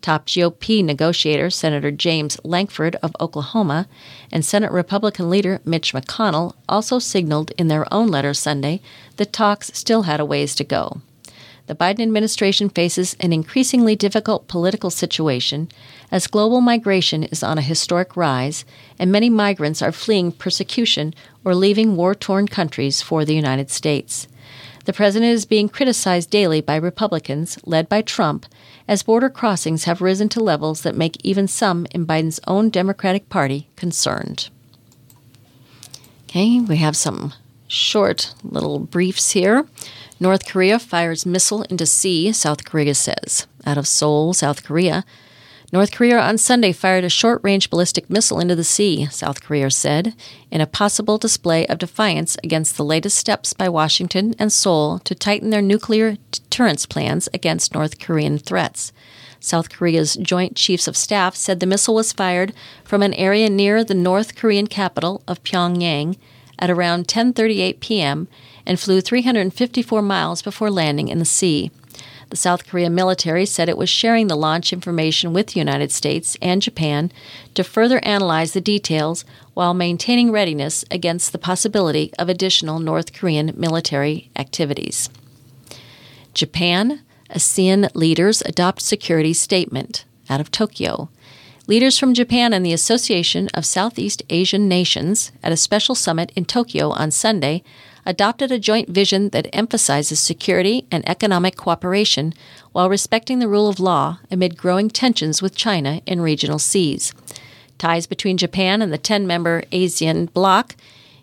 Top 0.00 0.26
GOP 0.26 0.84
negotiator 0.84 1.48
Senator 1.48 1.92
James 1.92 2.36
Lankford 2.42 2.96
of 2.96 3.16
Oklahoma 3.20 3.86
and 4.32 4.44
Senate 4.44 4.72
Republican 4.72 5.30
leader 5.30 5.60
Mitch 5.64 5.92
McConnell 5.92 6.54
also 6.68 6.98
signaled 6.98 7.52
in 7.56 7.68
their 7.68 7.92
own 7.94 8.08
letter 8.08 8.34
Sunday 8.34 8.80
that 9.16 9.32
talks 9.32 9.70
still 9.74 10.02
had 10.02 10.18
a 10.18 10.24
ways 10.24 10.56
to 10.56 10.64
go. 10.64 11.00
The 11.68 11.76
Biden 11.76 12.00
administration 12.00 12.68
faces 12.68 13.16
an 13.20 13.32
increasingly 13.32 13.94
difficult 13.94 14.48
political 14.48 14.90
situation 14.90 15.68
as 16.12 16.26
global 16.26 16.60
migration 16.60 17.24
is 17.24 17.42
on 17.42 17.56
a 17.56 17.62
historic 17.62 18.16
rise 18.16 18.66
and 18.98 19.10
many 19.10 19.30
migrants 19.30 19.80
are 19.80 19.90
fleeing 19.90 20.30
persecution 20.30 21.14
or 21.42 21.54
leaving 21.54 21.96
war 21.96 22.14
torn 22.14 22.46
countries 22.46 23.00
for 23.00 23.24
the 23.24 23.34
United 23.34 23.70
States. 23.70 24.28
The 24.84 24.92
president 24.92 25.32
is 25.32 25.46
being 25.46 25.68
criticized 25.68 26.28
daily 26.28 26.60
by 26.60 26.76
Republicans, 26.76 27.58
led 27.64 27.88
by 27.88 28.02
Trump, 28.02 28.46
as 28.86 29.02
border 29.02 29.30
crossings 29.30 29.84
have 29.84 30.02
risen 30.02 30.28
to 30.30 30.42
levels 30.42 30.82
that 30.82 30.96
make 30.96 31.24
even 31.24 31.48
some 31.48 31.86
in 31.92 32.04
Biden's 32.04 32.40
own 32.46 32.68
Democratic 32.68 33.28
Party 33.28 33.68
concerned. 33.76 34.50
Okay, 36.24 36.60
we 36.60 36.76
have 36.76 36.96
some 36.96 37.32
short 37.68 38.34
little 38.42 38.80
briefs 38.80 39.30
here. 39.30 39.66
North 40.18 40.46
Korea 40.46 40.78
fires 40.78 41.24
missile 41.24 41.62
into 41.64 41.86
sea, 41.86 42.32
South 42.32 42.64
Korea 42.64 42.94
says. 42.94 43.46
Out 43.64 43.78
of 43.78 43.86
Seoul, 43.86 44.34
South 44.34 44.64
Korea, 44.64 45.04
North 45.72 45.90
Korea 45.90 46.20
on 46.20 46.36
Sunday 46.36 46.70
fired 46.70 47.02
a 47.02 47.08
short 47.08 47.40
range 47.42 47.70
ballistic 47.70 48.10
missile 48.10 48.38
into 48.38 48.54
the 48.54 48.62
sea, 48.62 49.06
South 49.06 49.42
Korea 49.42 49.70
said, 49.70 50.14
in 50.50 50.60
a 50.60 50.66
possible 50.66 51.16
display 51.16 51.66
of 51.66 51.78
defiance 51.78 52.36
against 52.44 52.76
the 52.76 52.84
latest 52.84 53.16
steps 53.16 53.54
by 53.54 53.70
Washington 53.70 54.34
and 54.38 54.52
Seoul 54.52 54.98
to 54.98 55.14
tighten 55.14 55.48
their 55.48 55.62
nuclear 55.62 56.18
deterrence 56.30 56.84
plans 56.84 57.26
against 57.32 57.72
North 57.72 57.98
Korean 57.98 58.36
threats. 58.36 58.92
South 59.40 59.70
Korea's 59.70 60.14
Joint 60.16 60.56
Chiefs 60.56 60.86
of 60.86 60.94
Staff 60.94 61.34
said 61.36 61.58
the 61.58 61.66
missile 61.66 61.94
was 61.94 62.12
fired 62.12 62.52
from 62.84 63.02
an 63.02 63.14
area 63.14 63.48
near 63.48 63.82
the 63.82 63.94
North 63.94 64.36
Korean 64.36 64.66
capital 64.66 65.22
of 65.26 65.42
Pyongyang 65.42 66.18
at 66.58 66.68
around 66.68 67.08
10:38 67.08 67.80
p.m. 67.80 68.28
and 68.66 68.78
flew 68.78 69.00
354 69.00 70.02
miles 70.02 70.42
before 70.42 70.70
landing 70.70 71.08
in 71.08 71.18
the 71.18 71.24
sea. 71.24 71.70
The 72.32 72.36
South 72.36 72.66
Korea 72.66 72.88
military 72.88 73.44
said 73.44 73.68
it 73.68 73.76
was 73.76 73.90
sharing 73.90 74.28
the 74.28 74.36
launch 74.36 74.72
information 74.72 75.34
with 75.34 75.48
the 75.48 75.60
United 75.60 75.92
States 75.92 76.34
and 76.40 76.62
Japan 76.62 77.12
to 77.52 77.62
further 77.62 78.02
analyze 78.02 78.54
the 78.54 78.60
details 78.62 79.26
while 79.52 79.74
maintaining 79.74 80.32
readiness 80.32 80.82
against 80.90 81.32
the 81.32 81.38
possibility 81.38 82.10
of 82.18 82.30
additional 82.30 82.78
North 82.78 83.12
Korean 83.12 83.52
military 83.54 84.30
activities. 84.34 85.10
Japan, 86.32 87.02
ASEAN 87.28 87.94
leaders 87.94 88.40
adopt 88.46 88.80
security 88.80 89.34
statement 89.34 90.06
out 90.30 90.40
of 90.40 90.50
Tokyo. 90.50 91.10
Leaders 91.66 91.98
from 91.98 92.14
Japan 92.14 92.54
and 92.54 92.64
the 92.64 92.72
Association 92.72 93.50
of 93.52 93.66
Southeast 93.66 94.22
Asian 94.30 94.68
Nations, 94.68 95.32
at 95.42 95.52
a 95.52 95.56
special 95.58 95.94
summit 95.94 96.32
in 96.34 96.46
Tokyo 96.46 96.92
on 96.92 97.10
Sunday, 97.10 97.62
adopted 98.04 98.50
a 98.50 98.58
joint 98.58 98.88
vision 98.88 99.28
that 99.30 99.48
emphasizes 99.52 100.18
security 100.18 100.86
and 100.90 101.08
economic 101.08 101.56
cooperation 101.56 102.34
while 102.72 102.90
respecting 102.90 103.38
the 103.38 103.48
rule 103.48 103.68
of 103.68 103.80
law 103.80 104.18
amid 104.30 104.56
growing 104.56 104.88
tensions 104.88 105.40
with 105.40 105.54
China 105.54 106.00
in 106.06 106.20
regional 106.20 106.58
seas. 106.58 107.14
Ties 107.78 108.06
between 108.06 108.36
Japan 108.36 108.82
and 108.82 108.92
the 108.92 108.98
10 108.98 109.26
member 109.26 109.62
ASEAN 109.72 110.32
bloc 110.32 110.76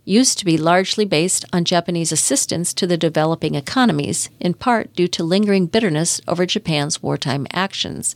used 0.05 0.39
to 0.39 0.45
be 0.45 0.57
largely 0.57 1.05
based 1.05 1.45
on 1.53 1.63
Japanese 1.63 2.11
assistance 2.11 2.73
to 2.73 2.87
the 2.87 2.97
developing 2.97 3.55
economies, 3.55 4.29
in 4.39 4.53
part 4.53 4.93
due 4.95 5.07
to 5.07 5.23
lingering 5.23 5.67
bitterness 5.67 6.19
over 6.27 6.45
Japan's 6.45 7.03
wartime 7.03 7.45
actions. 7.53 8.15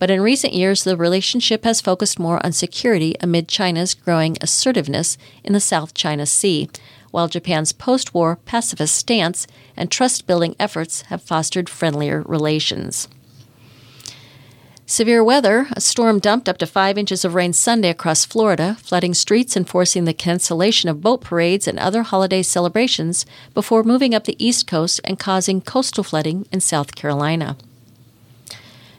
But 0.00 0.10
in 0.10 0.22
recent 0.22 0.54
years, 0.54 0.82
the 0.82 0.96
relationship 0.96 1.62
has 1.64 1.80
focused 1.80 2.18
more 2.18 2.44
on 2.44 2.52
security 2.52 3.14
amid 3.20 3.48
China's 3.48 3.94
growing 3.94 4.38
assertiveness 4.40 5.18
in 5.44 5.52
the 5.52 5.60
South 5.60 5.94
China 5.94 6.26
Sea, 6.26 6.68
while 7.10 7.28
Japan's 7.28 7.72
post 7.72 8.14
war 8.14 8.36
pacifist 8.36 8.94
stance 8.94 9.46
and 9.76 9.90
trust 9.90 10.26
building 10.26 10.56
efforts 10.58 11.02
have 11.02 11.22
fostered 11.22 11.68
friendlier 11.68 12.22
relations. 12.22 13.08
Severe 14.90 15.22
weather, 15.22 15.68
a 15.74 15.80
storm 15.80 16.18
dumped 16.18 16.48
up 16.48 16.58
to 16.58 16.66
five 16.66 16.98
inches 16.98 17.24
of 17.24 17.36
rain 17.36 17.52
Sunday 17.52 17.90
across 17.90 18.24
Florida, 18.24 18.76
flooding 18.80 19.14
streets 19.14 19.54
and 19.54 19.68
forcing 19.68 20.04
the 20.04 20.12
cancellation 20.12 20.88
of 20.88 21.00
boat 21.00 21.20
parades 21.20 21.68
and 21.68 21.78
other 21.78 22.02
holiday 22.02 22.42
celebrations 22.42 23.24
before 23.54 23.84
moving 23.84 24.16
up 24.16 24.24
the 24.24 24.44
East 24.44 24.66
Coast 24.66 25.00
and 25.04 25.16
causing 25.16 25.60
coastal 25.60 26.02
flooding 26.02 26.44
in 26.50 26.58
South 26.58 26.96
Carolina. 26.96 27.56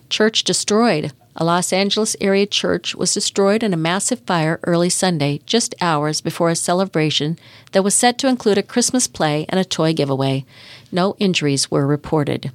Church 0.09 0.45
destroyed. 0.45 1.11
A 1.35 1.45
Los 1.45 1.71
Angeles 1.71 2.15
area 2.19 2.45
church 2.45 2.93
was 2.93 3.13
destroyed 3.13 3.63
in 3.63 3.73
a 3.73 3.77
massive 3.77 4.19
fire 4.21 4.59
early 4.63 4.89
Sunday, 4.89 5.39
just 5.45 5.73
hours 5.79 6.19
before 6.19 6.49
a 6.49 6.55
celebration 6.55 7.39
that 7.71 7.83
was 7.83 7.95
set 7.95 8.17
to 8.17 8.27
include 8.27 8.57
a 8.57 8.63
Christmas 8.63 9.07
play 9.07 9.45
and 9.47 9.59
a 9.59 9.63
toy 9.63 9.93
giveaway. 9.93 10.45
No 10.91 11.15
injuries 11.19 11.71
were 11.71 11.87
reported. 11.87 12.51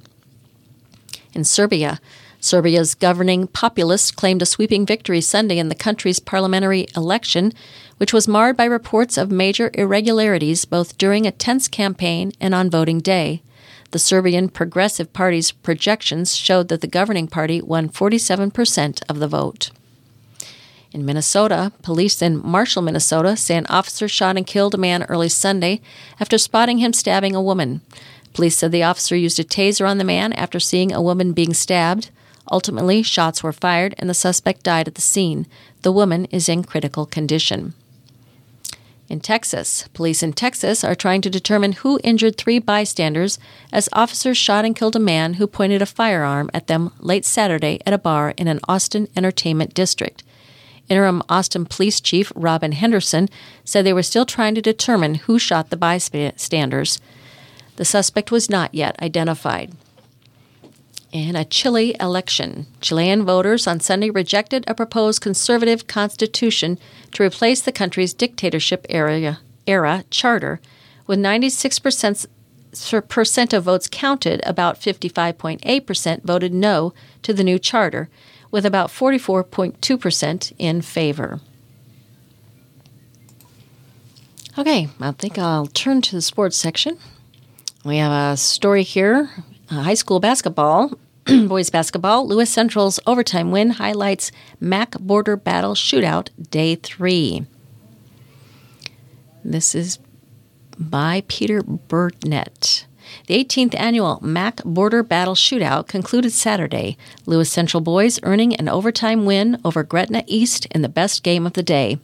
In 1.33 1.43
Serbia, 1.43 1.99
Serbia's 2.39 2.93
governing 2.93 3.47
populists 3.47 4.11
claimed 4.11 4.43
a 4.43 4.45
sweeping 4.45 4.85
victory 4.85 5.21
Sunday 5.21 5.57
in 5.57 5.69
the 5.69 5.75
country's 5.75 6.19
parliamentary 6.19 6.87
election, 6.95 7.51
which 7.97 8.13
was 8.13 8.27
marred 8.27 8.55
by 8.55 8.65
reports 8.65 9.17
of 9.17 9.31
major 9.31 9.71
irregularities 9.73 10.65
both 10.65 10.99
during 10.99 11.25
a 11.25 11.31
tense 11.31 11.67
campaign 11.67 12.31
and 12.39 12.53
on 12.53 12.69
voting 12.69 12.99
day. 12.99 13.41
The 13.91 13.99
Serbian 13.99 14.49
Progressive 14.49 15.13
Party's 15.13 15.51
projections 15.51 16.35
showed 16.35 16.67
that 16.67 16.81
the 16.81 16.87
governing 16.87 17.27
party 17.27 17.61
won 17.61 17.87
47% 17.89 19.01
of 19.07 19.19
the 19.19 19.27
vote. 19.29 19.71
In 20.91 21.05
Minnesota, 21.05 21.71
police 21.83 22.21
in 22.21 22.45
Marshall, 22.45 22.81
Minnesota 22.81 23.37
say 23.37 23.55
an 23.55 23.65
officer 23.67 24.07
shot 24.07 24.35
and 24.35 24.45
killed 24.45 24.73
a 24.73 24.77
man 24.77 25.03
early 25.03 25.29
Sunday 25.29 25.79
after 26.19 26.37
spotting 26.37 26.79
him 26.79 26.91
stabbing 26.91 27.35
a 27.35 27.41
woman. 27.41 27.81
Police 28.33 28.57
said 28.57 28.71
the 28.71 28.83
officer 28.83 29.15
used 29.15 29.39
a 29.39 29.43
taser 29.43 29.87
on 29.87 29.97
the 29.97 30.03
man 30.03 30.33
after 30.33 30.59
seeing 30.59 30.91
a 30.91 31.01
woman 31.01 31.33
being 31.33 31.53
stabbed. 31.53 32.09
Ultimately, 32.51 33.03
shots 33.03 33.41
were 33.41 33.53
fired 33.53 33.95
and 33.97 34.09
the 34.09 34.13
suspect 34.13 34.63
died 34.63 34.87
at 34.87 34.95
the 34.95 35.01
scene. 35.01 35.47
The 35.81 35.91
woman 35.91 36.25
is 36.25 36.49
in 36.49 36.63
critical 36.63 37.05
condition. 37.05 37.73
In 39.09 39.21
Texas, 39.21 39.87
police 39.93 40.21
in 40.21 40.33
Texas 40.33 40.83
are 40.83 40.95
trying 40.95 41.21
to 41.21 41.29
determine 41.29 41.71
who 41.71 41.99
injured 42.03 42.37
three 42.37 42.59
bystanders 42.59 43.39
as 43.71 43.87
officers 43.93 44.37
shot 44.37 44.65
and 44.65 44.75
killed 44.75 44.97
a 44.97 44.99
man 44.99 45.35
who 45.35 45.47
pointed 45.47 45.81
a 45.81 45.85
firearm 45.85 46.49
at 46.53 46.67
them 46.67 46.91
late 46.99 47.23
Saturday 47.23 47.79
at 47.85 47.93
a 47.93 47.97
bar 47.97 48.33
in 48.35 48.49
an 48.49 48.59
Austin 48.67 49.07
entertainment 49.15 49.73
district. 49.73 50.23
Interim 50.89 51.23
Austin 51.29 51.65
Police 51.65 52.01
Chief 52.01 52.33
Robin 52.35 52.73
Henderson 52.73 53.29
said 53.63 53.85
they 53.85 53.93
were 53.93 54.03
still 54.03 54.25
trying 54.25 54.55
to 54.55 54.61
determine 54.61 55.15
who 55.15 55.39
shot 55.39 55.69
the 55.69 55.77
bystanders. 55.77 56.99
The 57.77 57.85
suspect 57.85 58.29
was 58.29 58.49
not 58.49 58.73
yet 58.73 59.01
identified 59.01 59.71
in 61.11 61.35
a 61.35 61.45
Chile 61.45 61.95
election. 61.99 62.67
Chilean 62.81 63.23
voters 63.23 63.67
on 63.67 63.79
Sunday 63.79 64.09
rejected 64.09 64.63
a 64.67 64.75
proposed 64.75 65.21
conservative 65.21 65.87
constitution 65.87 66.77
to 67.13 67.23
replace 67.23 67.61
the 67.61 67.71
country's 67.71 68.13
dictatorship 68.13 68.85
era, 68.89 69.39
era 69.65 70.03
charter. 70.09 70.59
With 71.05 71.19
96% 71.19 72.27
of 73.53 73.63
votes 73.63 73.87
counted, 73.89 74.41
about 74.45 74.81
55.8% 74.81 76.23
voted 76.23 76.53
no 76.53 76.93
to 77.23 77.33
the 77.33 77.43
new 77.43 77.57
charter, 77.57 78.09
with 78.51 78.65
about 78.65 78.89
44.2% 78.89 80.53
in 80.57 80.81
favor. 80.81 81.39
Okay, 84.57 84.89
I 84.99 85.11
think 85.11 85.37
I'll 85.37 85.67
turn 85.67 86.01
to 86.01 86.15
the 86.15 86.21
sports 86.21 86.57
section. 86.57 86.97
We 87.85 87.97
have 87.97 88.33
a 88.33 88.35
story 88.37 88.83
here 88.83 89.29
uh, 89.69 89.81
high 89.81 89.93
school 89.93 90.19
basketball, 90.19 90.91
boys 91.47 91.69
basketball, 91.69 92.27
Lewis 92.27 92.49
Central's 92.49 92.99
overtime 93.05 93.51
win 93.51 93.71
highlights 93.71 94.31
MAC 94.59 94.91
Border 94.99 95.35
Battle 95.35 95.73
Shootout 95.73 96.29
Day 96.49 96.75
3. 96.75 97.45
This 99.43 99.75
is 99.75 99.99
by 100.77 101.23
Peter 101.27 101.63
Burnett. 101.63 102.85
The 103.27 103.43
18th 103.43 103.75
annual 103.79 104.19
MAC 104.21 104.63
Border 104.63 105.01
Battle 105.03 105.35
Shootout 105.35 105.87
concluded 105.87 106.31
Saturday, 106.31 106.97
Lewis 107.25 107.51
Central 107.51 107.81
boys 107.81 108.19
earning 108.23 108.55
an 108.55 108.67
overtime 108.67 109.25
win 109.25 109.59
over 109.63 109.83
Gretna 109.83 110.23
East 110.27 110.65
in 110.67 110.81
the 110.81 110.89
best 110.89 111.23
game 111.23 111.45
of 111.45 111.53
the 111.53 111.63
day. 111.63 111.99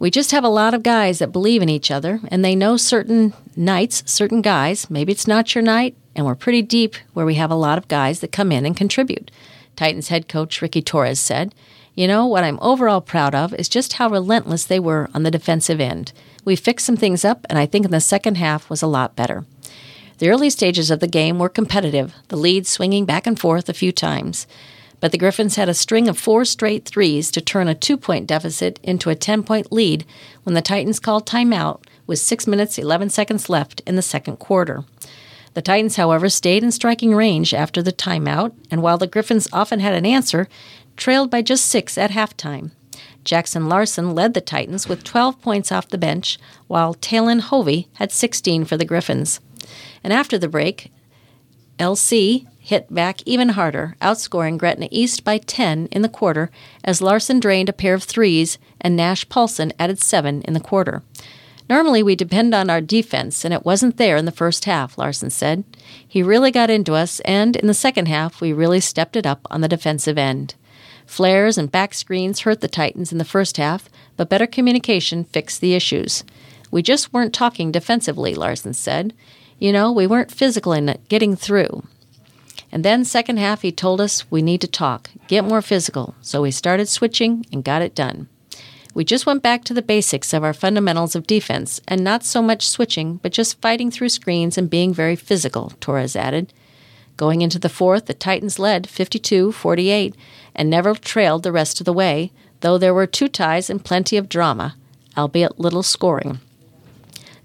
We 0.00 0.10
just 0.10 0.32
have 0.32 0.44
a 0.44 0.48
lot 0.48 0.74
of 0.74 0.82
guys 0.82 1.20
that 1.20 1.32
believe 1.32 1.62
in 1.62 1.68
each 1.68 1.90
other, 1.90 2.20
and 2.28 2.44
they 2.44 2.56
know 2.56 2.76
certain 2.76 3.32
nights, 3.56 4.02
certain 4.06 4.42
guys. 4.42 4.90
Maybe 4.90 5.12
it's 5.12 5.28
not 5.28 5.54
your 5.54 5.62
night, 5.62 5.96
and 6.14 6.26
we're 6.26 6.34
pretty 6.34 6.62
deep 6.62 6.96
where 7.12 7.26
we 7.26 7.34
have 7.34 7.50
a 7.50 7.56
lot 7.56 7.78
of 7.78 7.88
guys 7.88 8.20
that 8.20 8.32
come 8.32 8.52
in 8.52 8.66
and 8.66 8.76
contribute. 8.76 9.30
Titans 9.76 10.08
head 10.08 10.28
coach 10.28 10.62
Ricky 10.62 10.82
Torres 10.82 11.20
said, 11.20 11.54
You 11.94 12.06
know, 12.06 12.26
what 12.26 12.44
I'm 12.44 12.58
overall 12.60 13.00
proud 13.00 13.34
of 13.34 13.54
is 13.54 13.68
just 13.68 13.94
how 13.94 14.08
relentless 14.08 14.64
they 14.64 14.80
were 14.80 15.08
on 15.14 15.22
the 15.22 15.30
defensive 15.30 15.80
end. 15.80 16.12
We 16.44 16.56
fixed 16.56 16.86
some 16.86 16.96
things 16.96 17.24
up, 17.24 17.46
and 17.48 17.58
I 17.58 17.66
think 17.66 17.84
in 17.84 17.90
the 17.90 18.00
second 18.00 18.36
half 18.36 18.68
was 18.68 18.82
a 18.82 18.86
lot 18.86 19.16
better. 19.16 19.44
The 20.18 20.28
early 20.28 20.50
stages 20.50 20.90
of 20.90 21.00
the 21.00 21.08
game 21.08 21.38
were 21.38 21.48
competitive, 21.48 22.14
the 22.28 22.36
lead 22.36 22.66
swinging 22.66 23.04
back 23.04 23.26
and 23.26 23.38
forth 23.38 23.68
a 23.68 23.74
few 23.74 23.90
times. 23.90 24.46
But 25.00 25.12
the 25.12 25.18
Griffins 25.18 25.56
had 25.56 25.68
a 25.68 25.74
string 25.74 26.08
of 26.08 26.16
four 26.16 26.44
straight 26.44 26.86
threes 26.86 27.30
to 27.32 27.40
turn 27.40 27.68
a 27.68 27.74
two 27.74 27.96
point 27.96 28.26
deficit 28.26 28.78
into 28.82 29.10
a 29.10 29.14
10 29.14 29.42
point 29.42 29.72
lead 29.72 30.06
when 30.44 30.54
the 30.54 30.62
Titans 30.62 31.00
called 31.00 31.26
timeout 31.26 31.82
with 32.06 32.20
6 32.20 32.46
minutes 32.46 32.78
11 32.78 33.10
seconds 33.10 33.50
left 33.50 33.82
in 33.86 33.96
the 33.96 34.02
second 34.02 34.36
quarter. 34.38 34.84
The 35.54 35.62
Titans, 35.62 35.96
however, 35.96 36.28
stayed 36.28 36.62
in 36.62 36.72
striking 36.72 37.14
range 37.14 37.54
after 37.54 37.80
the 37.80 37.92
timeout, 37.92 38.52
and 38.70 38.82
while 38.82 38.98
the 38.98 39.06
Griffins 39.06 39.48
often 39.52 39.80
had 39.80 39.94
an 39.94 40.04
answer, 40.04 40.48
trailed 40.96 41.30
by 41.30 41.42
just 41.42 41.66
six 41.66 41.96
at 41.96 42.10
halftime. 42.10 42.72
Jackson 43.24 43.68
Larson 43.68 44.14
led 44.14 44.34
the 44.34 44.40
Titans 44.40 44.88
with 44.88 45.04
12 45.04 45.40
points 45.40 45.72
off 45.72 45.88
the 45.88 45.96
bench, 45.96 46.38
while 46.66 46.94
Talon 46.94 47.38
Hovey 47.38 47.88
had 47.94 48.12
16 48.12 48.64
for 48.64 48.76
the 48.76 48.84
Griffins. 48.84 49.40
And 50.02 50.12
after 50.12 50.36
the 50.38 50.48
break, 50.48 50.92
LC 51.78 52.46
hit 52.58 52.92
back 52.92 53.20
even 53.26 53.50
harder, 53.50 53.96
outscoring 54.00 54.58
Gretna 54.58 54.88
East 54.90 55.24
by 55.24 55.38
10 55.38 55.86
in 55.90 56.02
the 56.02 56.08
quarter 56.08 56.50
as 56.82 57.02
Larson 57.02 57.40
drained 57.40 57.68
a 57.68 57.74
pair 57.74 57.94
of 57.94 58.02
threes 58.02 58.58
and 58.80 58.96
Nash 58.96 59.28
Paulson 59.28 59.72
added 59.78 59.98
seven 59.98 60.42
in 60.42 60.54
the 60.54 60.60
quarter. 60.60 61.02
Normally, 61.68 62.02
we 62.02 62.14
depend 62.14 62.54
on 62.54 62.68
our 62.68 62.80
defense, 62.80 63.44
and 63.44 63.54
it 63.54 63.64
wasn't 63.64 63.96
there 63.96 64.16
in 64.16 64.26
the 64.26 64.32
first 64.32 64.66
half, 64.66 64.98
Larson 64.98 65.30
said. 65.30 65.64
He 66.06 66.22
really 66.22 66.50
got 66.50 66.68
into 66.68 66.94
us, 66.94 67.20
and 67.20 67.56
in 67.56 67.66
the 67.66 67.74
second 67.74 68.06
half, 68.06 68.40
we 68.40 68.52
really 68.52 68.80
stepped 68.80 69.16
it 69.16 69.26
up 69.26 69.46
on 69.50 69.62
the 69.62 69.68
defensive 69.68 70.18
end. 70.18 70.54
Flares 71.06 71.56
and 71.56 71.72
back 71.72 71.94
screens 71.94 72.40
hurt 72.40 72.60
the 72.60 72.68
Titans 72.68 73.12
in 73.12 73.18
the 73.18 73.24
first 73.24 73.56
half, 73.56 73.88
but 74.16 74.28
better 74.28 74.46
communication 74.46 75.24
fixed 75.24 75.60
the 75.60 75.74
issues. 75.74 76.22
We 76.70 76.82
just 76.82 77.12
weren't 77.12 77.32
talking 77.32 77.72
defensively, 77.72 78.34
Larson 78.34 78.74
said. 78.74 79.14
You 79.58 79.72
know, 79.72 79.90
we 79.90 80.06
weren't 80.06 80.32
physical 80.32 80.72
in 80.72 80.98
getting 81.08 81.36
through. 81.36 81.84
And 82.72 82.84
then, 82.84 83.04
second 83.04 83.38
half, 83.38 83.62
he 83.62 83.70
told 83.70 84.00
us 84.00 84.30
we 84.30 84.42
need 84.42 84.60
to 84.62 84.66
talk, 84.66 85.10
get 85.28 85.44
more 85.44 85.62
physical. 85.62 86.14
So 86.20 86.42
we 86.42 86.50
started 86.50 86.88
switching 86.88 87.46
and 87.52 87.64
got 87.64 87.82
it 87.82 87.94
done. 87.94 88.28
We 88.94 89.04
just 89.04 89.26
went 89.26 89.42
back 89.42 89.64
to 89.64 89.74
the 89.74 89.82
basics 89.82 90.32
of 90.32 90.44
our 90.44 90.54
fundamentals 90.54 91.16
of 91.16 91.26
defense, 91.26 91.80
and 91.88 92.04
not 92.04 92.22
so 92.22 92.40
much 92.40 92.68
switching, 92.68 93.16
but 93.16 93.32
just 93.32 93.60
fighting 93.60 93.90
through 93.90 94.08
screens 94.10 94.56
and 94.56 94.70
being 94.70 94.94
very 94.94 95.16
physical, 95.16 95.72
Torres 95.80 96.14
added. 96.14 96.52
Going 97.16 97.42
into 97.42 97.58
the 97.58 97.68
fourth, 97.68 98.06
the 98.06 98.14
Titans 98.14 98.60
led 98.60 98.88
52 98.88 99.50
48 99.50 100.14
and 100.54 100.70
never 100.70 100.94
trailed 100.94 101.42
the 101.42 101.52
rest 101.52 101.80
of 101.80 101.84
the 101.84 101.92
way, 101.92 102.30
though 102.60 102.78
there 102.78 102.94
were 102.94 103.06
two 103.06 103.28
ties 103.28 103.68
and 103.68 103.84
plenty 103.84 104.16
of 104.16 104.28
drama, 104.28 104.76
albeit 105.16 105.58
little 105.58 105.82
scoring. 105.82 106.38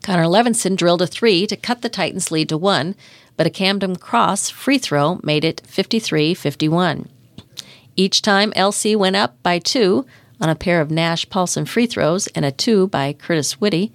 Connor 0.04 0.26
Levinson 0.26 0.76
drilled 0.76 1.02
a 1.02 1.08
three 1.08 1.48
to 1.48 1.58
cut 1.58 1.82
the 1.82 1.90
Titans' 1.90 2.32
lead 2.32 2.50
to 2.50 2.58
one, 2.58 2.96
but 3.38 3.48
a 3.48 3.52
Camden 3.52 3.96
Cross 3.96 4.52
free 4.52 4.78
throw 4.78 5.20
made 5.24 5.44
it 5.44 5.62
53 5.66 6.36
51. 6.36 7.10
Each 7.96 8.22
time 8.22 8.52
LC 8.52 8.96
went 8.96 9.16
up 9.16 9.42
by 9.44 9.60
two, 9.60 10.06
on 10.40 10.50
a 10.50 10.56
pair 10.56 10.82
of 10.82 10.92
Nash 10.92 11.30
Paulson 11.30 11.66
free 11.66 11.86
throws 11.86 12.28
and 12.28 12.46
a 12.46 12.52
two 12.52 12.88
by 12.88 13.14
Curtis 13.14 13.60
Whitty. 13.62 13.92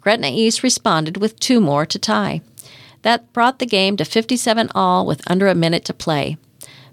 Gretna 0.00 0.28
East 0.28 0.62
responded 0.62 1.16
with 1.16 1.40
two 1.40 1.60
more 1.60 1.86
to 1.86 1.98
tie. 1.98 2.40
That 3.02 3.32
brought 3.32 3.58
the 3.58 3.66
game 3.66 3.96
to 3.96 4.04
57 4.04 4.70
all 4.74 5.06
with 5.06 5.28
under 5.30 5.46
a 5.46 5.54
minute 5.54 5.84
to 5.86 5.94
play. 5.94 6.36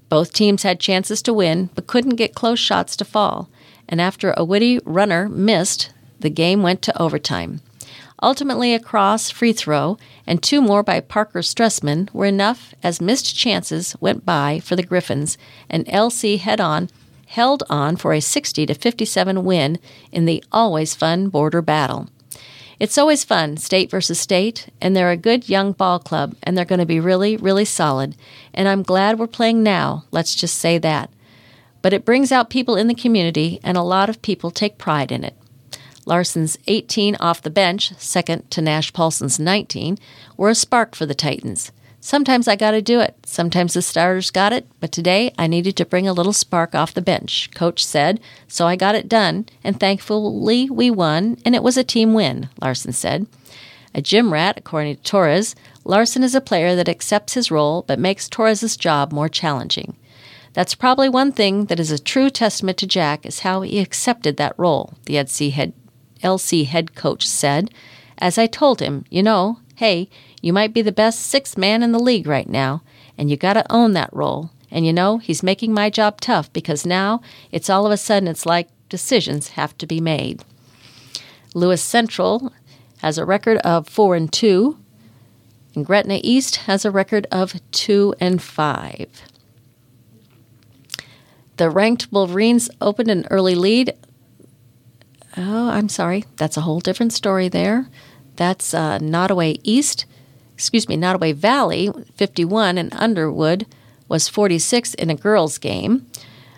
Both 0.10 0.34
teams 0.34 0.64
had 0.64 0.80
chances 0.80 1.22
to 1.24 1.34
win, 1.34 1.70
but 1.76 1.88
couldn't 1.88 2.16
get 2.16 2.36
close 2.36 2.60
shots 2.60 2.96
to 2.98 3.06
fall, 3.06 3.50
and 3.90 4.00
after 4.00 4.34
a 4.38 4.46
Whitty 4.46 4.80
runner 4.86 5.28
missed, 5.30 5.92
the 6.20 6.30
game 6.30 6.62
went 6.62 6.82
to 6.84 7.02
overtime. 7.02 7.62
Ultimately, 8.22 8.74
a 8.74 8.80
cross 8.80 9.30
free 9.30 9.52
throw 9.52 9.98
and 10.26 10.42
two 10.42 10.62
more 10.62 10.84
by 10.84 11.00
Parker 11.00 11.40
Stressman 11.40 12.12
were 12.14 12.26
enough 12.26 12.74
as 12.82 13.02
missed 13.02 13.36
chances 13.36 13.96
went 14.00 14.26
by 14.26 14.60
for 14.60 14.76
the 14.76 14.84
Griffins, 14.84 15.38
and 15.70 15.86
LC 15.88 16.40
head 16.40 16.62
on 16.62 16.90
held 17.26 17.64
on 17.70 17.96
for 17.96 18.14
a 18.14 18.22
60 18.22 18.66
to 18.66 18.74
57 18.74 19.44
win 19.44 19.80
in 20.12 20.26
the 20.26 20.44
always 20.52 20.96
fun 20.96 21.30
border 21.30 21.62
battle. 21.62 22.10
It's 22.80 22.98
always 22.98 23.24
fun, 23.24 23.58
state 23.58 23.90
versus 23.90 24.20
state, 24.20 24.68
and 24.82 24.96
they're 24.96 25.12
a 25.12 25.18
good 25.18 25.48
young 25.48 25.72
ball 25.72 25.98
club, 26.00 26.36
and 26.44 26.58
they're 26.58 26.66
going 26.66 26.80
to 26.80 26.86
be 26.86 27.00
really, 27.00 27.38
really 27.38 27.66
solid. 27.66 28.16
And 28.54 28.68
I'm 28.68 28.84
glad 28.84 29.18
we're 29.18 29.28
playing 29.28 29.64
now, 29.64 30.04
let's 30.12 30.36
just 30.36 30.58
say 30.58 30.78
that. 30.80 31.10
But 31.82 31.94
it 31.94 32.04
brings 32.04 32.32
out 32.32 32.50
people 32.50 32.76
in 32.76 32.88
the 32.88 32.96
community, 32.96 33.60
and 33.64 33.78
a 33.78 33.82
lot 33.82 34.10
of 34.10 34.22
people 34.22 34.52
take 34.52 34.78
pride 34.78 35.12
in 35.12 35.24
it. 35.24 35.36
Larson's 36.06 36.58
18 36.68 37.16
off 37.20 37.42
the 37.42 37.50
bench, 37.50 37.94
second 37.98 38.50
to 38.52 38.62
Nash 38.62 38.92
Paulson's 38.92 39.40
19, 39.40 39.98
were 40.38 40.50
a 40.50 40.56
spark 40.56 40.96
for 40.96 41.06
the 41.06 41.16
Titans. 41.16 41.72
Sometimes 42.06 42.48
I 42.48 42.56
got 42.56 42.70
to 42.70 42.84
do 42.84 43.00
it. 43.00 43.16
Sometimes 43.26 43.74
the 43.74 43.82
starters 43.82 44.30
got 44.30 44.54
it, 44.54 44.68
but 44.80 44.92
today 44.92 45.34
I 45.40 45.48
needed 45.48 45.76
to 45.78 45.88
bring 45.88 46.08
a 46.08 46.14
little 46.14 46.34
spark 46.34 46.76
off 46.76 46.94
the 46.94 47.02
bench, 47.02 47.50
coach 47.56 47.84
said, 47.84 48.20
so 48.48 48.68
I 48.68 48.76
got 48.76 48.94
it 48.94 49.10
done, 49.10 49.48
and 49.64 49.80
thankfully 49.80 50.70
we 50.70 50.92
won, 50.92 51.40
and 51.44 51.56
it 51.56 51.64
was 51.64 51.78
a 51.78 51.84
team 51.84 52.14
win, 52.14 52.50
Larson 52.62 52.92
said. 52.92 53.26
A 53.96 54.04
gym 54.04 54.32
rat, 54.32 54.56
according 54.56 54.98
to 54.98 55.02
Torres, 55.02 55.56
Larson 55.84 56.22
is 56.22 56.36
a 56.36 56.42
player 56.42 56.76
that 56.76 56.88
accepts 56.88 57.34
his 57.34 57.50
role 57.50 57.84
but 57.88 57.98
makes 57.98 58.30
Torres's 58.30 58.78
job 58.78 59.12
more 59.12 59.28
challenging. 59.28 59.98
That's 60.54 60.76
probably 60.76 61.10
one 61.10 61.32
thing 61.32 61.66
that 61.66 61.80
is 61.80 61.90
a 61.90 61.98
true 61.98 62.30
testament 62.30 62.78
to 62.78 62.86
Jack 62.86 63.26
is 63.26 63.40
how 63.40 63.62
he 63.62 63.80
accepted 63.80 64.38
that 64.38 64.54
role, 64.60 64.94
the 65.06 65.16
LC 65.16 65.54
head, 65.54 65.74
LC 66.24 66.68
head 66.68 66.94
coach 66.94 67.28
said. 67.28 67.72
As 68.20 68.38
I 68.38 68.46
told 68.46 68.80
him, 68.80 69.06
you 69.10 69.24
know, 69.24 69.58
hey, 69.78 70.08
you 70.46 70.54
might 70.54 70.76
be 70.76 70.84
the 70.84 70.92
best 70.92 71.22
sixth 71.22 71.58
man 71.58 71.82
in 71.82 71.92
the 71.92 71.98
league 71.98 72.28
right 72.28 72.48
now, 72.48 72.84
and 73.18 73.32
you 73.32 73.36
got 73.36 73.54
to 73.54 73.66
own 73.74 73.94
that 73.94 74.14
role. 74.14 74.52
And 74.70 74.86
you 74.86 74.94
know, 74.94 75.18
he's 75.18 75.42
making 75.42 75.74
my 75.74 75.90
job 75.90 76.22
tough 76.22 76.54
because 76.54 76.86
now 76.86 77.20
it's 77.52 77.68
all 77.68 77.88
of 77.88 77.92
a 77.92 77.98
sudden 77.98 78.28
it's 78.28 78.46
like 78.46 78.70
decisions 78.88 79.50
have 79.50 79.76
to 79.80 79.88
be 79.88 80.00
made. 80.00 80.44
Lewis 81.56 81.82
Central 81.82 82.54
has 83.00 83.18
a 83.18 83.26
record 83.26 83.58
of 83.62 83.90
4 83.90 84.16
and 84.16 84.32
2, 84.32 84.78
and 85.74 85.84
Gretna 85.84 86.20
East 86.22 86.58
has 86.58 86.86
a 86.86 86.92
record 86.92 87.26
of 87.32 87.60
2 87.72 88.14
and 88.20 88.40
5. 88.40 89.08
The 91.58 91.72
ranked 91.72 92.12
Wolverines 92.12 92.70
opened 92.80 93.10
an 93.10 93.26
early 93.32 93.56
lead. 93.56 93.96
Oh, 95.36 95.72
I'm 95.72 95.90
sorry. 95.90 96.24
That's 96.36 96.56
a 96.56 96.62
whole 96.62 96.82
different 96.82 97.14
story 97.14 97.50
there. 97.50 97.90
That's 98.36 98.76
uh, 98.76 99.00
Nodaway 99.00 99.60
East 99.64 100.06
excuse 100.56 100.88
me, 100.88 100.98
Nodaway 100.98 101.36
Valley 101.36 101.92
51 102.16 102.78
and 102.78 102.94
Underwood 102.94 103.68
was 104.08 104.30
46 104.30 104.94
in 104.96 105.10
a 105.10 105.16
girls' 105.16 105.58
game. 105.58 106.08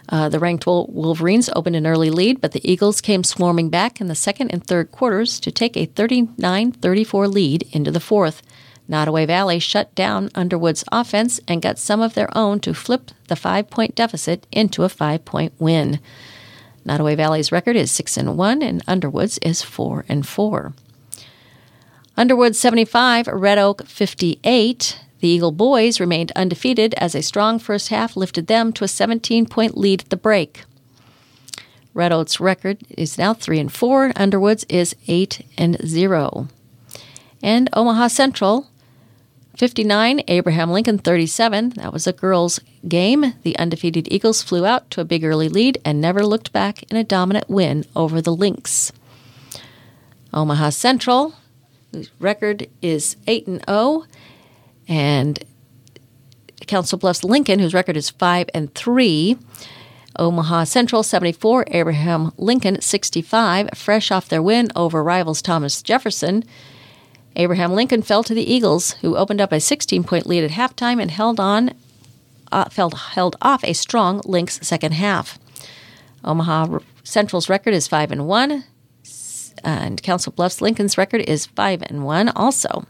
Uh, 0.09 0.29
the 0.29 0.39
ranked 0.39 0.65
Wolverines 0.65 1.49
opened 1.53 1.75
an 1.75 1.87
early 1.87 2.09
lead, 2.09 2.39
but 2.39 2.53
the 2.53 2.69
Eagles 2.69 3.01
came 3.01 3.23
swarming 3.23 3.69
back 3.69 3.99
in 3.99 4.07
the 4.07 4.15
second 4.15 4.51
and 4.51 4.65
third 4.65 4.91
quarters 4.91 5.39
to 5.41 5.51
take 5.51 5.75
a 5.75 5.85
39 5.85 6.71
34 6.71 7.27
lead 7.27 7.67
into 7.73 7.91
the 7.91 7.99
fourth. 7.99 8.41
Nodaway 8.89 9.27
Valley 9.27 9.59
shut 9.59 9.93
down 9.95 10.29
Underwood's 10.33 10.85
offense 10.91 11.41
and 11.47 11.61
got 11.61 11.77
some 11.77 11.99
of 11.99 12.13
their 12.13 12.29
own 12.37 12.61
to 12.61 12.73
flip 12.73 13.11
the 13.27 13.35
five 13.35 13.69
point 13.69 13.95
deficit 13.95 14.47
into 14.51 14.83
a 14.83 14.89
five 14.89 15.25
point 15.25 15.51
win. 15.59 15.99
Nodaway 16.85 17.17
Valley's 17.17 17.51
record 17.51 17.75
is 17.75 17.91
6 17.91 18.15
and 18.15 18.37
1, 18.37 18.61
and 18.61 18.81
Underwood's 18.87 19.37
is 19.39 19.61
4 19.61 20.05
and 20.07 20.25
4. 20.25 20.73
Underwood 22.19 22.55
75, 22.55 23.27
Red 23.27 23.59
Oak 23.59 23.85
58. 23.85 24.99
The 25.19 25.27
Eagle 25.27 25.51
boys 25.51 25.99
remained 25.99 26.31
undefeated 26.35 26.95
as 26.95 27.13
a 27.13 27.21
strong 27.21 27.59
first 27.59 27.89
half 27.89 28.17
lifted 28.17 28.47
them 28.47 28.73
to 28.73 28.83
a 28.83 28.87
17 28.87 29.45
point 29.45 29.77
lead 29.77 30.01
at 30.01 30.09
the 30.09 30.17
break. 30.17 30.63
Red 31.93 32.11
Oak's 32.11 32.39
record 32.39 32.79
is 32.89 33.19
now 33.19 33.35
3 33.35 33.59
and 33.59 33.71
4, 33.71 34.13
Underwood's 34.15 34.65
is 34.67 34.95
8 35.07 35.45
and 35.59 35.77
0. 35.85 36.47
And 37.43 37.69
Omaha 37.73 38.07
Central 38.07 38.67
59, 39.55 40.23
Abraham 40.27 40.71
Lincoln 40.71 40.97
37. 40.97 41.69
That 41.75 41.93
was 41.93 42.07
a 42.07 42.13
girls' 42.13 42.59
game. 42.87 43.33
The 43.43 43.57
undefeated 43.59 44.11
Eagles 44.11 44.41
flew 44.41 44.65
out 44.65 44.89
to 44.91 45.01
a 45.01 45.05
big 45.05 45.23
early 45.23 45.49
lead 45.49 45.79
and 45.85 46.01
never 46.01 46.25
looked 46.25 46.51
back 46.51 46.81
in 46.91 46.97
a 46.97 47.03
dominant 47.03 47.47
win 47.47 47.85
over 47.95 48.21
the 48.21 48.35
Lynx. 48.35 48.91
Omaha 50.33 50.71
Central 50.71 51.35
whose 51.91 52.11
record 52.19 52.67
is 52.81 53.15
8 53.27 53.47
and 53.47 53.63
0, 53.67 54.05
and 54.87 55.43
Council 56.67 56.97
Bluffs 56.97 57.23
Lincoln, 57.23 57.59
whose 57.59 57.73
record 57.73 57.97
is 57.97 58.09
5 58.09 58.49
and 58.53 58.73
3. 58.73 59.37
Omaha 60.19 60.63
Central 60.63 61.03
74, 61.03 61.65
Abraham 61.67 62.31
Lincoln 62.37 62.81
65, 62.81 63.69
fresh 63.75 64.11
off 64.11 64.27
their 64.27 64.41
win 64.41 64.69
over 64.75 65.03
rivals 65.03 65.41
Thomas 65.41 65.81
Jefferson. 65.83 66.43
Abraham 67.35 67.73
Lincoln 67.73 68.01
fell 68.01 68.23
to 68.23 68.33
the 68.33 68.51
Eagles, 68.51 68.93
who 69.01 69.15
opened 69.15 69.39
up 69.39 69.51
a 69.51 69.59
16 69.59 70.03
point 70.03 70.25
lead 70.25 70.43
at 70.43 70.51
halftime 70.51 70.99
and 70.99 71.11
held 71.11 71.39
on 71.39 71.75
uh, 72.51 72.65
felt, 72.65 72.93
held 72.95 73.35
off 73.41 73.63
a 73.63 73.73
strong 73.73 74.21
Lynx 74.25 74.59
second 74.63 74.93
half. 74.93 75.37
Omaha 76.23 76.79
Central's 77.03 77.49
record 77.49 77.73
is 77.73 77.87
5 77.87 78.11
and 78.11 78.27
1 78.27 78.63
and 79.63 80.01
Council 80.03 80.31
Bluffs 80.31 80.61
Lincoln's 80.61 80.97
record 80.97 81.21
is 81.21 81.45
5 81.45 81.83
and 81.83 82.05
1 82.05 82.29
also. 82.29 82.85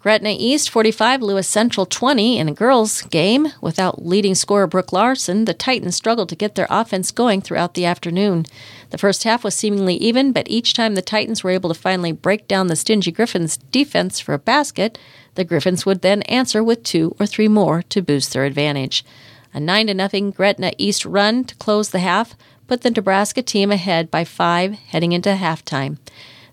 Gretna 0.00 0.34
East 0.38 0.70
45, 0.70 1.22
Lewis 1.22 1.48
Central 1.48 1.84
20 1.84 2.38
in 2.38 2.48
a 2.48 2.54
girls' 2.54 3.02
game. 3.02 3.48
Without 3.60 4.06
leading 4.06 4.36
scorer 4.36 4.68
Brooke 4.68 4.92
Larson, 4.92 5.44
the 5.44 5.52
Titans 5.52 5.96
struggled 5.96 6.28
to 6.28 6.36
get 6.36 6.54
their 6.54 6.68
offense 6.70 7.10
going 7.10 7.40
throughout 7.40 7.74
the 7.74 7.84
afternoon. 7.84 8.46
The 8.90 8.98
first 8.98 9.24
half 9.24 9.42
was 9.42 9.56
seemingly 9.56 9.96
even, 9.96 10.30
but 10.32 10.48
each 10.48 10.72
time 10.72 10.94
the 10.94 11.02
Titans 11.02 11.42
were 11.42 11.50
able 11.50 11.68
to 11.68 11.78
finally 11.78 12.12
break 12.12 12.46
down 12.46 12.68
the 12.68 12.76
stingy 12.76 13.10
Griffins' 13.10 13.56
defense 13.56 14.20
for 14.20 14.34
a 14.34 14.38
basket, 14.38 14.98
the 15.34 15.44
Griffins 15.44 15.84
would 15.84 16.02
then 16.02 16.22
answer 16.22 16.62
with 16.62 16.84
two 16.84 17.16
or 17.18 17.26
three 17.26 17.48
more 17.48 17.82
to 17.82 18.00
boost 18.00 18.32
their 18.32 18.44
advantage. 18.44 19.04
A 19.52 19.58
9 19.58 20.08
0 20.10 20.30
Gretna 20.30 20.72
East 20.78 21.04
run 21.04 21.42
to 21.44 21.56
close 21.56 21.90
the 21.90 21.98
half 21.98 22.36
put 22.68 22.82
the 22.82 22.90
Nebraska 22.90 23.42
team 23.42 23.72
ahead 23.72 24.10
by 24.10 24.24
five 24.24 24.74
heading 24.74 25.12
into 25.12 25.30
halftime. 25.30 25.98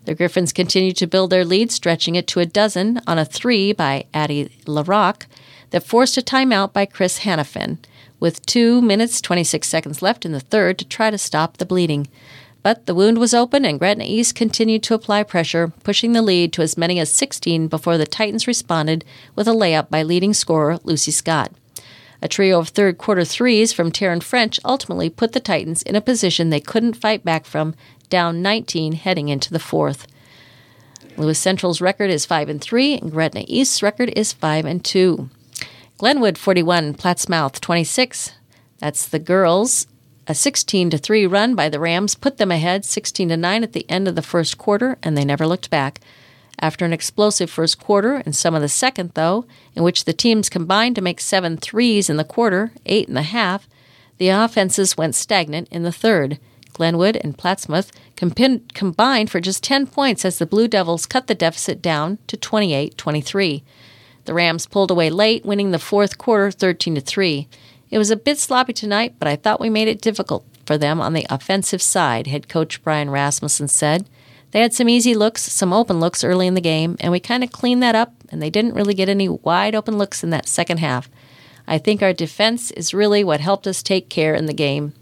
The 0.06 0.14
Griffins 0.14 0.52
continued 0.52 0.96
to 0.96 1.06
build 1.06 1.30
their 1.30 1.44
lead, 1.44 1.70
stretching 1.70 2.14
it 2.14 2.26
to 2.28 2.40
a 2.40 2.46
dozen 2.46 3.00
on 3.06 3.18
a 3.18 3.24
three 3.24 3.72
by 3.72 4.06
Addie 4.14 4.50
LaRock 4.64 5.26
that 5.70 5.84
forced 5.84 6.16
a 6.16 6.22
timeout 6.22 6.72
by 6.72 6.86
Chris 6.86 7.20
Hannafin, 7.20 7.78
with 8.18 8.44
2 8.46 8.80
minutes 8.80 9.20
26 9.20 9.68
seconds 9.68 10.00
left 10.02 10.24
in 10.24 10.32
the 10.32 10.40
third 10.40 10.78
to 10.78 10.88
try 10.88 11.10
to 11.10 11.18
stop 11.18 11.58
the 11.58 11.66
bleeding. 11.66 12.08
But 12.62 12.86
the 12.86 12.94
wound 12.94 13.18
was 13.18 13.34
open, 13.34 13.64
and 13.64 13.78
Gretna 13.78 14.04
East 14.06 14.34
continued 14.34 14.82
to 14.84 14.94
apply 14.94 15.24
pressure, 15.24 15.72
pushing 15.84 16.12
the 16.12 16.22
lead 16.22 16.52
to 16.54 16.62
as 16.62 16.78
many 16.78 16.98
as 16.98 17.12
16 17.12 17.68
before 17.68 17.98
the 17.98 18.06
Titans 18.06 18.46
responded 18.46 19.04
with 19.34 19.46
a 19.46 19.52
layup 19.52 19.90
by 19.90 20.02
leading 20.02 20.32
scorer 20.32 20.78
Lucy 20.82 21.10
Scott. 21.10 21.52
A 22.22 22.28
trio 22.28 22.58
of 22.58 22.68
third 22.68 22.98
quarter 22.98 23.24
threes 23.24 23.72
from 23.72 23.92
Taryn 23.92 24.22
French 24.22 24.58
ultimately 24.64 25.10
put 25.10 25.32
the 25.32 25.40
Titans 25.40 25.82
in 25.82 25.96
a 25.96 26.00
position 26.00 26.50
they 26.50 26.60
couldn't 26.60 26.94
fight 26.94 27.24
back 27.24 27.44
from, 27.44 27.74
down 28.08 28.42
19 28.42 28.92
heading 28.92 29.28
into 29.28 29.52
the 29.52 29.58
fourth. 29.58 30.06
Lewis 31.16 31.38
Central's 31.38 31.80
record 31.80 32.10
is 32.10 32.26
5 32.26 32.48
and 32.48 32.60
3, 32.60 32.98
and 32.98 33.10
Gretna 33.10 33.44
East's 33.46 33.82
record 33.82 34.12
is 34.16 34.32
5 34.32 34.64
and 34.64 34.84
2. 34.84 35.28
Glenwood 35.98 36.36
41, 36.36 36.94
Plattsmouth 36.94 37.60
26. 37.60 38.32
That's 38.78 39.08
the 39.08 39.18
girls. 39.18 39.86
A 40.28 40.34
16 40.34 40.90
to 40.90 40.98
3 40.98 41.26
run 41.26 41.54
by 41.54 41.68
the 41.68 41.80
Rams 41.80 42.14
put 42.14 42.36
them 42.36 42.50
ahead 42.50 42.84
16 42.84 43.30
to 43.30 43.36
9 43.36 43.62
at 43.62 43.72
the 43.72 43.88
end 43.88 44.08
of 44.08 44.14
the 44.14 44.22
first 44.22 44.58
quarter, 44.58 44.98
and 45.02 45.16
they 45.16 45.24
never 45.24 45.46
looked 45.46 45.70
back. 45.70 46.00
After 46.58 46.84
an 46.84 46.92
explosive 46.92 47.50
first 47.50 47.78
quarter 47.78 48.14
and 48.14 48.34
some 48.34 48.54
of 48.54 48.62
the 48.62 48.68
second, 48.68 49.12
though, 49.14 49.44
in 49.74 49.82
which 49.82 50.04
the 50.04 50.12
teams 50.12 50.48
combined 50.48 50.96
to 50.96 51.02
make 51.02 51.20
seven 51.20 51.56
threes 51.56 52.08
in 52.08 52.16
the 52.16 52.24
quarter, 52.24 52.72
eight 52.86 53.08
in 53.08 53.14
the 53.14 53.22
half, 53.22 53.68
the 54.18 54.30
offenses 54.30 54.96
went 54.96 55.14
stagnant 55.14 55.68
in 55.70 55.82
the 55.82 55.92
third. 55.92 56.38
Glenwood 56.72 57.16
and 57.16 57.36
Plattsmouth 57.36 57.90
combined 58.16 59.30
for 59.30 59.40
just 59.40 59.64
10 59.64 59.86
points 59.86 60.24
as 60.24 60.38
the 60.38 60.46
Blue 60.46 60.68
Devils 60.68 61.06
cut 61.06 61.26
the 61.26 61.34
deficit 61.34 61.80
down 61.80 62.18
to 62.26 62.36
28 62.36 62.96
23. 62.96 63.62
The 64.24 64.34
Rams 64.34 64.66
pulled 64.66 64.90
away 64.90 65.08
late, 65.08 65.46
winning 65.46 65.70
the 65.70 65.78
fourth 65.78 66.18
quarter 66.18 66.50
13 66.50 67.00
3. 67.00 67.48
It 67.90 67.98
was 67.98 68.10
a 68.10 68.16
bit 68.16 68.38
sloppy 68.38 68.72
tonight, 68.72 69.14
but 69.18 69.28
I 69.28 69.36
thought 69.36 69.60
we 69.60 69.70
made 69.70 69.88
it 69.88 70.02
difficult 70.02 70.44
for 70.66 70.76
them 70.76 71.00
on 71.00 71.12
the 71.12 71.26
offensive 71.30 71.80
side, 71.80 72.26
head 72.26 72.48
coach 72.48 72.82
Brian 72.82 73.08
Rasmussen 73.08 73.68
said. 73.68 74.08
They 74.56 74.62
had 74.62 74.72
some 74.72 74.88
easy 74.88 75.14
looks, 75.14 75.42
some 75.42 75.74
open 75.74 76.00
looks 76.00 76.24
early 76.24 76.46
in 76.46 76.54
the 76.54 76.62
game, 76.62 76.96
and 77.00 77.12
we 77.12 77.20
kind 77.20 77.44
of 77.44 77.52
cleaned 77.52 77.82
that 77.82 77.94
up, 77.94 78.14
and 78.30 78.40
they 78.40 78.48
didn't 78.48 78.72
really 78.72 78.94
get 78.94 79.10
any 79.10 79.28
wide 79.28 79.74
open 79.74 79.98
looks 79.98 80.24
in 80.24 80.30
that 80.30 80.48
second 80.48 80.78
half. 80.78 81.10
I 81.68 81.76
think 81.76 82.00
our 82.00 82.14
defense 82.14 82.70
is 82.70 82.94
really 82.94 83.22
what 83.22 83.40
helped 83.40 83.66
us 83.66 83.82
take 83.82 84.08
care 84.08 84.34
in 84.34 84.46
the 84.46 84.54
game. 84.54 84.94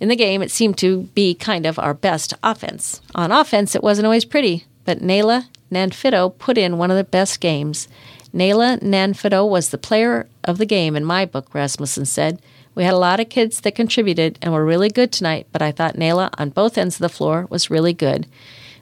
In 0.00 0.08
the 0.08 0.16
game, 0.16 0.40
it 0.40 0.50
seemed 0.50 0.78
to 0.78 1.10
be 1.14 1.34
kind 1.34 1.66
of 1.66 1.78
our 1.78 1.92
best 1.92 2.32
offense. 2.42 3.02
On 3.14 3.30
offense, 3.30 3.74
it 3.74 3.82
wasn't 3.82 4.06
always 4.06 4.24
pretty, 4.24 4.64
but 4.86 5.00
Nayla 5.00 5.48
Nanfido 5.70 6.38
put 6.38 6.56
in 6.56 6.78
one 6.78 6.90
of 6.90 6.96
the 6.96 7.04
best 7.04 7.38
games. 7.38 7.86
Nayla 8.34 8.80
Nanfido 8.80 9.46
was 9.46 9.68
the 9.68 9.76
player 9.76 10.26
of 10.44 10.56
the 10.56 10.64
game 10.64 10.96
in 10.96 11.04
my 11.04 11.26
book, 11.26 11.52
Rasmussen 11.52 12.06
said. 12.06 12.40
We 12.80 12.84
had 12.84 12.94
a 12.94 12.98
lot 12.98 13.20
of 13.20 13.28
kids 13.28 13.60
that 13.60 13.74
contributed 13.74 14.38
and 14.40 14.54
were 14.54 14.64
really 14.64 14.88
good 14.88 15.12
tonight, 15.12 15.46
but 15.52 15.60
I 15.60 15.70
thought 15.70 15.96
Nayla 15.96 16.30
on 16.38 16.48
both 16.48 16.78
ends 16.78 16.96
of 16.96 17.00
the 17.00 17.10
floor 17.10 17.46
was 17.50 17.68
really 17.68 17.92
good. 17.92 18.26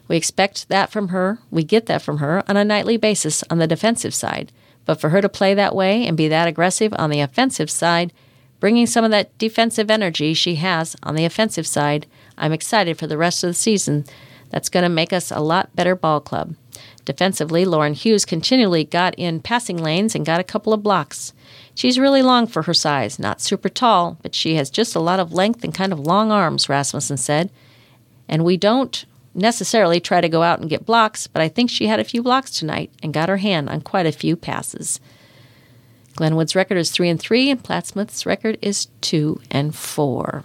We 0.07 0.15
expect 0.15 0.69
that 0.69 0.89
from 0.89 1.09
her. 1.09 1.39
We 1.51 1.65
get 1.65 1.87
that 1.87 2.01
from 2.01 2.19
her 2.19 2.41
on 2.47 2.55
a 2.55 2.63
nightly 2.63 2.95
basis 2.95 3.43
on 3.49 3.57
the 3.57 3.67
defensive 3.67 4.13
side. 4.13 4.53
But 4.85 5.01
for 5.01 5.09
her 5.09 5.19
to 5.19 5.27
play 5.27 5.53
that 5.53 5.75
way 5.75 6.07
and 6.07 6.15
be 6.15 6.29
that 6.29 6.47
aggressive 6.47 6.93
on 6.97 7.09
the 7.09 7.19
offensive 7.19 7.69
side, 7.69 8.13
bringing 8.61 8.87
some 8.87 9.03
of 9.03 9.11
that 9.11 9.37
defensive 9.37 9.91
energy 9.91 10.33
she 10.33 10.55
has 10.55 10.95
on 11.03 11.15
the 11.15 11.25
offensive 11.25 11.67
side, 11.67 12.07
I'm 12.37 12.53
excited 12.53 12.97
for 12.97 13.05
the 13.05 13.17
rest 13.17 13.43
of 13.43 13.49
the 13.49 13.53
season. 13.53 14.05
That's 14.49 14.69
going 14.69 14.83
to 14.83 14.89
make 14.89 15.11
us 15.11 15.29
a 15.29 15.41
lot 15.41 15.75
better 15.75 15.93
ball 15.93 16.21
club. 16.21 16.55
Defensively, 17.03 17.65
Lauren 17.65 17.95
Hughes 17.95 18.23
continually 18.23 18.85
got 18.85 19.13
in 19.17 19.41
passing 19.41 19.75
lanes 19.75 20.15
and 20.15 20.25
got 20.25 20.39
a 20.39 20.45
couple 20.45 20.71
of 20.71 20.83
blocks. 20.83 21.33
She's 21.79 21.97
really 21.97 22.21
long 22.21 22.45
for 22.45 22.63
her 22.63 22.73
size, 22.73 23.19
not 23.19 23.39
super 23.39 23.69
tall, 23.69 24.17
but 24.21 24.35
she 24.35 24.55
has 24.55 24.69
just 24.69 24.97
a 24.97 24.99
lot 24.99 25.21
of 25.21 25.31
length 25.31 25.63
and 25.63 25.73
kind 25.73 25.93
of 25.93 25.99
long 26.01 26.29
arms, 26.29 26.67
Rasmussen 26.67 27.15
said. 27.15 27.49
And 28.27 28.43
we 28.43 28.57
don't 28.57 29.05
necessarily 29.33 30.01
try 30.01 30.19
to 30.19 30.27
go 30.27 30.43
out 30.43 30.59
and 30.59 30.69
get 30.69 30.85
blocks, 30.85 31.25
but 31.27 31.41
I 31.41 31.47
think 31.47 31.69
she 31.69 31.87
had 31.87 32.01
a 32.01 32.03
few 32.03 32.21
blocks 32.21 32.51
tonight 32.51 32.91
and 33.01 33.13
got 33.13 33.29
her 33.29 33.37
hand 33.37 33.69
on 33.69 33.79
quite 33.79 34.05
a 34.05 34.11
few 34.11 34.35
passes. 34.35 34.99
Glenwood's 36.17 36.53
record 36.53 36.77
is 36.77 36.91
3 36.91 37.07
and 37.11 37.17
3 37.17 37.49
and 37.49 37.63
Plattsmouth's 37.63 38.25
record 38.25 38.57
is 38.61 38.87
2 38.99 39.39
and 39.49 39.73
4. 39.73 40.43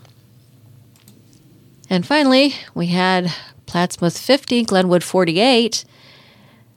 And 1.91 2.07
finally, 2.07 2.55
we 2.77 2.87
had 2.87 3.35
Plattsmouth 3.67 4.21
50, 4.21 4.63
Glenwood 4.63 5.03
48. 5.03 5.85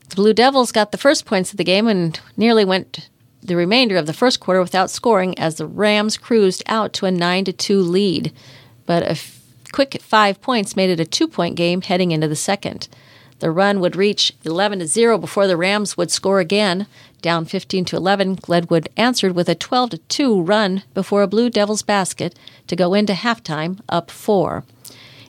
The 0.10 0.16
Blue 0.16 0.34
Devils 0.34 0.72
got 0.72 0.92
the 0.92 0.98
first 0.98 1.28
points 1.28 1.52
of 1.52 1.58
the 1.58 1.64
game 1.64 1.88
and 1.88 2.20
nearly 2.36 2.66
went 2.66 3.08
the 3.48 3.56
remainder 3.56 3.96
of 3.96 4.06
the 4.06 4.14
first 4.14 4.40
quarter 4.40 4.62
without 4.62 4.90
scoring 4.90 5.38
as 5.40 5.56
the 5.56 5.66
Rams 5.66 6.18
cruised 6.18 6.62
out 6.68 6.94
to 6.94 7.06
a 7.06 7.12
9 7.12 7.46
2 7.46 7.82
lead. 7.82 8.34
But 8.86 9.04
a 9.04 9.12
f- 9.12 9.42
quick 9.72 10.02
five 10.02 10.42
points 10.42 10.76
made 10.76 10.90
it 10.90 11.00
a 11.00 11.06
two 11.06 11.28
point 11.28 11.56
game 11.56 11.82
heading 11.82 12.12
into 12.12 12.28
the 12.28 12.36
second. 12.36 12.88
The 13.40 13.52
run 13.52 13.80
would 13.80 13.96
reach 13.96 14.34
11 14.44 14.80
to 14.80 14.88
0 14.88 15.18
before 15.20 15.48
the 15.48 15.58
Rams 15.58 15.96
would 15.96 16.12
score 16.12 16.40
again. 16.40 16.88
Down 17.22 17.46
15 17.46 17.86
to 17.86 17.96
11, 17.96 18.36
Glenwood 18.36 18.90
answered 18.98 19.34
with 19.34 19.48
a 19.48 19.56
12 19.56 19.92
to 19.92 19.98
2 19.98 20.42
run 20.42 20.84
before 20.94 21.22
a 21.22 21.28
Blue 21.28 21.50
Devils 21.50 21.84
basket 21.84 22.38
to 22.68 22.76
go 22.76 22.94
into 22.94 23.14
halftime 23.14 23.80
up 23.88 24.12
4. 24.12 24.64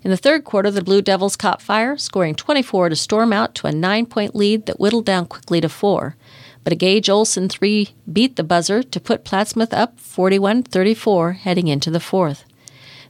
In 0.03 0.11
the 0.11 0.17
third 0.17 0.45
quarter, 0.45 0.71
the 0.71 0.83
Blue 0.83 1.03
Devils 1.03 1.37
caught 1.37 1.61
fire, 1.61 1.97
scoring 1.97 2.35
24 2.35 2.89
to 2.91 2.97
storm 2.97 3.33
out 3.33 3.55
to 3.57 3.67
a 3.67 3.73
nine 3.73 4.07
point 4.07 4.35
lead 4.35 4.67
that 4.67 4.81
whittled 4.81 5.05
down 5.05 5.27
quickly 5.27 5.61
to 5.61 5.69
four 5.69 6.17
but 6.69 6.75
a 6.75 6.77
Gage 6.77 7.09
Olson 7.09 7.49
3 7.49 7.95
beat 8.13 8.37
the 8.37 8.45
buzzer 8.45 8.83
to 8.83 9.01
put 9.01 9.25
Plattsmouth 9.25 9.73
up 9.73 9.99
41 9.99 10.65
34 10.65 11.33
heading 11.33 11.67
into 11.67 11.91
the 11.91 11.99
fourth. 11.99 12.45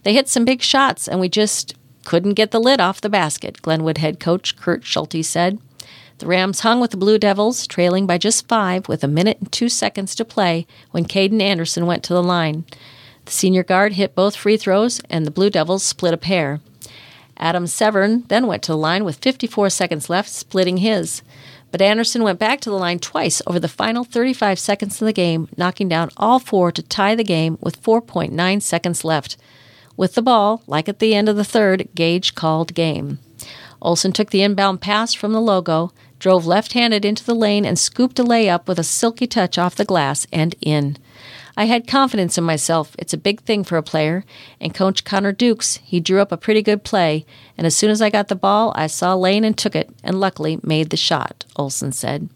They 0.04 0.12
hit 0.12 0.28
some 0.28 0.44
big 0.44 0.62
shots, 0.62 1.08
and 1.08 1.18
we 1.18 1.28
just 1.28 1.74
couldn't 2.04 2.34
get 2.34 2.52
the 2.52 2.60
lid 2.60 2.78
off 2.78 3.00
the 3.00 3.08
basket, 3.08 3.60
Glenwood 3.60 3.98
head 3.98 4.20
coach 4.20 4.54
Kurt 4.54 4.84
Schulte 4.84 5.24
said. 5.24 5.58
The 6.18 6.28
Rams 6.28 6.60
hung 6.60 6.80
with 6.80 6.92
the 6.92 6.96
Blue 6.96 7.18
Devils, 7.18 7.66
trailing 7.66 8.06
by 8.06 8.16
just 8.16 8.46
five 8.46 8.86
with 8.86 9.02
a 9.02 9.08
minute 9.08 9.38
and 9.40 9.50
two 9.50 9.68
seconds 9.68 10.14
to 10.14 10.24
play 10.24 10.64
when 10.92 11.04
Caden 11.04 11.42
Anderson 11.42 11.84
went 11.84 12.04
to 12.04 12.14
the 12.14 12.22
line. 12.22 12.64
The 13.24 13.32
senior 13.32 13.64
guard 13.64 13.94
hit 13.94 14.14
both 14.14 14.36
free 14.36 14.56
throws, 14.56 15.00
and 15.10 15.26
the 15.26 15.32
Blue 15.32 15.50
Devils 15.50 15.82
split 15.82 16.14
a 16.14 16.16
pair. 16.16 16.60
Adam 17.36 17.66
Severn 17.66 18.22
then 18.28 18.46
went 18.46 18.62
to 18.62 18.72
the 18.72 18.78
line 18.78 19.04
with 19.04 19.16
54 19.16 19.70
seconds 19.70 20.08
left, 20.08 20.28
splitting 20.28 20.76
his. 20.76 21.22
But 21.70 21.82
Anderson 21.82 22.22
went 22.22 22.38
back 22.38 22.60
to 22.60 22.70
the 22.70 22.76
line 22.76 22.98
twice 22.98 23.42
over 23.46 23.60
the 23.60 23.68
final 23.68 24.04
35 24.04 24.58
seconds 24.58 25.00
of 25.00 25.06
the 25.06 25.12
game, 25.12 25.48
knocking 25.56 25.88
down 25.88 26.10
all 26.16 26.38
four 26.38 26.72
to 26.72 26.82
tie 26.82 27.14
the 27.14 27.24
game 27.24 27.58
with 27.60 27.82
4.9 27.82 28.62
seconds 28.62 29.04
left. 29.04 29.36
With 29.96 30.14
the 30.14 30.22
ball, 30.22 30.62
like 30.66 30.88
at 30.88 30.98
the 30.98 31.14
end 31.14 31.28
of 31.28 31.36
the 31.36 31.44
third, 31.44 31.88
Gage 31.94 32.34
called 32.34 32.74
game. 32.74 33.18
Olson 33.82 34.12
took 34.12 34.30
the 34.30 34.42
inbound 34.42 34.80
pass 34.80 35.12
from 35.12 35.32
the 35.32 35.40
logo, 35.40 35.92
drove 36.18 36.46
left 36.46 36.72
handed 36.72 37.04
into 37.04 37.24
the 37.24 37.34
lane, 37.34 37.64
and 37.64 37.78
scooped 37.78 38.18
a 38.18 38.24
layup 38.24 38.66
with 38.66 38.78
a 38.78 38.84
silky 38.84 39.26
touch 39.26 39.58
off 39.58 39.74
the 39.74 39.84
glass 39.84 40.26
and 40.32 40.54
in. 40.60 40.96
I 41.58 41.64
had 41.64 41.88
confidence 41.88 42.38
in 42.38 42.44
myself. 42.44 42.94
It's 43.00 43.12
a 43.12 43.18
big 43.18 43.40
thing 43.40 43.64
for 43.64 43.76
a 43.76 43.82
player. 43.82 44.24
And 44.60 44.72
Coach 44.72 45.02
Connor 45.02 45.32
Dukes, 45.32 45.80
he 45.82 45.98
drew 45.98 46.20
up 46.20 46.30
a 46.30 46.36
pretty 46.36 46.62
good 46.62 46.84
play. 46.84 47.26
And 47.56 47.66
as 47.66 47.74
soon 47.74 47.90
as 47.90 48.00
I 48.00 48.10
got 48.10 48.28
the 48.28 48.36
ball, 48.36 48.72
I 48.76 48.86
saw 48.86 49.16
lane 49.16 49.42
and 49.42 49.58
took 49.58 49.74
it, 49.74 49.90
and 50.04 50.20
luckily 50.20 50.60
made 50.62 50.90
the 50.90 50.96
shot, 50.96 51.44
Olson 51.56 51.90
said. 51.90 52.28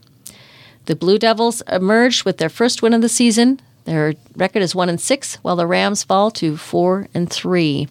The 0.87 0.97
Blue 0.97 1.21
Devils 1.21 1.63
emerged 1.69 2.25
with 2.25 2.39
their 2.39 2.49
first 2.49 2.83
win 2.83 2.95
of 2.95 3.01
the 3.01 3.09
season. 3.09 3.61
Their 3.85 4.15
record 4.35 4.61
is 4.61 4.75
1 4.75 4.89
and 4.89 5.01
6, 5.01 5.37
while 5.37 5.55
the 5.55 5.69
Rams 5.69 6.03
fall 6.03 6.33
to 6.33 6.57
4 6.57 7.07
and 7.15 7.31
3. 7.31 7.87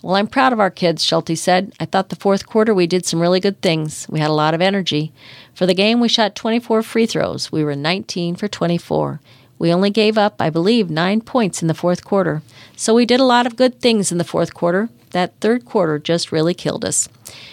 Well, 0.00 0.14
I'm 0.14 0.28
proud 0.28 0.52
of 0.52 0.60
our 0.60 0.70
kids, 0.70 1.02
Schulte 1.04 1.36
said. 1.36 1.72
I 1.80 1.86
thought 1.86 2.08
the 2.08 2.14
fourth 2.14 2.46
quarter 2.46 2.72
we 2.72 2.86
did 2.86 3.04
some 3.04 3.20
really 3.20 3.40
good 3.40 3.60
things. 3.62 4.06
We 4.08 4.20
had 4.20 4.30
a 4.30 4.34
lot 4.34 4.54
of 4.54 4.60
energy. 4.60 5.12
For 5.54 5.66
the 5.66 5.74
game, 5.74 5.98
we 5.98 6.08
shot 6.08 6.36
24 6.36 6.84
free 6.84 7.06
throws. 7.06 7.50
We 7.50 7.64
were 7.64 7.74
19 7.74 8.36
for 8.36 8.46
24. 8.46 9.20
We 9.62 9.72
only 9.72 9.90
gave 9.90 10.18
up, 10.18 10.42
I 10.42 10.50
believe, 10.50 10.90
nine 10.90 11.20
points 11.20 11.62
in 11.62 11.68
the 11.68 11.72
fourth 11.72 12.04
quarter. 12.04 12.42
So 12.74 12.94
we 12.94 13.06
did 13.06 13.20
a 13.20 13.24
lot 13.24 13.46
of 13.46 13.54
good 13.54 13.80
things 13.80 14.10
in 14.10 14.18
the 14.18 14.24
fourth 14.24 14.54
quarter. 14.54 14.88
That 15.12 15.38
third 15.40 15.64
quarter 15.64 16.00
just 16.00 16.32
really 16.32 16.52
killed 16.52 16.84
us. 16.84 17.08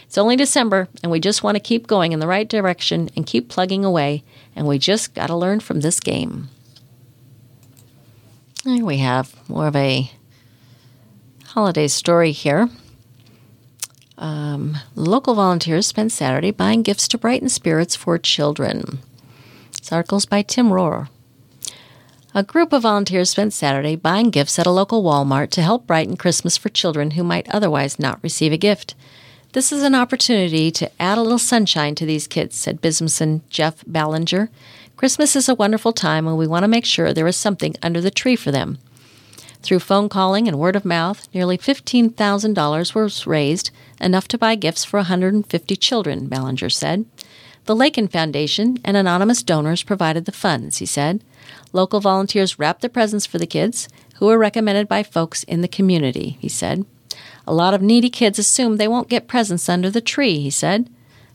It's 0.06 0.18
only 0.18 0.36
December, 0.36 0.88
and 1.04 1.12
we 1.12 1.20
just 1.20 1.44
want 1.44 1.54
to 1.54 1.60
keep 1.60 1.86
going 1.86 2.12
in 2.12 2.20
the 2.20 2.26
right 2.26 2.50
direction 2.50 3.12
and 3.16 3.28
keep 3.28 3.48
plugging 3.48 3.86
away, 3.86 4.24
and 4.56 4.66
we 4.66 4.80
just 4.80 5.14
got 5.14 5.28
to 5.28 5.36
learn 5.36 5.60
from 5.60 5.82
this 5.82 6.00
game. 6.00 6.50
We 8.66 8.98
have 8.98 9.36
more 9.48 9.68
of 9.68 9.76
a 9.76 10.10
holiday 11.46 11.88
story 11.88 12.32
here. 12.32 12.70
Um, 14.18 14.80
local 14.96 15.36
volunteers 15.36 15.86
spent 15.86 16.12
Saturday 16.12 16.50
buying 16.50 16.82
gifts 16.82 17.08
to 17.10 17.20
brighten 17.20 17.50
spirits 17.50 17.96
for 17.96 18.18
children. 18.18 18.98
This 19.78 19.92
article 19.92 20.18
is 20.18 20.26
by 20.26 20.42
Tim 20.42 20.70
Rohrer. 20.70 21.10
A 22.36 22.44
group 22.44 22.74
of 22.74 22.84
volunteers 22.84 23.32
spent 23.32 23.54
Saturday 23.54 23.96
buying 23.96 24.30
gifts 24.30 24.60
at 24.60 24.68
a 24.68 24.72
local 24.72 25.02
Walmart 25.02 25.50
to 25.50 25.64
help 25.64 25.88
brighten 25.88 26.16
Christmas 26.16 26.58
for 26.58 26.70
children 26.70 27.12
who 27.12 27.24
might 27.24 27.50
otherwise 27.50 27.98
not 27.98 28.22
receive 28.22 28.54
a 28.54 28.58
gift. 28.58 28.94
This 29.54 29.72
is 29.72 29.82
an 29.82 29.96
opportunity 29.96 30.70
to 30.70 30.92
add 31.02 31.18
a 31.18 31.24
little 31.24 31.40
sunshine 31.40 31.96
to 31.96 32.06
these 32.06 32.28
kids, 32.28 32.56
said 32.56 32.82
businessman 32.82 33.42
Jeff 33.50 33.84
Ballinger. 33.88 34.52
Christmas 34.96 35.36
is 35.36 35.50
a 35.50 35.56
wonderful 35.56 35.92
time 35.92 36.28
and 36.28 36.38
we 36.38 36.46
want 36.46 36.62
to 36.62 36.68
make 36.68 36.86
sure 36.86 37.14
there 37.14 37.26
is 37.26 37.36
something 37.36 37.74
under 37.82 38.00
the 38.00 38.12
tree 38.12 38.36
for 38.36 38.52
them. 38.52 38.78
Through 39.64 39.80
phone 39.80 40.08
calling 40.08 40.48
and 40.48 40.60
word 40.60 40.76
of 40.76 40.86
mouth, 40.86 41.28
nearly 41.34 41.58
$15,000 41.58 42.96
was 42.96 43.26
raised, 43.26 43.72
enough 44.00 44.28
to 44.28 44.38
buy 44.38 44.54
gifts 44.54 44.86
for 44.86 44.98
150 44.98 45.76
children, 45.78 46.28
Ballinger 46.28 46.70
said. 46.70 47.06
The 47.66 47.76
Lakin 47.76 48.08
Foundation 48.08 48.78
and 48.84 48.98
anonymous 48.98 49.44
donors 49.44 49.84
provided 49.84 50.26
the 50.26 50.32
funds, 50.32 50.78
he 50.78 50.86
said. 50.86 51.24
Local 51.72 52.00
volunteers 52.00 52.58
wrapped 52.58 52.82
the 52.82 52.90
presents 52.90 53.26
for 53.26 53.38
the 53.38 53.48
kids, 53.48 53.88
who 54.16 54.26
were 54.26 54.38
recommended 54.38 54.88
by 54.88 55.04
folks 55.04 55.44
in 55.44 55.62
the 55.62 55.68
community, 55.68 56.38
he 56.40 56.50
said. 56.50 56.86
A 57.48 57.54
lot 57.54 57.74
of 57.74 57.82
needy 57.82 58.10
kids 58.10 58.38
assume 58.38 58.78
they 58.78 58.88
won't 58.88 59.10
get 59.10 59.28
presents 59.28 59.70
under 59.70 59.90
the 59.90 60.02
tree, 60.02 60.40
he 60.40 60.50
said. 60.50 60.90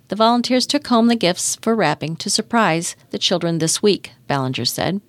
The 0.08 0.16
volunteers 0.16 0.66
took 0.66 0.86
home 0.86 1.08
the 1.08 1.16
gifts 1.16 1.56
for 1.56 1.74
wrapping 1.74 2.16
to 2.16 2.30
surprise 2.30 2.94
the 3.10 3.18
children 3.18 3.58
this 3.58 3.82
week, 3.82 4.12
Ballinger 4.28 4.64
said. 4.64 5.00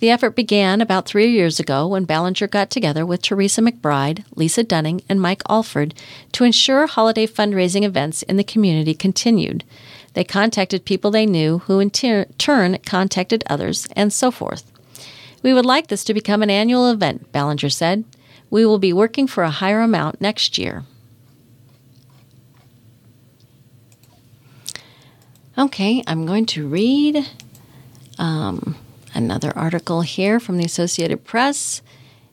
The 0.00 0.10
effort 0.10 0.34
began 0.34 0.80
about 0.80 1.06
three 1.06 1.30
years 1.30 1.60
ago 1.60 1.86
when 1.86 2.04
Ballinger 2.04 2.46
got 2.46 2.70
together 2.70 3.04
with 3.04 3.20
Teresa 3.20 3.60
McBride, 3.60 4.24
Lisa 4.34 4.62
Dunning, 4.62 5.02
and 5.10 5.20
Mike 5.20 5.42
Alford 5.48 5.94
to 6.32 6.44
ensure 6.44 6.86
holiday 6.86 7.26
fundraising 7.26 7.82
events 7.82 8.22
in 8.22 8.36
the 8.36 8.44
community 8.44 8.94
continued. 8.94 9.62
They 10.14 10.24
contacted 10.24 10.84
people 10.84 11.10
they 11.10 11.26
knew, 11.26 11.58
who 11.58 11.78
in 11.78 11.90
ter- 11.90 12.26
turn 12.36 12.78
contacted 12.78 13.44
others, 13.46 13.86
and 13.94 14.12
so 14.12 14.30
forth. 14.30 14.70
We 15.42 15.54
would 15.54 15.66
like 15.66 15.86
this 15.86 16.04
to 16.04 16.14
become 16.14 16.42
an 16.42 16.50
annual 16.50 16.90
event, 16.90 17.32
Ballinger 17.32 17.70
said. 17.70 18.04
We 18.50 18.66
will 18.66 18.78
be 18.78 18.92
working 18.92 19.26
for 19.26 19.44
a 19.44 19.50
higher 19.50 19.80
amount 19.80 20.20
next 20.20 20.58
year. 20.58 20.84
Okay, 25.56 26.02
I'm 26.06 26.26
going 26.26 26.46
to 26.46 26.66
read 26.66 27.28
um, 28.18 28.76
another 29.14 29.52
article 29.56 30.02
here 30.02 30.40
from 30.40 30.56
the 30.56 30.64
Associated 30.64 31.24
Press. 31.24 31.82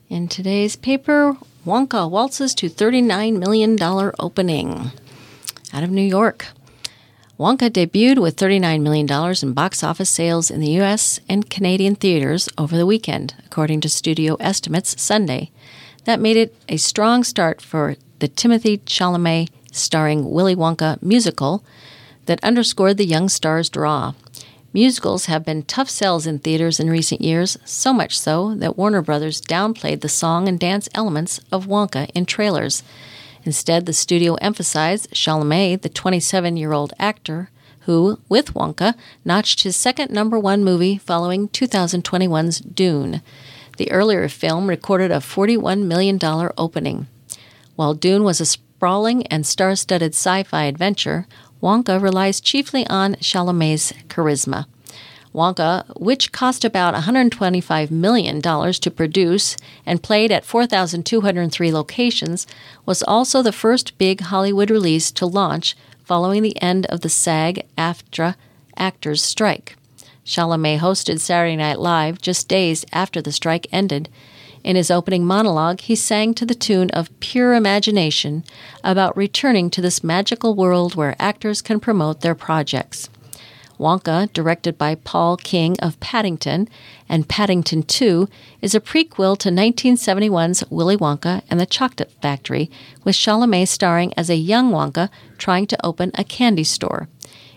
In 0.08 0.28
today's 0.28 0.76
paper, 0.76 1.36
Wonka 1.66 2.10
waltzes 2.10 2.54
to 2.54 2.70
$39 2.70 3.38
million 3.38 3.76
opening. 4.18 4.90
Out 5.72 5.82
of 5.82 5.90
New 5.90 6.02
York. 6.02 6.46
Wonka 7.38 7.70
debuted 7.70 8.18
with 8.18 8.34
$39 8.34 8.82
million 8.82 9.36
in 9.42 9.52
box 9.52 9.84
office 9.84 10.10
sales 10.10 10.50
in 10.50 10.58
the 10.58 10.72
U.S. 10.72 11.20
and 11.28 11.48
Canadian 11.48 11.94
theaters 11.94 12.48
over 12.58 12.76
the 12.76 12.84
weekend, 12.84 13.36
according 13.46 13.80
to 13.82 13.88
studio 13.88 14.34
estimates 14.40 15.00
Sunday. 15.00 15.52
That 16.02 16.18
made 16.18 16.36
it 16.36 16.52
a 16.68 16.78
strong 16.78 17.22
start 17.22 17.62
for 17.62 17.94
the 18.18 18.26
Timothy 18.26 18.78
Chalamet 18.78 19.50
starring 19.70 20.32
Willy 20.32 20.56
Wonka 20.56 21.00
musical 21.00 21.62
that 22.26 22.42
underscored 22.42 22.96
the 22.96 23.06
young 23.06 23.28
star's 23.28 23.68
draw. 23.68 24.14
Musicals 24.72 25.26
have 25.26 25.44
been 25.44 25.62
tough 25.62 25.88
sells 25.88 26.26
in 26.26 26.40
theaters 26.40 26.80
in 26.80 26.90
recent 26.90 27.20
years, 27.20 27.56
so 27.64 27.92
much 27.92 28.18
so 28.18 28.56
that 28.56 28.76
Warner 28.76 29.00
Brothers 29.00 29.40
downplayed 29.40 30.00
the 30.00 30.08
song 30.08 30.48
and 30.48 30.58
dance 30.58 30.88
elements 30.92 31.38
of 31.52 31.66
Wonka 31.66 32.10
in 32.16 32.26
trailers. 32.26 32.82
Instead, 33.48 33.86
the 33.86 33.94
studio 33.94 34.34
emphasized 34.42 35.10
Chalamet, 35.14 35.80
the 35.80 35.88
27 35.88 36.58
year 36.58 36.74
old 36.74 36.92
actor, 36.98 37.48
who, 37.86 38.20
with 38.28 38.52
Wonka, 38.52 38.92
notched 39.24 39.62
his 39.62 39.74
second 39.74 40.10
number 40.10 40.38
one 40.38 40.62
movie 40.62 40.98
following 40.98 41.48
2021's 41.48 42.60
Dune. 42.60 43.22
The 43.78 43.90
earlier 43.90 44.28
film 44.28 44.68
recorded 44.68 45.10
a 45.10 45.20
$41 45.20 45.82
million 45.86 46.18
opening. 46.58 47.06
While 47.74 47.94
Dune 47.94 48.22
was 48.22 48.38
a 48.42 48.44
sprawling 48.44 49.26
and 49.28 49.46
star 49.46 49.74
studded 49.76 50.12
sci 50.12 50.42
fi 50.42 50.64
adventure, 50.64 51.26
Wonka 51.62 52.02
relies 52.02 52.42
chiefly 52.42 52.86
on 52.88 53.14
Chalamet's 53.14 53.94
charisma. 54.08 54.66
Wonka, 55.34 55.84
which 55.98 56.32
cost 56.32 56.64
about 56.64 56.94
$125 56.94 57.90
million 57.90 58.40
to 58.40 58.90
produce 58.90 59.56
and 59.84 60.02
played 60.02 60.32
at 60.32 60.44
4,203 60.44 61.72
locations, 61.72 62.46
was 62.86 63.02
also 63.02 63.42
the 63.42 63.52
first 63.52 63.98
big 63.98 64.20
Hollywood 64.22 64.70
release 64.70 65.10
to 65.12 65.26
launch 65.26 65.76
following 66.04 66.42
the 66.42 66.60
end 66.62 66.86
of 66.86 67.02
the 67.02 67.08
SAG 67.08 67.66
AFTRA 67.76 68.36
actors' 68.76 69.22
strike. 69.22 69.76
Chalamet 70.24 70.78
hosted 70.78 71.20
Saturday 71.20 71.56
Night 71.56 71.78
Live 71.78 72.20
just 72.20 72.48
days 72.48 72.84
after 72.92 73.22
the 73.22 73.32
strike 73.32 73.66
ended 73.72 74.08
in 74.64 74.76
his 74.76 74.90
opening 74.90 75.24
monologue, 75.24 75.80
he 75.80 75.94
sang 75.94 76.34
to 76.34 76.44
the 76.44 76.54
tune 76.54 76.90
of 76.90 77.18
Pure 77.20 77.54
Imagination 77.54 78.44
about 78.82 79.16
returning 79.16 79.70
to 79.70 79.80
this 79.80 80.04
magical 80.04 80.54
world 80.54 80.94
where 80.94 81.16
actors 81.18 81.62
can 81.62 81.80
promote 81.80 82.20
their 82.20 82.34
projects. 82.34 83.08
Wonka, 83.78 84.32
directed 84.32 84.76
by 84.76 84.94
Paul 84.96 85.36
King 85.36 85.76
of 85.80 85.98
Paddington, 86.00 86.68
and 87.08 87.28
Paddington 87.28 87.84
2 87.84 88.28
is 88.60 88.74
a 88.74 88.80
prequel 88.80 89.38
to 89.38 89.50
1971's 89.50 90.64
Willy 90.70 90.96
Wonka 90.96 91.42
and 91.48 91.60
the 91.60 91.66
Chocolate 91.66 92.12
Factory, 92.20 92.70
with 93.04 93.14
Chalamet 93.14 93.68
starring 93.68 94.12
as 94.14 94.28
a 94.28 94.36
young 94.36 94.72
Wonka 94.72 95.08
trying 95.38 95.66
to 95.66 95.86
open 95.86 96.10
a 96.14 96.24
candy 96.24 96.64
store. 96.64 97.08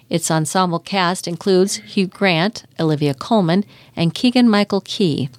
Its 0.10 0.30
ensemble 0.30 0.80
cast 0.80 1.28
includes 1.28 1.78
Hugh 1.78 2.08
Grant, 2.08 2.66
Olivia 2.80 3.14
Colman, 3.14 3.64
and 3.96 4.14
Keegan 4.14 4.50
Michael 4.50 4.82
Key. 4.82 5.30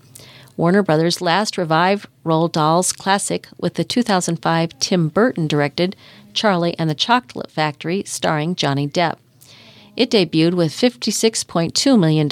Warner 0.57 0.83
Brothers 0.83 1.21
last 1.21 1.57
revived 1.57 2.09
Roald 2.25 2.53
Dahl's 2.53 2.93
classic 2.93 3.49
with 3.59 3.75
the 3.75 3.85
2005 3.85 4.79
Tim 4.79 5.09
Burton 5.09 5.47
directed 5.47 5.97
Charlie 6.33 6.79
and 6.79 6.89
the 6.89 6.95
Chocolate 6.95 7.51
Factory 7.51 8.03
starring 8.07 8.55
Johnny 8.55 8.89
Depp. 8.89 9.17
It 10.03 10.11
debuted 10.11 10.55
with 10.55 10.73
$56.2 10.73 11.97
million 11.97 12.29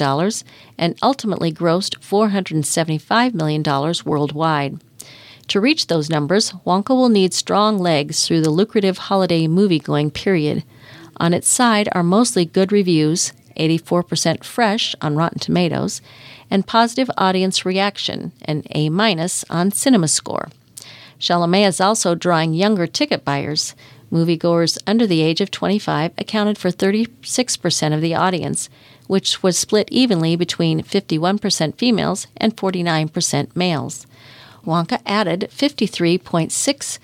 and 0.77 0.99
ultimately 1.01 1.53
grossed 1.53 1.97
$475 2.01 3.33
million 3.33 3.63
worldwide. 4.03 4.81
To 5.47 5.61
reach 5.61 5.87
those 5.87 6.09
numbers, 6.09 6.51
Wonka 6.65 6.89
will 6.89 7.07
need 7.07 7.33
strong 7.33 7.77
legs 7.77 8.27
through 8.27 8.41
the 8.41 8.49
lucrative 8.49 8.97
holiday 8.97 9.47
movie 9.47 9.79
going 9.79 10.11
period. 10.11 10.65
On 11.15 11.33
its 11.33 11.47
side 11.47 11.87
are 11.93 12.03
mostly 12.03 12.43
good 12.43 12.73
reviews, 12.73 13.31
84% 13.55 14.43
fresh 14.43 14.93
on 15.01 15.15
Rotten 15.15 15.39
Tomatoes, 15.39 16.01
and 16.49 16.67
positive 16.67 17.09
audience 17.17 17.65
reaction, 17.65 18.33
an 18.43 18.63
A 18.75 18.89
on 18.89 19.71
CinemaScore. 19.71 20.51
Chalamet 21.21 21.67
is 21.69 21.79
also 21.79 22.15
drawing 22.15 22.53
younger 22.53 22.85
ticket 22.85 23.23
buyers. 23.23 23.75
Moviegoers 24.11 24.77
under 24.85 25.07
the 25.07 25.21
age 25.21 25.41
of 25.41 25.51
25 25.51 26.11
accounted 26.17 26.57
for 26.57 26.69
36% 26.69 27.93
of 27.93 28.01
the 28.01 28.13
audience, 28.13 28.69
which 29.07 29.41
was 29.41 29.57
split 29.57 29.87
evenly 29.91 30.35
between 30.35 30.83
51% 30.83 31.77
females 31.77 32.27
and 32.37 32.55
49% 32.57 33.55
males. 33.55 34.05
Wonka 34.65 35.01
added 35.05 35.49
$53.6 35.51 36.99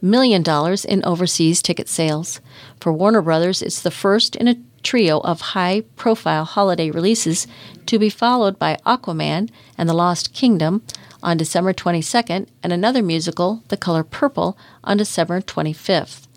million 0.00 0.44
in 0.88 1.04
overseas 1.04 1.62
ticket 1.62 1.88
sales. 1.88 2.40
For 2.80 2.92
Warner 2.92 3.22
Brothers, 3.22 3.62
it's 3.62 3.82
the 3.82 3.90
first 3.90 4.36
in 4.36 4.48
a 4.48 4.56
trio 4.82 5.20
of 5.20 5.40
high 5.40 5.82
profile 5.96 6.44
holiday 6.44 6.90
releases 6.90 7.46
to 7.86 7.98
be 7.98 8.10
followed 8.10 8.58
by 8.58 8.78
Aquaman 8.86 9.50
and 9.76 9.88
the 9.88 9.94
Lost 9.94 10.32
Kingdom 10.32 10.82
on 11.22 11.36
December 11.36 11.72
22nd 11.72 12.46
and 12.62 12.72
another 12.72 13.02
musical, 13.02 13.64
The 13.68 13.76
Color 13.76 14.04
Purple, 14.04 14.56
on 14.84 14.96
December 14.96 15.40
25th. 15.40 16.27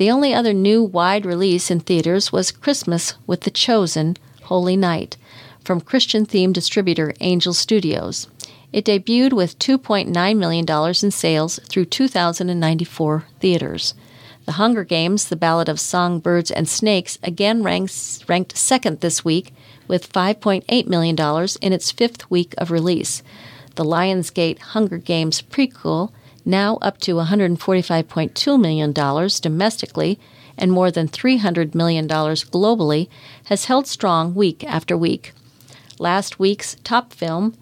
The 0.00 0.10
only 0.10 0.32
other 0.32 0.54
new 0.54 0.82
wide 0.82 1.26
release 1.26 1.70
in 1.70 1.80
theaters 1.80 2.32
was 2.32 2.52
Christmas 2.52 3.16
with 3.26 3.42
The 3.42 3.50
Chosen 3.50 4.16
Holy 4.44 4.74
Night 4.74 5.18
from 5.62 5.82
Christian 5.82 6.24
themed 6.24 6.54
distributor 6.54 7.12
Angel 7.20 7.52
Studios. 7.52 8.26
It 8.72 8.86
debuted 8.86 9.34
with 9.34 9.58
$2.9 9.58 10.38
million 10.38 10.94
in 11.02 11.10
sales 11.10 11.60
through 11.68 11.84
2,094 11.84 13.26
theaters. 13.40 13.92
The 14.46 14.52
Hunger 14.52 14.84
Games, 14.84 15.28
The 15.28 15.36
Ballad 15.36 15.68
of 15.68 15.78
Songbirds 15.78 16.50
and 16.50 16.66
Snakes, 16.66 17.18
again 17.22 17.62
ranks, 17.62 18.26
ranked 18.26 18.56
second 18.56 19.00
this 19.00 19.22
week 19.22 19.52
with 19.86 20.10
$5.8 20.10 20.86
million 20.86 21.46
in 21.60 21.74
its 21.74 21.92
fifth 21.92 22.30
week 22.30 22.54
of 22.56 22.70
release. 22.70 23.22
The 23.74 23.84
Lionsgate 23.84 24.60
Hunger 24.60 24.96
Games 24.96 25.42
prequel, 25.42 26.10
now 26.44 26.78
up 26.82 26.98
to 26.98 27.14
$145.2 27.14 28.60
million 28.60 28.92
domestically 28.92 30.18
and 30.60 30.70
more 30.70 30.90
than 30.90 31.08
$300 31.08 31.74
million 31.74 32.06
globally, 32.06 33.08
has 33.44 33.64
held 33.64 33.86
strong 33.86 34.34
week 34.34 34.62
after 34.64 34.96
week. 34.96 35.32
Last 35.98 36.38
week's 36.38 36.76
top 36.84 37.12
film, 37.12 37.54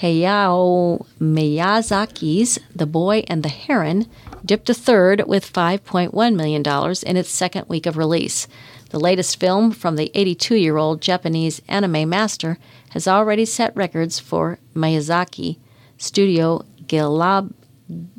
Hayao 0.00 1.06
Miyazaki's 1.20 2.58
The 2.74 2.86
Boy 2.86 3.24
and 3.28 3.42
the 3.42 3.48
Heron, 3.50 4.06
dipped 4.44 4.70
a 4.70 4.74
third 4.74 5.24
with 5.26 5.52
$5.1 5.52 6.34
million 6.34 6.62
in 7.06 7.16
its 7.16 7.30
second 7.30 7.68
week 7.68 7.86
of 7.86 7.96
release. 7.96 8.48
The 8.90 8.98
latest 8.98 9.38
film 9.38 9.70
from 9.70 9.96
the 9.96 10.10
82 10.14 10.56
year 10.56 10.76
old 10.76 11.00
Japanese 11.00 11.62
anime 11.68 12.08
master 12.08 12.58
has 12.90 13.06
already 13.06 13.44
set 13.44 13.74
records 13.76 14.18
for 14.18 14.58
Miyazaki, 14.74 15.58
Studio 15.96 16.64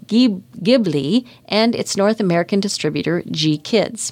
Ghibli, 0.08 1.26
and 1.48 1.76
its 1.76 1.98
North 1.98 2.20
American 2.20 2.60
distributor 2.60 3.22
GKIDS. 3.24 4.12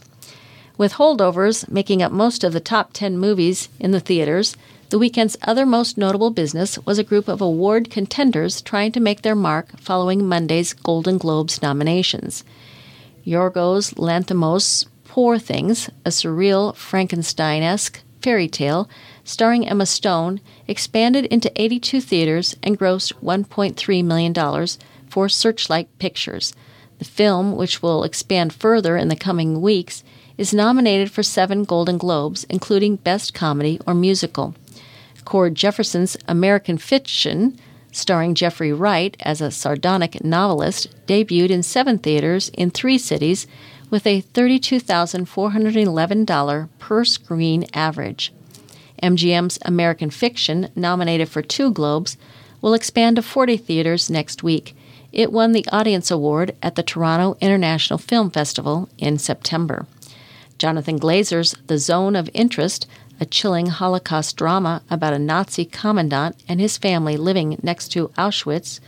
With 0.78 0.94
holdovers 0.94 1.70
making 1.70 2.02
up 2.02 2.12
most 2.12 2.44
of 2.44 2.54
the 2.54 2.60
top 2.60 2.92
10 2.94 3.18
movies 3.18 3.70
in 3.80 3.92
the 3.92 4.00
theaters, 4.00 4.56
the 4.90 5.00
weekend's 5.00 5.38
other 5.44 5.66
most 5.66 5.98
notable 5.98 6.32
business 6.32 6.78
was 6.86 7.00
a 7.00 7.04
group 7.04 7.28
of 7.28 7.40
award 7.40 7.90
contenders 7.90 8.62
trying 8.62 8.92
to 8.92 9.00
make 9.00 9.22
their 9.22 9.36
mark 9.36 9.80
following 9.80 10.28
Monday's 10.28 10.74
Golden 10.74 11.18
Globes 11.18 11.62
nominations. 11.62 12.44
Yorgos 13.26 13.94
Lanthimos' 13.94 14.88
Poor 15.06 15.38
Things, 15.38 15.90
a 16.06 16.10
surreal 16.10 16.76
Frankenstein 16.76 17.64
esque 17.64 18.02
fairy 18.22 18.48
tale 18.48 18.90
starring 19.24 19.68
Emma 19.68 19.86
Stone, 19.86 20.42
expanded 20.68 21.26
into 21.26 21.52
82 21.62 22.02
theaters 22.02 22.56
and 22.64 22.80
grossed 22.80 23.14
$1.3 23.24 24.04
million 24.04 24.34
for 25.12 25.28
Searchlight 25.28 25.90
Pictures. 26.00 26.54
The 27.00 27.06
film, 27.06 27.56
which 27.56 27.82
will 27.82 28.04
expand 28.04 28.54
further 28.54 28.96
in 28.96 29.08
the 29.10 29.16
coming 29.16 29.62
weeks, 29.62 30.04
is 30.38 30.54
nominated 30.54 31.12
for 31.12 31.22
seven 31.22 31.66
Golden 31.66 31.98
Globes, 31.98 32.46
including 32.46 32.96
Best 32.96 33.34
Comedy 33.34 33.78
or 33.86 33.94
Musical. 33.94 34.56
Cord 35.26 35.56
Jefferson's 35.56 36.16
American 36.28 36.78
Fiction, 36.78 37.60
starring 37.92 38.36
Jeffrey 38.36 38.72
Wright 38.72 39.18
as 39.20 39.42
a 39.42 39.52
sardonic 39.52 40.24
novelist, 40.24 40.88
debuted 41.06 41.50
in 41.50 41.62
seven 41.62 41.98
theaters 41.98 42.48
in 42.50 42.72
three 42.72 42.98
cities 42.98 43.48
with 43.90 44.08
a 44.08 44.22
$32,411 44.22 46.70
per 46.80 47.04
screen 47.04 47.66
average. 47.74 48.32
MGM's 49.04 49.60
American 49.66 50.10
Fiction, 50.10 50.70
nominated 50.76 51.28
for 51.28 51.42
two 51.42 51.72
Globes, 51.72 52.16
will 52.62 52.74
expand 52.74 53.18
to 53.18 53.22
40 53.22 53.58
theaters 53.58 54.10
next 54.10 54.44
week. 54.44 54.74
It 55.12 55.32
won 55.32 55.52
the 55.52 55.66
Audience 55.72 56.10
Award 56.10 56.56
at 56.62 56.76
the 56.76 56.84
Toronto 56.84 57.38
International 57.42 58.00
Film 58.00 58.32
Festival 58.32 58.90
in 58.98 59.18
September. 59.18 59.86
Jonathan 60.58 61.00
Glazer's 61.00 61.56
The 61.68 61.78
Zone 61.78 62.16
of 62.16 62.30
Interest 62.34 62.88
a 63.22 63.26
chilling 63.26 63.68
Holocaust 63.68 64.36
drama 64.36 64.82
about 64.90 65.14
a 65.14 65.20
Nazi 65.20 65.64
commandant 65.64 66.36
and 66.48 66.60
his 66.60 66.80
family 66.80 67.18
living 67.18 67.60
next 67.62 67.90
to 67.90 68.08
Auschwitz, 68.18 68.80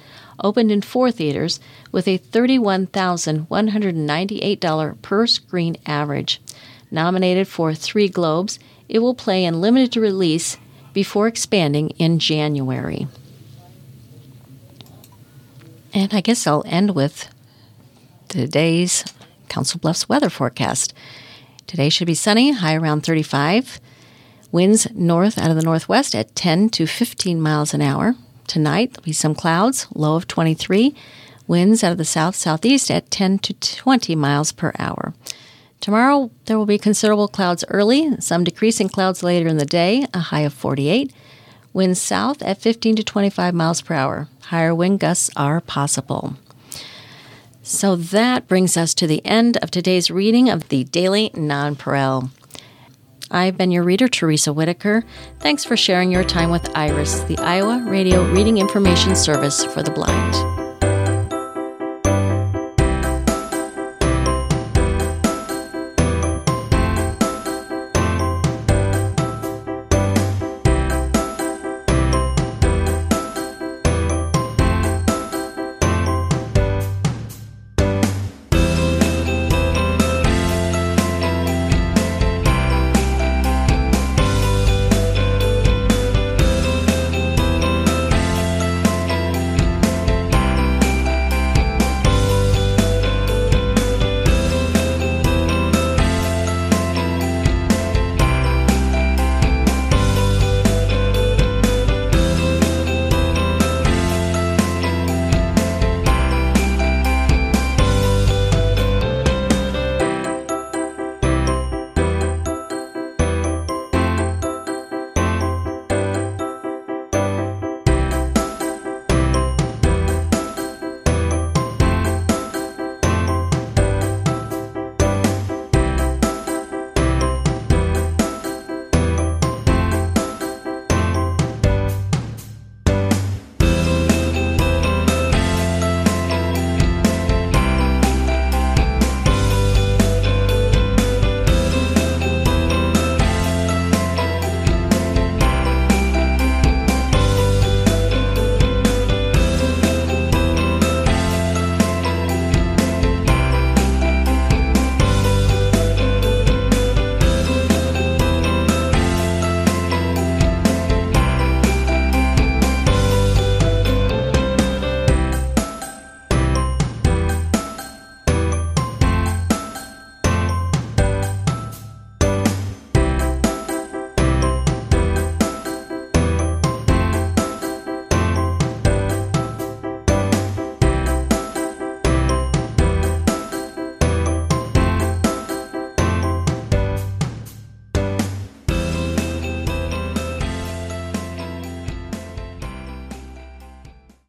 opened 0.43 0.71
in 0.71 0.81
four 0.81 1.11
theaters 1.11 1.59
with 1.91 2.07
a 2.07 2.17
$31,198 2.17 5.01
per 5.03 5.27
screen 5.27 5.77
average. 5.85 6.41
Nominated 6.89 7.47
for 7.47 7.75
three 7.75 8.09
Globes, 8.09 8.57
it 8.89 8.97
will 8.99 9.13
play 9.13 9.45
in 9.45 9.61
limited 9.61 9.97
release 9.97 10.57
before 10.93 11.27
expanding 11.27 11.91
in 11.91 12.17
January. 12.17 13.07
And 15.93 16.11
I 16.11 16.21
guess 16.21 16.47
I'll 16.47 16.63
end 16.65 16.95
with 16.95 17.29
today's 18.27 19.05
Council 19.47 19.79
Bluffs 19.79 20.09
weather 20.09 20.29
forecast. 20.29 20.91
Today 21.67 21.89
should 21.89 22.07
be 22.07 22.15
sunny, 22.15 22.51
high 22.51 22.75
around 22.75 23.05
35. 23.05 23.79
Winds 24.51 24.87
north 24.91 25.37
out 25.37 25.51
of 25.51 25.55
the 25.55 25.61
northwest 25.61 26.15
at 26.15 26.35
10 26.35 26.69
to 26.69 26.87
15 26.87 27.39
miles 27.39 27.75
an 27.75 27.81
hour. 27.83 28.15
Tonight, 28.47 28.93
there'll 28.93 29.05
be 29.05 29.13
some 29.13 29.35
clouds, 29.35 29.87
low 29.93 30.15
of 30.15 30.27
23. 30.27 30.95
Winds 31.45 31.83
out 31.83 31.91
of 31.91 31.99
the 31.99 32.05
south 32.05 32.35
southeast 32.35 32.89
at 32.89 33.11
10 33.11 33.37
to 33.39 33.53
20 33.53 34.15
miles 34.15 34.51
per 34.51 34.73
hour. 34.79 35.13
Tomorrow, 35.79 36.31
there 36.45 36.57
will 36.57 36.65
be 36.65 36.79
considerable 36.79 37.27
clouds 37.27 37.63
early, 37.67 38.19
some 38.19 38.43
decreasing 38.43 38.89
clouds 38.89 39.21
later 39.21 39.47
in 39.47 39.57
the 39.57 39.65
day, 39.65 40.07
a 40.13 40.19
high 40.19 40.41
of 40.41 40.53
48. 40.53 41.13
Winds 41.73 41.99
south 41.99 42.41
at 42.43 42.61
15 42.61 42.97
to 42.97 43.03
25 43.03 43.53
miles 43.53 43.81
per 43.81 43.95
hour. 43.95 44.27
Higher 44.43 44.75
wind 44.75 44.99
gusts 44.99 45.29
are 45.35 45.59
possible. 45.59 46.35
So 47.63 47.95
that 47.95 48.47
brings 48.47 48.77
us 48.77 48.93
to 48.95 49.07
the 49.07 49.25
end 49.25 49.57
of 49.57 49.71
today's 49.71 50.11
reading 50.11 50.49
of 50.49 50.69
the 50.69 50.83
Daily 50.83 51.31
Nonpareil. 51.31 52.29
I've 53.31 53.57
been 53.57 53.71
your 53.71 53.83
reader, 53.83 54.07
Teresa 54.07 54.53
Whitaker. 54.53 55.03
Thanks 55.39 55.63
for 55.63 55.75
sharing 55.75 56.11
your 56.11 56.23
time 56.23 56.51
with 56.51 56.69
IRIS, 56.77 57.21
the 57.23 57.37
Iowa 57.39 57.83
Radio 57.89 58.23
Reading 58.31 58.59
Information 58.59 59.15
Service 59.15 59.65
for 59.65 59.81
the 59.81 59.91
Blind. 59.91 60.62